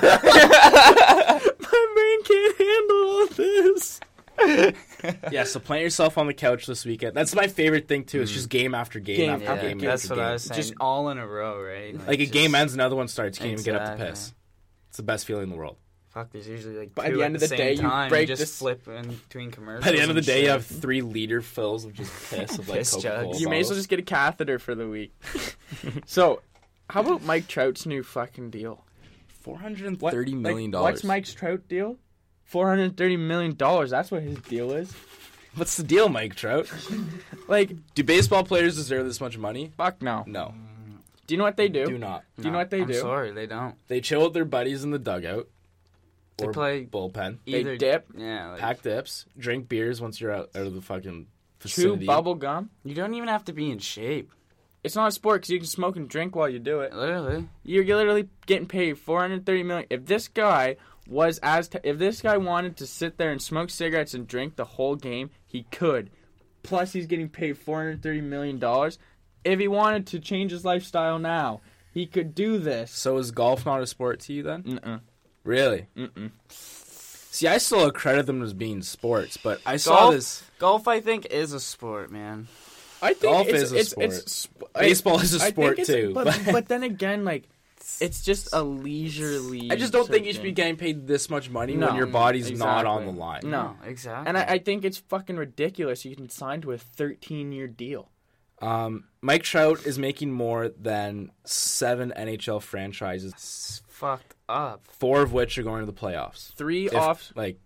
My 1.60 1.86
brain 1.94 2.22
can't 2.24 2.56
handle 2.58 2.96
all 3.04 3.26
this. 3.26 4.00
yeah, 5.30 5.44
so 5.44 5.60
plant 5.60 5.82
yourself 5.82 6.16
on 6.16 6.26
the 6.26 6.32
couch 6.32 6.64
this 6.66 6.86
weekend. 6.86 7.14
That's 7.14 7.34
my 7.34 7.48
favorite 7.48 7.86
thing 7.86 8.04
too. 8.04 8.22
It's 8.22 8.32
just 8.32 8.46
mm. 8.46 8.52
game 8.52 8.74
after 8.74 8.98
game, 8.98 9.16
Game 9.16 9.30
after 9.30 9.44
Yeah, 9.44 9.68
game 9.68 9.78
that's 9.80 10.04
after 10.04 10.14
what 10.14 10.20
game. 10.20 10.28
I 10.28 10.32
was 10.32 10.42
saying. 10.44 10.56
Just- 10.62 10.74
all 10.80 11.10
in 11.10 11.18
a 11.18 11.26
row, 11.26 11.62
right? 11.62 11.94
Like 12.06 12.18
a 12.20 12.22
just- 12.22 12.32
game 12.32 12.54
ends, 12.54 12.72
another 12.72 12.96
one 12.96 13.08
starts. 13.08 13.38
You 13.38 13.42
can't 13.42 13.60
even 13.60 13.64
get 13.64 13.76
up 13.76 13.98
to 13.98 14.04
piss. 14.04 14.32
It's 14.88 14.96
the 14.96 15.02
best 15.02 15.26
feeling 15.26 15.44
in 15.44 15.50
the 15.50 15.56
world. 15.56 15.76
Fuck, 16.16 16.32
there's 16.32 16.48
usually 16.48 16.76
like 16.78 16.94
By 16.94 17.10
two 17.10 17.16
the 17.18 17.22
at 17.22 17.26
end 17.26 17.34
of 17.34 17.40
the 17.42 17.44
the 17.44 17.48
same 17.48 17.58
day, 17.58 17.72
you 17.74 17.82
time. 17.82 18.08
break 18.08 18.26
just 18.28 18.40
this- 18.40 18.58
flip 18.58 18.88
in 18.88 19.06
between 19.28 19.50
commercials. 19.50 19.84
By 19.84 19.90
the 19.92 20.00
end 20.00 20.08
of 20.08 20.14
the 20.14 20.20
and 20.20 20.26
day, 20.26 20.44
you 20.44 20.48
have 20.48 20.64
three 20.64 21.02
liter 21.02 21.42
fills 21.42 21.84
of 21.84 21.92
just 21.92 22.10
piss 22.30 22.58
of 22.58 22.70
like 22.70 22.78
Piss 22.78 22.92
Coca 22.94 23.08
Cola. 23.10 23.24
jugs. 23.26 23.40
You 23.42 23.50
may 23.50 23.60
as 23.60 23.68
well 23.68 23.76
just 23.76 23.90
get 23.90 23.98
a 23.98 24.02
catheter 24.02 24.58
for 24.58 24.74
the 24.74 24.88
week. 24.88 25.12
so, 26.06 26.40
how 26.88 27.00
about 27.02 27.22
Mike 27.22 27.48
Trout's 27.48 27.84
new 27.84 28.02
fucking 28.02 28.48
deal? 28.48 28.82
four 29.28 29.58
hundred 29.58 29.88
and 29.88 30.00
thirty 30.00 30.34
million 30.34 30.70
Like, 30.70 30.72
dollars. 30.72 30.92
what's 30.94 31.04
Mike's 31.04 31.34
Trout 31.34 31.68
deal? 31.68 31.98
Four 32.44 32.66
hundred 32.68 32.96
thirty 32.96 33.18
million 33.18 33.54
dollars. 33.54 33.90
That's 33.90 34.10
what 34.10 34.22
his 34.22 34.38
deal 34.38 34.72
is. 34.72 34.94
What's 35.54 35.76
the 35.76 35.82
deal, 35.84 36.08
Mike 36.08 36.34
Trout? 36.34 36.72
Like, 37.46 37.72
Do 37.94 38.04
baseball 38.04 38.42
players 38.42 38.74
deserve 38.76 39.04
this 39.04 39.20
much 39.20 39.36
money? 39.36 39.72
fuck 39.76 40.00
no. 40.02 40.24
No, 40.26 40.54
Do 41.26 41.34
you 41.34 41.38
know 41.38 41.44
what 41.44 41.56
they 41.58 41.68
do? 41.68 41.84
do 41.86 41.98
not. 41.98 42.24
Do 42.38 42.44
you 42.44 42.50
know 42.52 42.58
what 42.58 42.70
they 42.70 42.80
I'm 42.82 42.88
do? 42.88 42.94
sorry, 43.00 43.32
they 43.32 43.46
don't. 43.46 43.74
They 43.88 44.00
chill 44.00 44.24
with 44.24 44.32
their 44.32 44.44
buddies 44.46 44.82
in 44.82 44.90
the 44.92 44.98
dugout 44.98 45.48
They 46.38 46.46
or 46.46 46.52
play 46.52 46.84
bullpen, 46.84 47.38
They 47.46 47.76
dip, 47.78 48.08
Yeah, 48.14 48.50
like, 48.50 48.60
pack 48.60 48.82
dips, 48.82 49.24
drink 49.38 49.68
beers 49.68 50.00
once 50.00 50.20
you're 50.20 50.32
out, 50.32 50.50
out 50.54 50.66
of 50.66 50.74
the 50.74 50.82
fucking 50.82 51.28
chew 51.64 51.96
bubble 51.96 52.34
gum. 52.34 52.70
you 52.84 52.94
don't 52.94 53.14
even 53.14 53.28
have 53.28 53.44
to 53.46 53.52
be 53.52 53.70
in 53.70 53.78
shape. 53.78 54.30
It's 54.84 54.94
not 54.94 55.08
a 55.08 55.12
sport 55.12 55.40
because 55.40 55.50
you 55.50 55.58
can 55.58 55.66
smoke 55.66 55.96
and 55.96 56.08
drink 56.08 56.36
while 56.36 56.48
you 56.48 56.58
do 56.58 56.80
it. 56.80 56.94
Literally. 56.94 57.48
You're 57.64 57.84
literally 57.96 58.28
getting 58.46 58.68
paid 58.68 58.98
430 58.98 59.62
million. 59.64 59.86
If 59.90 60.06
this 60.06 60.28
guy 60.28 60.76
was 61.08 61.38
as 61.42 61.68
t- 61.68 61.78
if 61.82 61.98
this 61.98 62.20
guy 62.20 62.36
wanted 62.36 62.76
to 62.76 62.86
sit 62.86 63.16
there 63.16 63.30
and 63.32 63.40
smoke 63.42 63.70
cigarettes 63.70 64.14
and 64.14 64.28
drink 64.28 64.56
the 64.56 64.64
whole 64.64 64.94
game, 64.94 65.30
he 65.44 65.64
could. 65.72 66.10
Plus, 66.62 66.92
he's 66.92 67.06
getting 67.06 67.28
paid 67.28 67.56
430 67.58 68.20
million 68.20 68.58
dollars. 68.58 68.98
If 69.44 69.58
he 69.58 69.68
wanted 69.68 70.06
to 70.08 70.20
change 70.20 70.50
his 70.50 70.64
lifestyle 70.64 71.18
now, 71.18 71.62
he 71.92 72.06
could 72.06 72.34
do 72.34 72.58
this. 72.58 72.90
So 72.92 73.16
is 73.18 73.30
golf 73.30 73.64
not 73.64 73.80
a 73.80 73.86
sport 73.86 74.20
to 74.20 74.32
you 74.32 74.42
then? 74.42 74.62
Mm-mm. 74.62 75.00
Really? 75.46 75.86
Mm-mm. 75.96 76.32
See, 76.48 77.46
I 77.46 77.58
still 77.58 77.86
accredit 77.86 78.26
them 78.26 78.42
as 78.42 78.52
being 78.52 78.82
sports, 78.82 79.36
but 79.36 79.60
I 79.64 79.76
saw 79.76 79.96
Golf? 79.96 80.14
this. 80.14 80.42
Golf, 80.58 80.88
I 80.88 81.00
think, 81.00 81.26
is 81.26 81.52
a 81.52 81.60
sport, 81.60 82.10
man. 82.10 82.48
I 83.02 83.12
think 83.12 83.32
Golf 83.34 83.48
it's, 83.48 83.62
is 83.62 83.72
a 83.72 83.76
it's, 83.76 83.90
sport. 83.90 84.06
It's, 84.06 84.32
sp- 84.34 84.64
I- 84.74 84.80
Baseball 84.80 85.20
is 85.20 85.34
a 85.34 85.40
sport 85.40 85.84
too. 85.84 86.12
But, 86.14 86.24
but- 86.24 86.52
but 86.52 86.68
then 86.68 86.82
again, 86.82 87.24
like 87.24 87.44
it's 88.00 88.22
just 88.22 88.48
a 88.52 88.62
leisurely. 88.62 89.70
I 89.70 89.76
just 89.76 89.92
don't 89.92 90.08
think 90.08 90.26
you 90.26 90.32
should 90.32 90.42
be 90.42 90.52
getting 90.52 90.76
paid 90.76 91.06
this 91.06 91.30
much 91.30 91.50
money 91.50 91.76
No, 91.76 91.88
when 91.88 91.96
your 91.96 92.06
body's 92.06 92.50
not 92.50 92.86
on 92.86 93.04
the 93.06 93.12
line. 93.12 93.42
No. 93.44 93.76
exactly. 93.84 94.28
And 94.28 94.38
I, 94.38 94.54
I 94.54 94.58
think 94.58 94.84
it's 94.84 94.98
fucking 94.98 95.36
ridiculous. 95.36 96.04
You 96.04 96.16
can 96.16 96.28
sign 96.28 96.62
to 96.62 96.72
a 96.72 96.78
13 96.78 97.52
year 97.52 97.68
deal. 97.68 98.08
Um, 98.62 99.04
Mike 99.20 99.42
Trout 99.42 99.84
is 99.84 99.98
making 99.98 100.32
more 100.32 100.68
than 100.70 101.30
seven 101.44 102.14
NHL 102.16 102.62
franchises, 102.62 103.32
it's 103.32 103.82
fucked 103.96 104.34
up. 104.48 104.86
four 104.88 105.22
of 105.22 105.32
which 105.32 105.56
are 105.58 105.62
going 105.62 105.80
to 105.80 105.86
the 105.90 105.98
playoffs. 105.98 106.52
Three 106.54 106.86
If- 106.86 106.94
off, 106.94 107.32
like, 107.34 107.58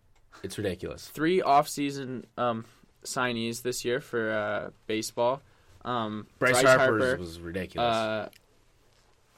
it's 0.42 0.56
ridiculous. 0.58 1.08
three 1.08 1.42
off 1.42 1.68
season 1.68 2.24
um, 2.38 2.64
signees 3.04 3.62
this 3.62 3.84
year 3.84 4.00
for 4.00 4.30
uh, 4.30 4.70
baseball. 4.86 5.42
Um, 5.84 6.26
Bryce, 6.38 6.62
Harper 6.62 7.16
was 7.16 7.40
ridiculous. 7.40 7.94
uh, 7.96 8.28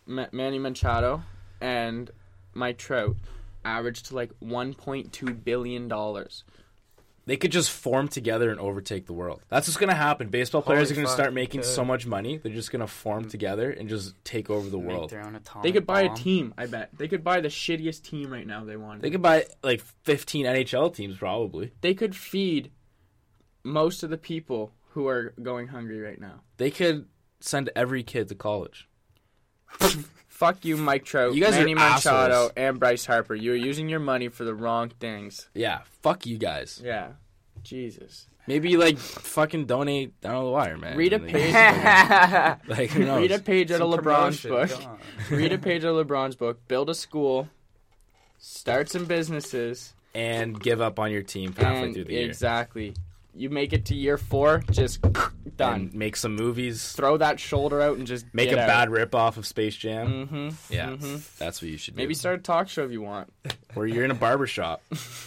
Ma- 0.07 0.27
Manny 0.33 0.59
Machado, 0.59 1.23
and 1.61 2.11
Mike 2.55 2.79
Trout 2.79 3.17
averaged 3.65 4.07
to 4.07 4.17
like 4.17 4.33
1.2 4.41 5.45
billion 5.45 5.89
dollars. 5.89 6.45
They 7.25 7.37
could 7.37 7.53
just 7.53 7.71
form 7.71 8.09
together 8.09 8.51
and 8.51 8.59
overtake 8.59 9.07
the 9.07 9.13
world. 9.13 9.43
That's 9.49 9.69
what's 9.69 9.77
going 9.77 9.91
to 9.91 9.95
happen. 9.95 10.29
Baseball 10.29 10.63
players 10.63 10.89
Holy 10.89 10.93
are 10.93 10.97
going 10.97 11.07
to 11.07 11.13
start 11.13 11.33
making 11.33 11.63
so 11.63 11.85
much 11.85 12.07
money. 12.07 12.39
They're 12.39 12.53
just 12.53 12.73
going 12.73 12.81
to 12.81 12.87
form 12.87 13.27
mm. 13.27 13.31
together 13.31 13.71
and 13.71 13.89
just 13.89 14.15
take 14.25 14.51
over 14.51 14.69
the 14.69 14.79
Make 14.79 14.87
world. 14.87 15.11
their 15.11 15.25
own 15.25 15.37
atomic 15.37 15.63
They 15.63 15.73
could 15.73 15.87
buy 15.87 16.05
bomb. 16.07 16.15
a 16.15 16.17
team. 16.17 16.55
I 16.59 16.67
bet 16.67 16.91
they 16.97 17.09
could 17.09 17.23
buy 17.23 17.41
the 17.41 17.49
shittiest 17.49 18.03
team 18.03 18.33
right 18.33 18.47
now. 18.47 18.65
They 18.65 18.77
want. 18.77 19.03
They 19.03 19.11
could 19.11 19.23
buy 19.23 19.47
like 19.63 19.83
15 20.05 20.47
NHL 20.47 20.95
teams 20.95 21.17
probably. 21.17 21.73
they 21.81 21.95
could 21.95 22.17
feed 22.17 22.71
most 23.63 24.03
of 24.03 24.11
the 24.11 24.19
people 24.19 24.73
who 24.91 25.07
are 25.07 25.35
going 25.41 25.69
hungry 25.69 26.01
right 26.01 26.21
now. 26.21 26.41
They 26.57 26.71
could 26.71 27.07
send 27.41 27.71
every 27.77 28.03
kid 28.03 28.29
to 28.29 28.35
college. 28.35 28.89
Fuck 30.43 30.65
you, 30.65 30.77
Mike 30.77 31.05
Trout, 31.05 31.35
You 31.37 31.41
guys 31.41 31.55
are 31.55 31.61
Manny 31.61 31.75
Machado, 31.75 32.33
assholes. 32.35 32.53
and 32.57 32.81
Bryce 32.81 33.07
Harper. 33.07 33.37
You're 33.37 33.55
using 33.55 33.89
your 33.89 34.01
money 34.01 34.27
for 34.27 34.43
the 34.43 34.53
wrong 34.57 34.89
things. 34.99 35.49
Yeah, 35.55 35.83
fuck 36.03 36.27
you 36.27 36.37
guys. 36.37 36.81
Yeah, 36.85 37.13
Jesus. 37.63 38.27
Maybe 38.49 38.77
like 38.77 38.99
fucking 38.99 39.67
donate 39.67 40.21
down 40.21 40.45
the 40.45 40.51
wire, 40.51 40.77
man. 40.77 40.97
Read 40.97 41.13
a 41.13 41.19
Like, 41.19 41.33
page. 41.33 41.55
Like 42.77 42.91
who 42.91 43.05
knows? 43.05 43.21
Read 43.23 43.31
a 43.31 43.39
page 43.39 43.71
out 43.71 43.83
of 43.83 43.89
LeBron's 44.01 44.43
book. 44.43 44.69
Read 45.31 45.53
a 45.53 45.59
page 45.59 45.85
out 45.85 45.95
of 45.95 46.05
LeBron's 46.09 46.35
book. 46.35 46.67
Build 46.67 46.91
a 46.91 46.95
school. 46.97 47.49
Start 48.39 48.91
some 48.91 49.05
businesses. 49.05 49.93
and 50.13 50.59
give 50.61 50.81
up 50.81 50.99
on 50.99 51.13
your 51.13 51.23
team 51.23 51.53
halfway 51.53 51.85
and 51.85 51.95
through 51.95 52.05
the 52.07 52.15
year. 52.15 52.27
exactly. 52.27 52.95
You 53.35 53.49
make 53.51 53.73
it 53.73 53.87
to 53.87 53.95
year 53.95 54.19
four, 54.19 54.63
just 54.71 55.01
done. 55.57 55.75
And 55.81 55.95
make 55.95 56.17
some 56.17 56.35
movies. 56.37 56.93
Throw 56.93 57.17
that 57.17 57.41
shoulder 57.41 57.81
out 57.81 57.97
and 57.97 58.07
just 58.07 58.27
Make 58.35 58.51
get 58.51 58.59
a 58.59 58.63
out. 58.63 58.67
bad 58.67 58.91
rip 58.91 59.15
off 59.15 59.37
of 59.39 59.47
Space 59.47 59.75
Jam. 59.75 60.27
Mm-hmm. 60.29 60.75
Yeah, 60.75 60.91
mhm. 60.91 61.39
that's 61.39 61.63
what 61.63 61.71
you 61.71 61.79
should 61.79 61.95
do. 61.95 62.03
Maybe 62.03 62.13
start 62.15 62.41
a 62.41 62.43
talk 62.43 62.69
show 62.69 62.85
if 62.85 62.91
you 62.93 63.03
want. 63.03 63.33
Or 63.75 63.87
you're 63.87 64.05
in 64.05 64.11
a 64.11 64.15
barber 64.15 64.47
shop, 64.47 64.83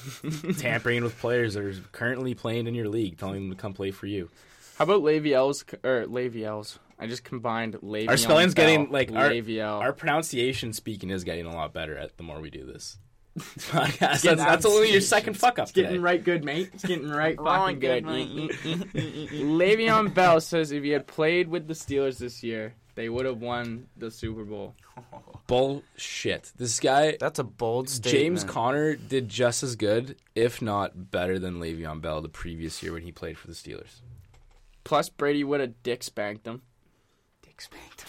tampering 0.59 1.03
with 1.03 1.17
players 1.19 1.55
that 1.55 1.63
are 1.63 1.73
currently 1.91 2.35
playing 2.35 2.67
in 2.67 2.75
your 2.75 2.87
league, 2.87 3.17
telling 3.17 3.41
them 3.41 3.49
to 3.49 3.59
come 3.59 3.73
play 3.73 3.89
for 3.89 4.05
you. 4.05 4.29
How 4.77 4.83
about 4.83 5.01
Laviel's 5.01 5.63
or 5.83 6.05
Laviel's? 6.05 6.77
I 6.99 7.07
just 7.07 7.23
combined 7.23 7.73
Laviel. 7.81 8.09
Our 8.09 8.17
spelling's 8.17 8.53
Bell, 8.53 8.67
getting, 8.67 8.91
like, 8.91 9.11
our- 9.11 9.33
Our 9.81 9.93
pronunciation 9.93 10.73
speaking 10.73 11.09
is 11.09 11.23
getting 11.23 11.45
a 11.47 11.55
lot 11.55 11.73
better 11.73 11.97
at 11.97 12.17
the 12.17 12.23
more 12.23 12.39
we 12.39 12.51
do 12.51 12.65
this. 12.65 12.99
Podcast. 13.39 14.21
That's, 14.21 14.23
that's 14.23 14.65
only 14.65 14.91
your 14.91 15.01
second 15.01 15.33
fuck 15.33 15.59
up 15.59 15.63
It's 15.63 15.73
getting 15.73 16.01
right 16.01 16.23
good, 16.23 16.45
mate. 16.45 16.69
It's 16.73 16.85
getting 16.85 17.09
right 17.09 17.35
Right 17.39 17.77
fucking 17.77 17.79
good. 17.79 18.05
good, 18.05 18.49
Le'Veon 19.31 20.13
Bell 20.13 20.39
says 20.39 20.71
if 20.71 20.83
he 20.83 20.91
had 20.91 21.05
played 21.05 21.49
with 21.49 21.67
the 21.67 21.73
Steelers 21.73 22.17
this 22.17 22.43
year, 22.43 22.75
they 22.95 23.09
would 23.09 23.25
have 23.25 23.41
won 23.41 23.87
the 23.97 24.09
Super 24.09 24.45
Bowl. 24.45 24.73
Bullshit. 25.47 26.53
This 26.57 26.79
guy, 26.79 27.17
That's 27.19 27.39
a 27.39 27.43
bold 27.43 27.89
statement. 27.89 28.13
James 28.13 28.43
Conner, 28.45 28.95
did 28.95 29.27
just 29.27 29.63
as 29.63 29.75
good, 29.75 30.15
if 30.33 30.61
not 30.61 31.11
better, 31.11 31.37
than 31.37 31.59
Le'Veon 31.59 31.99
Bell 32.01 32.21
the 32.21 32.29
previous 32.29 32.81
year 32.81 32.93
when 32.93 33.03
he 33.03 33.11
played 33.11 33.37
for 33.37 33.47
the 33.47 33.53
Steelers. 33.53 33.99
Plus, 34.85 35.09
Brady 35.09 35.43
would 35.43 35.59
have 35.59 35.83
dick 35.83 36.03
spanked 36.03 36.47
him. 36.47 36.61
Dick 37.43 37.59
spanked. 37.59 38.05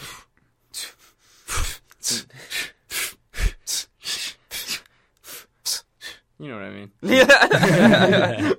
You 6.39 6.49
know 6.49 6.55
what 6.55 6.65
I 6.65 6.71
mean? 6.71 6.91
Yeah, 7.03 8.53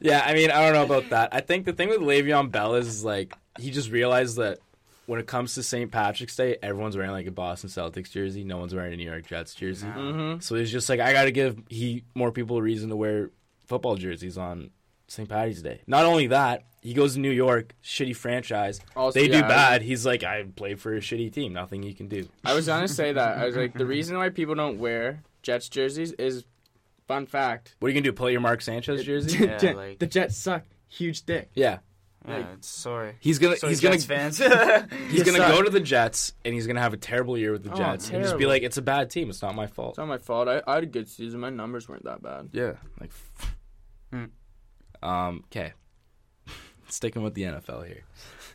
yeah, 0.00 0.22
I 0.24 0.34
mean, 0.34 0.50
I 0.50 0.60
don't 0.64 0.72
know 0.74 0.84
about 0.84 1.10
that. 1.10 1.30
I 1.32 1.40
think 1.40 1.66
the 1.66 1.72
thing 1.72 1.88
with 1.88 2.00
Le'Veon 2.00 2.50
Bell 2.50 2.74
is 2.74 3.04
like 3.04 3.34
he 3.58 3.70
just 3.70 3.90
realized 3.90 4.36
that 4.36 4.58
when 5.06 5.20
it 5.20 5.26
comes 5.26 5.54
to 5.54 5.62
St. 5.62 5.90
Patrick's 5.90 6.36
Day, 6.36 6.56
everyone's 6.62 6.96
wearing 6.96 7.12
like 7.12 7.26
a 7.26 7.30
Boston 7.30 7.70
Celtics 7.70 8.10
jersey. 8.10 8.44
No 8.44 8.58
one's 8.58 8.74
wearing 8.74 8.92
a 8.92 8.96
New 8.96 9.08
York 9.08 9.26
Jets 9.26 9.54
jersey. 9.54 9.86
Mm-hmm. 9.86 10.40
So 10.40 10.56
he's 10.56 10.72
just 10.72 10.88
like, 10.88 11.00
I 11.00 11.12
got 11.12 11.24
to 11.24 11.30
give 11.32 11.58
he 11.68 12.04
more 12.14 12.32
people 12.32 12.56
a 12.58 12.62
reason 12.62 12.88
to 12.88 12.96
wear 12.96 13.30
football 13.66 13.96
jerseys 13.96 14.38
on 14.38 14.70
St. 15.06 15.28
Patty's 15.28 15.62
Day. 15.62 15.82
Not 15.86 16.04
only 16.06 16.28
that, 16.28 16.64
he 16.80 16.94
goes 16.94 17.14
to 17.14 17.20
New 17.20 17.30
York, 17.30 17.74
shitty 17.82 18.16
franchise. 18.16 18.80
Also, 18.96 19.18
They 19.18 19.28
do 19.28 19.38
yeah, 19.38 19.48
bad. 19.48 19.82
He's 19.82 20.04
like, 20.04 20.22
I 20.22 20.44
play 20.44 20.74
for 20.74 20.94
a 20.94 21.00
shitty 21.00 21.32
team. 21.32 21.52
Nothing 21.52 21.82
you 21.82 21.94
can 21.94 22.08
do. 22.08 22.28
I 22.44 22.54
was 22.54 22.66
gonna 22.66 22.88
say 22.88 23.12
that. 23.12 23.38
I 23.38 23.46
was 23.46 23.56
like, 23.56 23.74
the 23.78 23.86
reason 23.86 24.16
why 24.16 24.28
people 24.28 24.54
don't 24.54 24.78
wear 24.78 25.22
Jets 25.42 25.68
jerseys 25.68 26.12
is, 26.12 26.44
fun 27.06 27.26
fact. 27.26 27.76
What 27.78 27.86
are 27.86 27.90
you 27.90 27.94
gonna 27.94 28.04
do? 28.04 28.12
Play 28.12 28.32
your 28.32 28.40
Mark 28.40 28.60
Sanchez 28.62 29.04
jersey? 29.04 29.38
Yeah, 29.62 29.72
like- 29.72 29.98
the 29.98 30.06
Jets 30.06 30.36
suck. 30.36 30.64
Huge 30.88 31.24
dick. 31.24 31.50
yeah. 31.54 31.78
Yeah, 32.26 32.36
Like- 32.38 32.46
it's 32.54 32.68
sorry. 32.68 33.16
He's 33.20 33.38
gonna 33.38 33.56
Sorry, 33.56 33.72
he's 33.72 33.80
gonna 33.82 33.96
Jets 33.98 34.06
fans. 34.06 34.38
he's 35.10 35.18
You 35.18 35.24
gonna 35.24 35.38
suck. 35.38 35.48
go 35.52 35.62
to 35.62 35.68
the 35.68 35.80
Jets 35.80 36.32
and 36.44 36.54
he's 36.54 36.66
gonna 36.66 36.80
have 36.80 36.94
a 36.94 36.96
terrible 36.96 37.36
year 37.36 37.52
with 37.52 37.64
the 37.64 37.70
Oh, 37.72 37.76
Jets 37.76 38.08
and 38.08 38.22
just 38.22 38.34
be 38.36 38.44
terrible. 38.44 38.48
like, 38.48 38.62
it's 38.62 38.78
a 38.78 38.82
bad 38.82 39.10
team. 39.10 39.28
It's 39.28 39.42
not 39.42 39.54
my 39.54 39.66
fault. 39.66 39.90
It's 39.90 39.98
not 39.98 40.08
my 40.08 40.16
fault. 40.16 40.48
I, 40.48 40.62
I 40.66 40.74
had 40.76 40.84
a 40.84 40.86
good 40.86 41.06
season. 41.08 41.40
My 41.40 41.50
numbers 41.50 41.86
weren't 41.86 42.04
that 42.04 42.22
bad. 42.22 42.48
Yeah, 42.52 42.74
like. 43.00 43.10
Hmm. 44.10 44.24
Um. 45.06 45.42
Okay. 45.48 45.74
Sticking 46.88 47.22
with 47.22 47.34
the 47.34 47.42
NFL 47.42 47.86
here. 47.86 48.04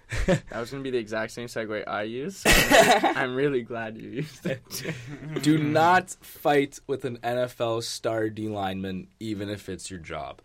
That 0.25 0.59
was 0.59 0.71
gonna 0.71 0.83
be 0.83 0.89
the 0.91 0.97
exact 0.97 1.31
same 1.31 1.47
segue 1.47 1.87
I 1.87 2.03
used. 2.03 2.37
so 2.37 2.49
I'm 3.03 3.35
really 3.35 3.61
glad 3.71 3.97
you 3.97 4.09
used 4.09 4.45
it. 4.45 4.61
Do 5.43 5.57
not 5.57 6.09
fight 6.21 6.79
with 6.87 7.05
an 7.05 7.17
NFL 7.17 7.83
star 7.83 8.29
D 8.29 8.47
lineman, 8.49 9.07
even 9.19 9.49
if 9.49 9.69
it's 9.69 9.89
your 9.91 9.99
job. 9.99 10.41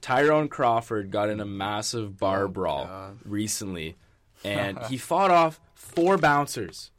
Tyrone 0.00 0.48
Crawford 0.48 1.10
got 1.10 1.28
in 1.28 1.40
a 1.40 1.44
massive 1.44 2.18
bar 2.18 2.44
Oh, 2.44 2.48
brawl 2.48 2.86
God. 2.86 3.18
recently, 3.24 3.96
and 4.44 4.78
he 4.86 4.96
fought 4.96 5.30
off 5.30 5.60
four 5.74 6.16
bouncers. 6.18 6.90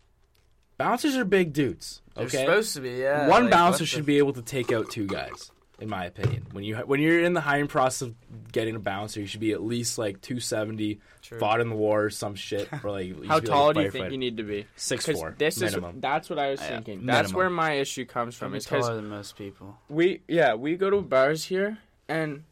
Bouncers 0.77 1.15
are 1.17 1.25
big 1.25 1.51
dudes. 1.53 2.01
They're 2.15 2.25
Okay, 2.25 2.39
supposed 2.45 2.73
to 2.75 2.81
be, 2.81 2.91
yeah. 2.91 3.27
one 3.27 3.43
like, 3.43 3.51
bouncer 3.51 3.85
should 3.85 4.03
the- 4.03 4.07
be 4.07 4.17
able 4.19 4.33
to 4.33 4.41
take 4.41 4.71
out 4.71 4.89
two 4.89 5.05
guys, 5.07 5.51
in 5.83 5.89
my 5.89 6.05
opinion. 6.05 6.47
When 6.51 6.63
you 6.63 6.77
when 6.77 6.99
you're 7.01 7.19
in 7.23 7.33
the 7.33 7.41
hiring 7.41 7.67
process 7.67 8.01
of 8.07 8.15
getting 8.51 8.75
a 8.75 8.79
bouncer, 8.79 9.19
you 9.19 9.27
should 9.27 9.39
be 9.41 9.51
at 9.51 9.61
least 9.61 9.97
like 9.97 10.21
270, 10.21 10.99
True. 11.21 11.39
fought 11.39 11.59
in 11.61 11.69
the 11.69 11.75
war 11.75 12.05
or 12.05 12.09
some 12.09 12.33
shit, 12.35 12.67
or 12.83 12.89
like 12.91 13.05
you 13.05 13.23
How 13.27 13.35
should 13.35 13.43
be, 13.43 13.49
like, 13.49 13.57
tall 13.57 13.73
do 13.73 13.81
you 13.81 13.91
think 13.91 14.11
you 14.11 14.17
need 14.17 14.37
to 14.37 14.43
be? 14.43 14.65
Six 14.75 15.05
four 15.07 15.35
this 15.37 15.59
minimum. 15.59 15.97
is 15.97 16.01
that's 16.01 16.29
what 16.29 16.39
I 16.39 16.49
was 16.49 16.61
Yeah, 16.61 16.69
thinking. 16.69 17.05
That's 17.05 17.27
minimum. 17.27 17.37
where 17.37 17.49
my 17.49 17.73
issue 17.73 18.05
comes 18.05 18.33
from. 18.35 18.45
Probably 18.47 18.57
Is 18.59 18.65
taller 18.65 18.95
than 18.95 19.09
most 19.09 19.35
people. 19.37 19.77
we 19.89 20.21
yeah 20.27 20.55
we 20.55 20.75
go 20.77 20.89
to 20.89 21.01
bars 21.01 21.43
here 21.45 21.77
and 22.07 22.43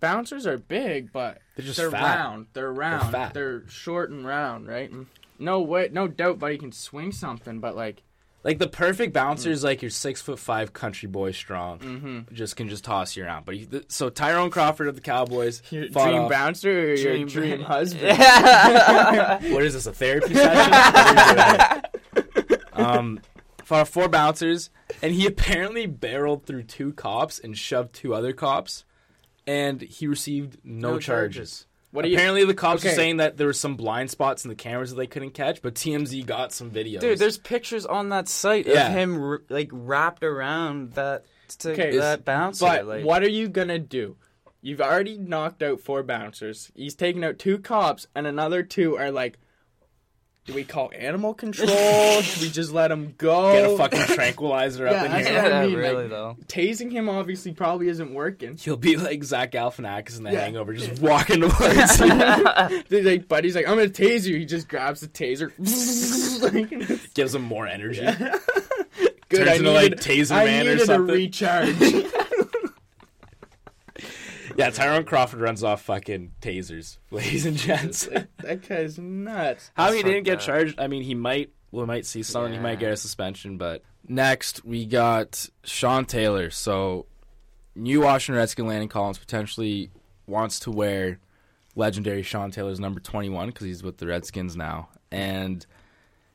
bouncers 0.00 0.46
are 0.46 0.58
big, 0.58 1.12
but 1.12 1.38
They're 1.56 1.64
just 1.66 1.76
they're 1.78 1.90
fat. 1.90 2.16
round. 2.16 2.46
They're 2.52 2.72
round. 2.72 3.12
fat. 3.12 3.34
They're 3.34 3.68
short 3.68 4.10
and 4.10 4.26
round, 4.26 4.66
right? 4.66 4.90
And 4.90 5.06
no 5.38 5.60
way, 5.60 5.88
no 5.92 6.08
doubt, 6.08 6.38
but 6.38 6.52
he 6.52 6.58
can 6.58 6.72
swing 6.72 7.12
something. 7.12 7.60
But 7.60 7.76
like, 7.76 8.02
Like 8.44 8.58
the 8.58 8.68
perfect 8.68 9.14
bouncer 9.14 9.50
is 9.50 9.64
like 9.64 9.80
your 9.80 9.90
six 9.90 10.20
foot 10.20 10.38
five 10.38 10.72
country 10.74 11.08
boy 11.08 11.32
strong. 11.32 11.78
mm-hmm. 11.78 12.34
Just 12.34 12.56
can 12.56 12.68
just 12.68 12.84
toss 12.84 13.16
you 13.16 13.24
around. 13.24 13.46
But 13.46 13.56
he, 13.56 13.64
th- 13.64 13.84
so 13.88 14.10
Tyrone 14.10 14.50
Crawford 14.50 14.86
of 14.86 14.94
the 14.94 15.00
Cowboys. 15.00 15.62
your 15.70 15.88
dream 15.88 16.14
off- 16.24 16.30
bouncer 16.30 16.70
or 16.70 16.94
your 16.94 17.12
Dream- 17.14 17.26
dream 17.26 17.60
husband? 17.62 18.18
What 19.52 19.64
is 19.64 19.72
this? 19.72 19.86
A 19.86 19.92
therapy 19.92 20.34
session? 20.34 21.82
um, 22.74 23.20
fought 23.64 23.88
four 23.88 24.08
bouncers, 24.08 24.70
and 25.02 25.14
he 25.14 25.26
apparently 25.26 25.86
barreled 25.86 26.44
through 26.44 26.64
two 26.64 26.92
cops 26.92 27.38
and 27.38 27.56
shoved 27.56 27.94
two 27.94 28.14
other 28.14 28.32
cops, 28.32 28.84
and 29.46 29.80
he 29.82 30.06
received 30.06 30.58
no, 30.64 30.92
No 30.94 30.98
charges. 30.98 31.04
charges. 31.04 31.66
What 31.94 32.02
do 32.02 32.08
you? 32.08 32.16
Apparently, 32.16 32.44
the 32.44 32.54
cops 32.54 32.82
Okay. 32.82 32.90
were 32.90 32.94
saying 32.96 33.16
that 33.18 33.36
there 33.36 33.46
were 33.46 33.52
some 33.52 33.76
blind 33.76 34.10
spots 34.10 34.44
in 34.44 34.48
the 34.48 34.56
cameras 34.56 34.90
that 34.90 34.96
they 34.96 35.06
couldn't 35.06 35.30
catch, 35.30 35.62
but 35.62 35.74
TMZ 35.76 36.26
got 36.26 36.52
some 36.52 36.70
videos. 36.72 36.98
Dude, 36.98 37.20
there's 37.20 37.38
pictures 37.38 37.86
on 37.86 38.08
that 38.08 38.26
site 38.28 38.66
Yeah. 38.66 38.88
of 38.88 38.92
him 38.94 39.22
r- 39.22 39.42
like 39.48 39.68
wrapped 39.72 40.24
around 40.24 40.94
that 40.94 41.24
to 41.58 41.70
Okay, 41.72 41.96
that 41.96 42.24
bouncer. 42.24 42.64
But 42.66 42.86
like, 42.86 43.04
what 43.04 43.22
are 43.22 43.28
you 43.30 43.48
gonna 43.48 43.78
do? 43.78 44.16
You've 44.60 44.80
already 44.80 45.18
knocked 45.18 45.62
out 45.62 45.80
four 45.80 46.02
bouncers. 46.02 46.72
He's 46.74 46.96
taken 46.96 47.22
out 47.22 47.38
two 47.38 47.58
cops, 47.58 48.08
and 48.14 48.26
another 48.26 48.64
two 48.64 48.96
are 48.96 49.12
like, 49.12 49.38
"Do 50.46 50.54
we 50.54 50.64
call 50.64 50.90
animal 50.96 51.34
control? 51.34 52.20
Should 52.22 52.42
we 52.42 52.50
just 52.50 52.72
let 52.72 52.90
him 52.90 53.14
go?" 53.18 53.52
get 53.52 53.70
a 53.70 53.76
fucking 53.76 54.14
tranquilizer 54.14 54.84
Yeah, 54.86 54.90
up 54.92 55.06
in 55.06 55.12
that's 55.12 55.28
here. 55.28 55.42
what 55.42 55.52
I 55.52 55.60
Yeah, 55.62 55.66
mean, 55.68 55.76
really 55.76 55.94
like- 56.02 56.10
though. 56.10 56.36
Tasing 56.46 56.92
him 56.92 57.08
obviously 57.08 57.52
probably 57.52 57.88
isn't 57.88 58.12
working. 58.12 58.56
He'll 58.56 58.76
be 58.76 58.96
like 58.96 59.24
Zach 59.24 59.52
Galifianakis 59.52 60.18
in 60.18 60.24
The 60.24 60.32
Yeah. 60.32 60.40
Hangover, 60.40 60.74
just 60.74 61.00
walking 61.00 61.40
towards 61.40 62.00
you. 62.00 62.08
They're 62.88 63.02
like, 63.02 63.28
buddy's 63.28 63.54
like, 63.54 63.66
"I'm 63.68 63.76
gonna 63.76 63.88
tase 63.88 64.26
you." 64.26 64.36
He 64.38 64.44
just 64.46 64.68
grabs 64.68 65.00
the 65.00 65.08
taser. 65.08 65.50
Gives 67.14 67.34
him 67.34 67.42
more 67.42 67.66
energy. 67.66 68.00
Good. 69.30 69.38
Turns 69.46 69.48
I 69.48 69.54
into, 69.54 69.70
like, 69.72 69.82
needed, 69.90 69.98
Taser 70.00 70.32
I 70.36 70.44
Man 70.44 70.66
or 70.68 70.74
needed 70.74 70.90
a 70.90 71.00
recharge. 71.00 71.74
Yeah, 74.58 74.70
Tyrone 74.70 75.04
Crawford 75.04 75.40
runs 75.40 75.62
off 75.64 75.82
fucking 75.82 76.32
tasers, 76.40 76.98
ladies 77.10 77.44
and 77.46 77.56
gents. 77.56 78.08
that 78.38 78.68
guy's 78.68 78.98
nuts. 78.98 79.70
How 79.74 79.92
he 79.92 80.02
didn't 80.02 80.24
get 80.24 80.36
up. 80.38 80.40
charged? 80.40 80.78
I 80.78 80.86
mean, 80.86 81.02
he 81.02 81.14
might. 81.14 81.50
We 81.72 81.84
might 81.86 82.06
see 82.06 82.22
someone. 82.22 82.52
He 82.52 82.58
might 82.58 82.78
get 82.78 82.92
a 82.92 82.96
suspension. 82.96 83.58
But 83.58 83.82
next, 84.06 84.64
we 84.64 84.86
got 84.86 85.48
Sean 85.64 86.04
Taylor. 86.04 86.50
So, 86.50 87.06
new 87.74 88.02
Washington 88.02 88.38
Redskin 88.38 88.66
Landon 88.66 88.88
Collins 88.88 89.18
potentially 89.18 89.90
wants 90.26 90.60
to 90.60 90.70
wear 90.70 91.18
legendary 91.74 92.22
Sean 92.22 92.50
Taylor's 92.52 92.78
number 92.78 93.00
twenty 93.00 93.28
one 93.28 93.48
because 93.48 93.66
he's 93.66 93.82
with 93.82 93.98
the 93.98 94.06
Redskins 94.06 94.56
now, 94.56 94.88
and 95.10 95.66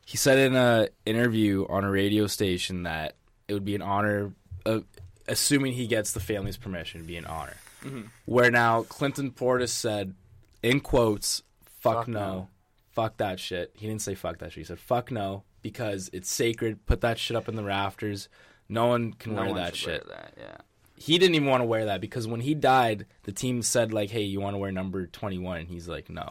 he 0.06 0.18
said 0.18 0.38
in 0.40 0.56
a 0.56 0.90
interview 1.06 1.66
on 1.70 1.86
a 1.86 1.90
radio 1.90 2.28
station 2.28 2.84
that 2.84 3.16
it 3.48 3.54
would 3.54 3.64
be 3.64 3.76
an 3.76 3.82
honor, 3.82 4.34
uh, 4.66 4.80
assuming 5.28 5.72
he 5.74 5.88
gets 5.88 6.12
the 6.12 6.20
family's 6.20 6.58
permission, 6.58 7.00
it'd 7.00 7.08
be 7.08 7.16
an 7.16 7.26
honor. 7.26 7.56
Mhm. 7.84 8.10
Where 8.26 8.52
now 8.52 8.84
Clinton 8.84 9.32
Portis 9.32 9.70
said, 9.70 10.14
in 10.62 10.80
quotes, 10.82 11.44
"Fuck, 11.80 11.96
Fuck 11.96 12.08
no. 12.10 12.20
no. 12.20 12.48
fuck 12.92 13.18
that 13.18 13.40
shit." 13.40 13.72
He 13.76 13.88
didn't 13.88 14.02
say 14.02 14.16
fuck 14.16 14.40
that 14.40 14.52
shit. 14.52 14.62
He 14.62 14.64
said, 14.66 14.80
"Fuck 14.80 15.12
no," 15.12 15.44
because 15.62 16.10
it's 16.14 16.30
sacred. 16.30 16.86
Put 16.86 17.02
that 17.02 17.18
shit 17.18 17.38
up 17.38 17.48
in 17.48 17.56
the 17.56 17.64
rafters. 17.64 18.28
No 18.68 18.88
one 18.88 19.14
can 19.14 19.34
No 19.36 19.42
wear 19.42 19.52
one 19.52 19.58
that 19.62 19.76
should 19.76 19.88
wear 19.88 19.96
shit. 20.00 20.08
That, 20.10 20.34
yeah. 20.38 20.58
He 20.96 21.18
didn't 21.18 21.36
even 21.36 21.48
want 21.48 21.62
to 21.62 21.66
wear 21.66 21.86
that 21.86 22.02
because 22.02 22.28
when 22.28 22.42
he 22.42 22.54
died, 22.54 23.06
the 23.24 23.32
team 23.32 23.62
said 23.62 23.94
like, 23.94 24.10
"Hey, 24.10 24.24
you 24.24 24.42
want 24.42 24.54
to 24.56 24.58
wear 24.58 24.72
number 24.72 25.08
21?" 25.08 25.60
And 25.62 25.68
he's 25.70 25.88
like, 25.88 26.10
"No." 26.10 26.28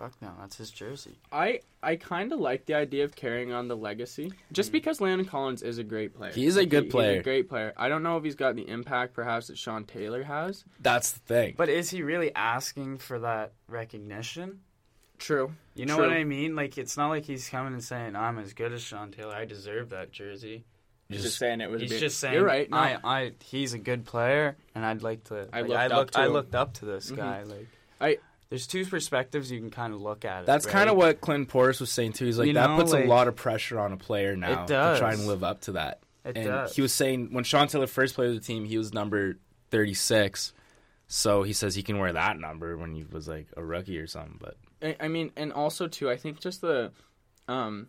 Fuck 0.00 0.12
no, 0.22 0.30
that's 0.40 0.56
his 0.56 0.70
jersey. 0.70 1.18
I 1.30 1.60
I 1.82 1.96
kind 1.96 2.32
of 2.32 2.40
like 2.40 2.64
the 2.64 2.72
idea 2.74 3.04
of 3.04 3.14
carrying 3.14 3.52
on 3.52 3.68
the 3.68 3.76
legacy, 3.76 4.32
just 4.50 4.72
because 4.72 4.98
Landon 5.00 5.26
Collins 5.26 5.62
is 5.62 5.76
a 5.76 5.84
great 5.84 6.14
player. 6.16 6.32
He 6.32 6.46
is 6.46 6.56
a 6.56 6.60
Like, 6.60 6.70
good 6.70 6.84
He's 6.84 6.92
player. 6.92 7.20
a 7.20 7.22
great 7.22 7.50
player. 7.50 7.74
I 7.76 7.90
don't 7.90 8.02
know 8.02 8.16
if 8.16 8.24
he's 8.24 8.34
got 8.34 8.56
the 8.56 8.66
impact, 8.66 9.12
perhaps, 9.12 9.48
that 9.48 9.58
Sean 9.58 9.84
Taylor 9.84 10.22
has. 10.22 10.64
That's 10.80 11.12
the 11.12 11.18
thing. 11.20 11.54
But 11.56 11.68
is 11.68 11.90
he 11.90 12.02
really 12.02 12.34
asking 12.34 12.96
for 12.98 13.18
that 13.18 13.52
recognition? 13.68 14.60
True. 15.18 15.52
You 15.74 15.84
know 15.84 15.96
True. 15.98 16.06
what 16.08 16.16
I 16.16 16.24
mean? 16.24 16.56
Like, 16.56 16.78
it's 16.78 16.96
not 16.96 17.08
like 17.08 17.24
he's 17.26 17.48
coming 17.50 17.74
and 17.74 17.84
saying, 17.84 18.16
"I'm 18.16 18.38
as 18.38 18.54
good 18.54 18.72
as 18.72 18.80
Sean 18.80 19.10
Taylor. 19.10 19.34
I 19.34 19.44
deserve 19.44 19.90
that 19.90 20.12
jersey." 20.12 20.64
Just, 21.10 21.24
Just- 21.24 21.38
saying 21.38 21.60
it 21.60 21.68
was. 21.70 21.82
He's 21.82 21.90
a 21.90 21.94
bit, 21.94 22.00
just 22.00 22.18
saying, 22.20 22.34
You're 22.34 22.44
right. 22.46 22.70
No, 22.70 22.76
I, 22.76 22.98
I, 23.04 23.32
he's 23.44 23.74
a 23.74 23.78
good 23.78 24.06
player, 24.06 24.56
and 24.74 24.86
I'd 24.86 25.02
like 25.02 25.24
to. 25.24 25.48
I 25.52 25.60
like, 25.62 25.68
looked 25.68 25.74
I 25.80 25.84
up 25.86 25.92
looked, 25.98 26.12
to 26.14 26.20
I 26.20 26.26
him. 26.26 26.32
looked 26.32 26.54
up 26.54 26.72
to 26.74 26.84
this 26.86 27.10
Mhm. 27.10 27.16
guy. 27.16 27.42
Like, 27.42 27.68
I- 28.00 28.18
there's 28.50 28.66
two 28.66 28.84
perspectives 28.84 29.50
you 29.50 29.60
can 29.60 29.70
kind 29.70 29.94
of 29.94 30.00
look 30.00 30.24
at 30.24 30.42
it. 30.42 30.46
That's 30.46 30.66
right? 30.66 30.72
kind 30.72 30.90
of 30.90 30.96
what 30.96 31.20
Clinton 31.20 31.46
Portis 31.46 31.80
was 31.80 31.90
saying 31.90 32.12
too. 32.12 32.26
He's 32.26 32.36
like, 32.38 32.48
You 32.48 32.54
that 32.54 32.70
know, 32.70 32.76
puts 32.76 32.92
a 32.92 33.04
lot 33.04 33.28
of 33.28 33.36
pressure 33.36 33.78
on 33.78 33.92
a 33.92 33.96
player 33.96 34.36
now 34.36 34.64
It 34.64 34.66
to 34.68 34.96
try 34.98 35.12
and 35.12 35.26
live 35.26 35.42
up 35.44 35.62
to 35.62 35.72
that. 35.72 36.00
it 36.24 36.36
and 36.36 36.46
does. 36.46 36.74
he 36.76 36.82
was 36.82 36.92
saying 36.92 37.32
when 37.32 37.44
Sean 37.44 37.68
Taylor 37.68 37.86
first 37.86 38.14
played 38.16 38.28
with 38.30 38.40
the 38.40 38.46
team, 38.46 38.64
he 38.64 38.76
was 38.76 38.92
number 38.92 39.38
36. 39.70 40.52
So 41.06 41.42
he 41.42 41.52
says 41.52 41.74
he 41.74 41.82
can 41.82 41.98
wear 41.98 42.12
that 42.12 42.38
number 42.38 42.76
when 42.76 42.94
he 42.94 43.04
was 43.04 43.26
like 43.26 43.46
a 43.56 43.64
rookie 43.64 43.98
or 43.98 44.06
something. 44.06 44.38
But 44.40 44.56
I, 44.82 44.96
I 45.04 45.08
mean, 45.08 45.30
and 45.36 45.52
also 45.52 45.86
too, 45.88 46.10
I 46.10 46.16
think 46.16 46.40
just 46.40 46.60
the, 46.60 46.92
um, 47.48 47.86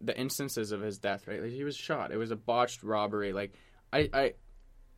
the 0.00 0.18
instances 0.18 0.72
of 0.72 0.80
his 0.80 0.98
death, 0.98 1.26
right? 1.26 1.42
Like 1.42 1.52
he 1.52 1.64
was 1.64 1.76
shot. 1.76 2.12
It 2.12 2.16
was 2.18 2.30
a 2.30 2.36
botched 2.36 2.82
robbery. 2.82 3.32
Like, 3.32 3.54
I, 3.92 4.08
I, 4.12 4.32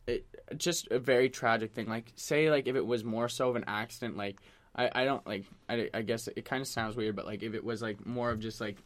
it, 0.09 0.25
just 0.57 0.87
a 0.91 0.99
very 0.99 1.29
tragic 1.29 1.73
thing. 1.73 1.87
Like, 1.87 2.11
say, 2.15 2.49
like 2.49 2.67
if 2.67 2.75
it 2.75 2.85
was 2.85 3.03
more 3.03 3.29
so 3.29 3.49
of 3.49 3.55
an 3.55 3.65
accident, 3.67 4.17
like 4.17 4.37
I, 4.75 4.89
I 4.93 5.05
don't 5.05 5.25
like. 5.27 5.45
I, 5.67 5.89
I 5.93 6.01
guess 6.01 6.27
it 6.27 6.45
kind 6.45 6.61
of 6.61 6.67
sounds 6.67 6.95
weird, 6.95 7.15
but 7.15 7.25
like 7.25 7.43
if 7.43 7.53
it 7.53 7.63
was 7.63 7.81
like 7.81 8.05
more 8.05 8.29
of 8.31 8.39
just 8.39 8.59
like. 8.61 8.77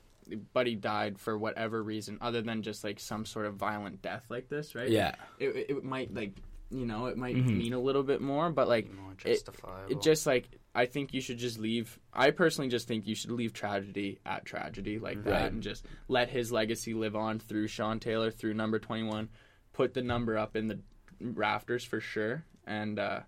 Buddy 0.54 0.76
died 0.76 1.20
for 1.20 1.38
whatever 1.38 1.84
reason, 1.84 2.18
other 2.22 2.42
than 2.42 2.62
just 2.62 2.82
like 2.86 2.98
some 3.02 3.26
sort 3.26 3.46
of 3.46 3.56
violent 3.56 4.02
death 4.02 4.24
like 4.30 4.48
this, 4.48 4.74
right? 4.74 4.88
yeah, 4.88 5.16
it, 5.38 5.50
it, 5.50 5.66
it 5.70 5.84
might 5.84 6.14
like, 6.14 6.38
you 6.72 6.86
know, 6.86 7.08
it 7.08 7.18
might 7.18 7.36
Mhm. 7.36 7.58
mean 7.58 7.74
a 7.74 7.80
little 7.80 8.04
bit 8.04 8.22
more, 8.22 8.50
but 8.50 8.70
like 8.70 8.90
more 8.90 9.12
it- 9.12 9.18
justifiable. 9.18 9.92
it 9.92 10.02
just 10.02 10.26
like 10.26 10.48
I 10.74 10.86
think 10.86 11.14
you 11.14 11.20
should 11.20 11.40
just 11.40 11.60
leave. 11.60 12.00
I 12.14 12.32
personally 12.32 12.70
just 12.70 12.88
think 12.88 13.06
you 13.06 13.16
should 13.16 13.32
leave 13.32 13.52
tragedy 13.52 14.20
at 14.26 14.46
tragedy 14.46 14.98
like 14.98 15.26
that, 15.26 15.42
Right. 15.42 15.52
and 15.52 15.62
just 15.62 15.86
let 16.08 16.30
his 16.30 16.54
legacy 16.54 16.94
live 16.94 17.18
on 17.18 17.40
through 17.40 17.68
Sean 17.68 18.00
Taylor 18.00 18.32
through 18.32 18.54
number 18.54 18.80
twenty 18.80 19.04
one. 19.04 19.28
Put 19.74 19.94
the 19.94 20.02
number 20.04 20.38
up 20.38 20.56
in 20.56 20.70
the 20.70 20.80
rafters 21.22 21.84
for 21.84 22.00
sure, 22.00 22.44
and 22.66 23.00
uh, 23.00 23.22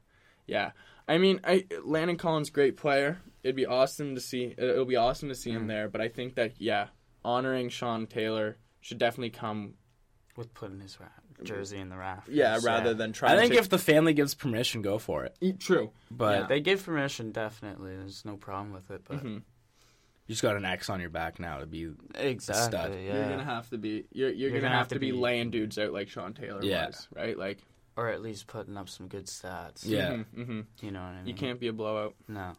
yeah, 0.47 0.71
I 1.07 1.17
mean, 1.17 1.39
I 1.43 1.65
Landon 1.83 2.17
Collins 2.17 2.49
great 2.49 2.77
player. 2.77 3.19
It'd 3.43 3.55
be 3.55 3.65
awesome 3.65 4.15
to 4.15 4.21
see. 4.21 4.53
It'll 4.57 4.85
be 4.85 4.95
awesome 4.95 5.29
to 5.29 5.35
see 5.35 5.51
him 5.51 5.65
Mm. 5.65 5.67
there, 5.67 5.89
but 5.89 6.01
I 6.01 6.07
think 6.09 6.35
that 6.35 6.53
yeah, 6.59 6.87
honoring 7.23 7.69
Sean 7.69 8.07
Taylor 8.07 8.57
should 8.81 8.97
definitely 8.97 9.29
come. 9.31 9.75
with 10.37 10.53
putting 10.53 10.81
his 10.81 10.99
ra- 10.99 11.07
jersey 11.43 11.77
in 11.77 11.87
the 11.87 11.95
raft. 11.95 12.27
Yeah, 12.27 12.59
rather 12.61 12.93
than 12.93 13.13
trying. 13.13 13.37
I 13.37 13.39
think 13.39 13.53
to 13.53 13.59
if 13.59 13.69
the 13.69 13.77
family 13.77 14.13
gives 14.13 14.33
permission, 14.35 14.81
go 14.81 14.97
for 14.99 15.23
it. 15.23 15.33
if 15.39 15.57
true, 15.59 15.91
But 16.11 16.39
Yeah. 16.41 16.47
they 16.47 16.59
give 16.59 16.83
permission, 16.83 17.31
definitely. 17.31 17.95
There's 17.95 18.25
no 18.25 18.35
problem 18.35 18.73
with 18.73 18.91
it. 18.91 19.03
But 19.07 19.23
Mhm. 19.23 19.35
you 19.35 19.43
just 20.27 20.41
got 20.41 20.57
an 20.57 20.65
X 20.65 20.89
on 20.89 20.99
your 20.99 21.09
back 21.09 21.39
now 21.39 21.59
to 21.59 21.65
be. 21.65 21.89
exactly, 22.15 22.69
stud. 22.79 22.93
yeah. 22.95 23.13
You're 23.13 23.29
gonna 23.29 23.43
have 23.45 23.69
to 23.69 23.77
be. 23.77 24.05
You're 24.11 24.29
you're, 24.31 24.51
gonna, 24.51 24.67
have, 24.75 24.89
to 24.89 24.99
be, 24.99 25.13
laying 25.13 25.51
dudes 25.51 25.77
out 25.79 25.93
like 25.93 26.09
Sean 26.09 26.33
Taylor 26.33 26.61
Yeah. 26.61 26.87
was, 26.87 27.07
right? 27.15 27.37
Like, 27.37 27.59
or 27.97 28.09
at 28.09 28.21
least 28.21 28.47
putting 28.47 28.77
up 28.77 28.89
some 28.89 29.07
good 29.07 29.25
stats. 29.27 29.81
Yeah. 29.83 30.17
hmm 30.17 30.61
you 30.81 30.91
know 30.91 30.99
what 31.01 31.09
I 31.09 31.17
mean. 31.17 31.27
You 31.27 31.33
can't 31.33 31.59
be 31.59 31.67
a 31.67 31.73
blowout. 31.73 32.15
No. 32.27 32.53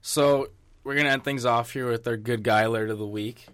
So 0.00 0.48
we're 0.82 0.94
gonna 0.96 1.08
end 1.10 1.24
things 1.24 1.44
off 1.44 1.72
here 1.72 1.88
with 1.88 2.06
our 2.06 2.16
good 2.16 2.42
guy 2.42 2.62
alert 2.62 2.90
of 2.90 2.98
the 2.98 3.06
week. 3.06 3.46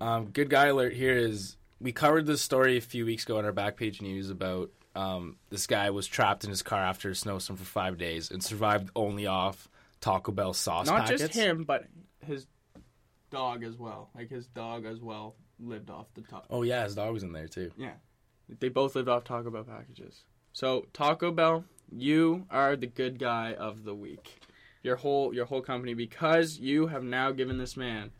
Um, 0.00 0.26
good 0.26 0.48
guy 0.50 0.66
alert 0.66 0.92
here 0.94 1.16
is 1.16 1.56
we 1.80 1.92
covered 1.92 2.26
this 2.26 2.40
story 2.42 2.76
a 2.76 2.80
few 2.80 3.04
weeks 3.04 3.24
ago 3.24 3.38
on 3.38 3.44
our 3.44 3.52
back 3.52 3.76
page 3.76 4.00
news 4.00 4.30
about 4.30 4.70
um, 4.94 5.36
this 5.50 5.66
guy 5.66 5.90
was 5.90 6.06
trapped 6.06 6.44
in 6.44 6.50
his 6.50 6.62
car 6.62 6.80
after 6.80 7.10
a 7.10 7.14
snowstorm 7.14 7.56
for 7.56 7.64
five 7.64 7.98
days 7.98 8.30
and 8.30 8.42
survived 8.42 8.90
only 8.94 9.26
off 9.26 9.68
Taco 10.00 10.32
Bell 10.32 10.52
sauce 10.52 10.86
Not 10.86 11.02
packets. 11.02 11.22
just 11.22 11.34
him, 11.34 11.64
but 11.64 11.86
his 12.26 12.46
dog 13.30 13.64
as 13.64 13.76
well. 13.76 14.10
Like 14.14 14.28
his 14.28 14.46
dog 14.48 14.84
as 14.84 15.00
well 15.00 15.36
lived 15.58 15.88
off 15.90 16.06
the 16.14 16.20
top. 16.22 16.46
Oh 16.50 16.62
yeah, 16.62 16.84
his 16.84 16.94
dog 16.94 17.12
was 17.12 17.22
in 17.22 17.32
there 17.32 17.48
too. 17.48 17.70
They 18.60 18.68
both 18.68 18.94
lived 18.96 19.08
off 19.08 19.24
Taco 19.24 19.50
Bell 19.50 19.64
packages. 19.64 20.24
So 20.52 20.86
Taco 20.92 21.30
Bell, 21.32 21.64
you 21.90 22.46
are 22.50 22.76
the 22.76 22.86
good 22.86 23.18
guy 23.18 23.54
of 23.54 23.84
the 23.84 23.94
week. 23.94 24.40
Your 24.82 24.96
whole 24.96 25.32
your 25.34 25.46
whole 25.46 25.62
company 25.62 25.94
because 25.94 26.58
you 26.58 26.88
have 26.88 27.04
now 27.04 27.30
given 27.30 27.58
this 27.58 27.76
man 27.76 28.10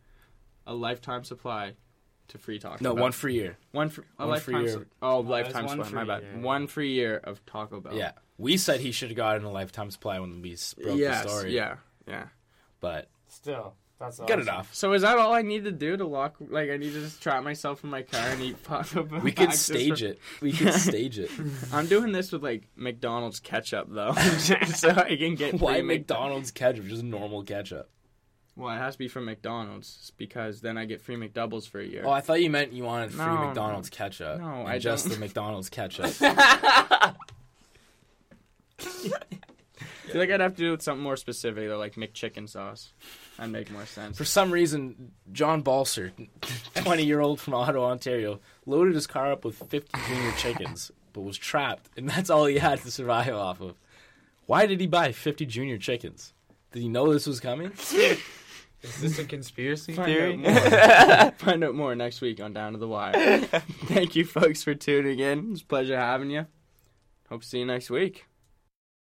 a 0.66 0.74
lifetime 0.74 1.24
supply 1.24 1.74
to 2.28 2.39
free 2.39 2.59
Taco 2.59 2.78
No, 2.80 2.95
Bell. 2.95 3.03
one 3.03 3.12
free 3.12 3.35
year. 3.35 3.59
one 3.72 3.89
free, 3.89 4.05
a 4.18 4.26
one 4.26 4.41
free 4.41 4.55
lifetime 4.55 4.66
year. 4.66 4.78
su- 4.78 4.87
oh, 5.03 5.22
there's 5.22 5.30
lifetime 5.30 5.68
supply. 5.68 5.91
My 5.91 6.05
bad. 6.05 6.22
year. 6.22 6.39
One 6.39 6.66
free 6.66 6.93
year 6.93 7.16
of 7.24 7.45
Taco 7.47 7.80
Bell. 7.80 7.95
Yeah, 7.95 8.12
we 8.39 8.57
said 8.57 8.80
he 8.80 8.93
should 8.93 9.09
have 9.11 9.16
gotten 9.16 9.45
a 9.45 9.51
lifetime 9.51 9.91
supply 9.91 10.18
when 10.20 10.41
we 10.41 10.57
broke 10.83 10.97
yes, 10.99 11.24
the 11.24 11.28
story. 11.28 11.55
Yeah. 11.55 11.76
Yeah. 12.07 12.26
but 12.80 13.09
Still, 13.28 13.74
that's 14.03 14.18
good 14.18 14.30
awesome. 14.30 14.40
enough. 14.40 14.74
So 14.74 14.92
is 14.92 15.03
that 15.03 15.16
all 15.18 15.32
I 15.32 15.42
need 15.42 15.64
to 15.64 15.72
do 15.72 15.96
to 15.96 16.05
lock? 16.07 16.36
Like 16.40 16.70
I 16.70 16.76
need 16.76 16.92
to 16.92 17.00
just 17.00 17.22
trap 17.22 17.42
myself 17.44 17.82
in 17.84 17.90
my 17.90 18.03
car 18.03 18.20
and 18.28 18.42
eat 18.42 18.62
Taco 18.64 19.05
Bell. 19.05 19.20
We 19.20 19.32
could 19.32 19.53
stage 19.53 20.00
for- 20.00 20.07
it. 20.07 20.18
We 20.40 20.53
could 20.53 20.74
stage 20.88 21.18
it. 21.18 21.30
I'm 21.72 21.86
doing 21.86 22.12
this 22.12 22.32
with 22.32 22.42
like 22.42 22.68
McDonald's 22.76 23.40
ketchup 23.40 23.86
though, 23.90 24.12
so 24.74 24.90
I 24.90 25.16
can 25.16 25.34
get 25.36 25.55
Why 25.61 25.74
free 25.78 25.82
McDonald's 25.82 26.50
ketchup? 26.50 26.86
Just 26.86 27.03
normal 27.05 27.42
ketchup. 27.44 27.88
Well, 28.55 28.68
it 28.74 28.78
has 28.78 28.94
to 28.96 28.98
be 28.98 29.09
from 29.09 29.24
McDonald's 29.24 30.12
because 30.18 30.61
then 30.61 30.76
I 30.76 30.84
get 30.84 31.00
free 31.00 31.16
McDoubles 31.16 31.66
for 31.66 31.80
a 31.80 31.86
year. 31.86 32.03
Oh, 32.05 32.11
I 32.11 32.20
thought 32.20 32.42
you 32.42 32.50
meant 32.50 32.74
you 32.74 32.84
wanted 32.84 33.11
free 33.12 33.24
No, 33.24 33.46
McDonald's 33.46 33.88
ketchup. 33.88 34.40
No, 34.40 34.46
and 34.61 34.68
I 34.68 34.78
just 34.78 35.07
don't. 35.07 35.14
the 35.14 35.20
McDonald's 35.20 35.70
ketchup. 35.70 36.12
I 36.20 37.14
feel 40.07 40.20
like 40.20 40.30
I'd 40.30 40.40
have 40.40 40.55
to 40.57 40.62
do 40.62 40.68
it 40.68 40.70
with 40.72 40.82
something 40.82 41.03
more 41.03 41.16
specific, 41.16 41.68
though, 41.68 41.78
like 41.78 41.94
McChicken 41.94 42.48
sauce. 42.48 42.92
That'd 43.39 43.53
make 43.53 43.70
more 43.70 43.87
sense. 43.87 44.16
For 44.18 44.24
some 44.24 44.51
reason, 44.51 45.12
John 45.33 45.62
Balser, 45.62 46.12
20 46.74 47.03
year 47.05 47.20
old 47.20 47.41
from 47.41 47.55
Ottawa, 47.55 47.87
Ontario, 47.91 48.41
loaded 48.66 48.95
his 48.95 49.07
car 49.07 49.33
up 49.33 49.45
with 49.45 49.57
50 49.57 49.99
junior 50.09 50.33
chickens, 50.33 50.91
but 51.12 51.22
was 51.22 51.39
trapped, 51.39 51.89
and 51.97 52.09
that's 52.09 52.30
all 52.30 52.45
he 52.47 52.59
had 52.59 52.80
to 52.83 52.91
survive 52.91 53.35
off 53.35 53.61
of. 53.61 53.74
Why 54.47 54.66
did 54.66 54.80
he 54.80 54.87
buy 54.87 55.12
50 55.12 55.47
junior 55.47 55.78
chickens? 55.78 56.35
Did 56.72 56.83
he 56.83 56.89
know 56.89 57.12
this 57.12 57.26
was 57.26 57.41
coming? 57.41 57.72
Is 58.83 59.01
this 59.01 59.18
a 59.20 59.24
conspiracy 59.24 59.93
Find 59.93 60.07
theory? 60.07 60.47
out. 60.47 61.39
Find 61.39 61.62
out 61.62 61.74
more 61.76 61.95
next 61.95 62.20
week 62.20 62.41
on 62.41 62.53
Down 62.53 62.72
to 62.72 62.78
the 62.78 62.89
Wire. 62.89 63.39
Thank 63.85 64.16
you, 64.16 64.24
folks, 64.24 64.64
for 64.64 64.74
tuning 64.74 65.20
in. 65.20 65.53
It's 65.53 65.62
a 65.62 65.64
pleasure 65.64 65.97
having 65.97 66.30
you. 66.30 66.47
Hope 67.28 67.43
to 67.43 67.47
see 67.47 67.61
you 67.61 67.66
next 67.66 67.91
week. 67.91 68.26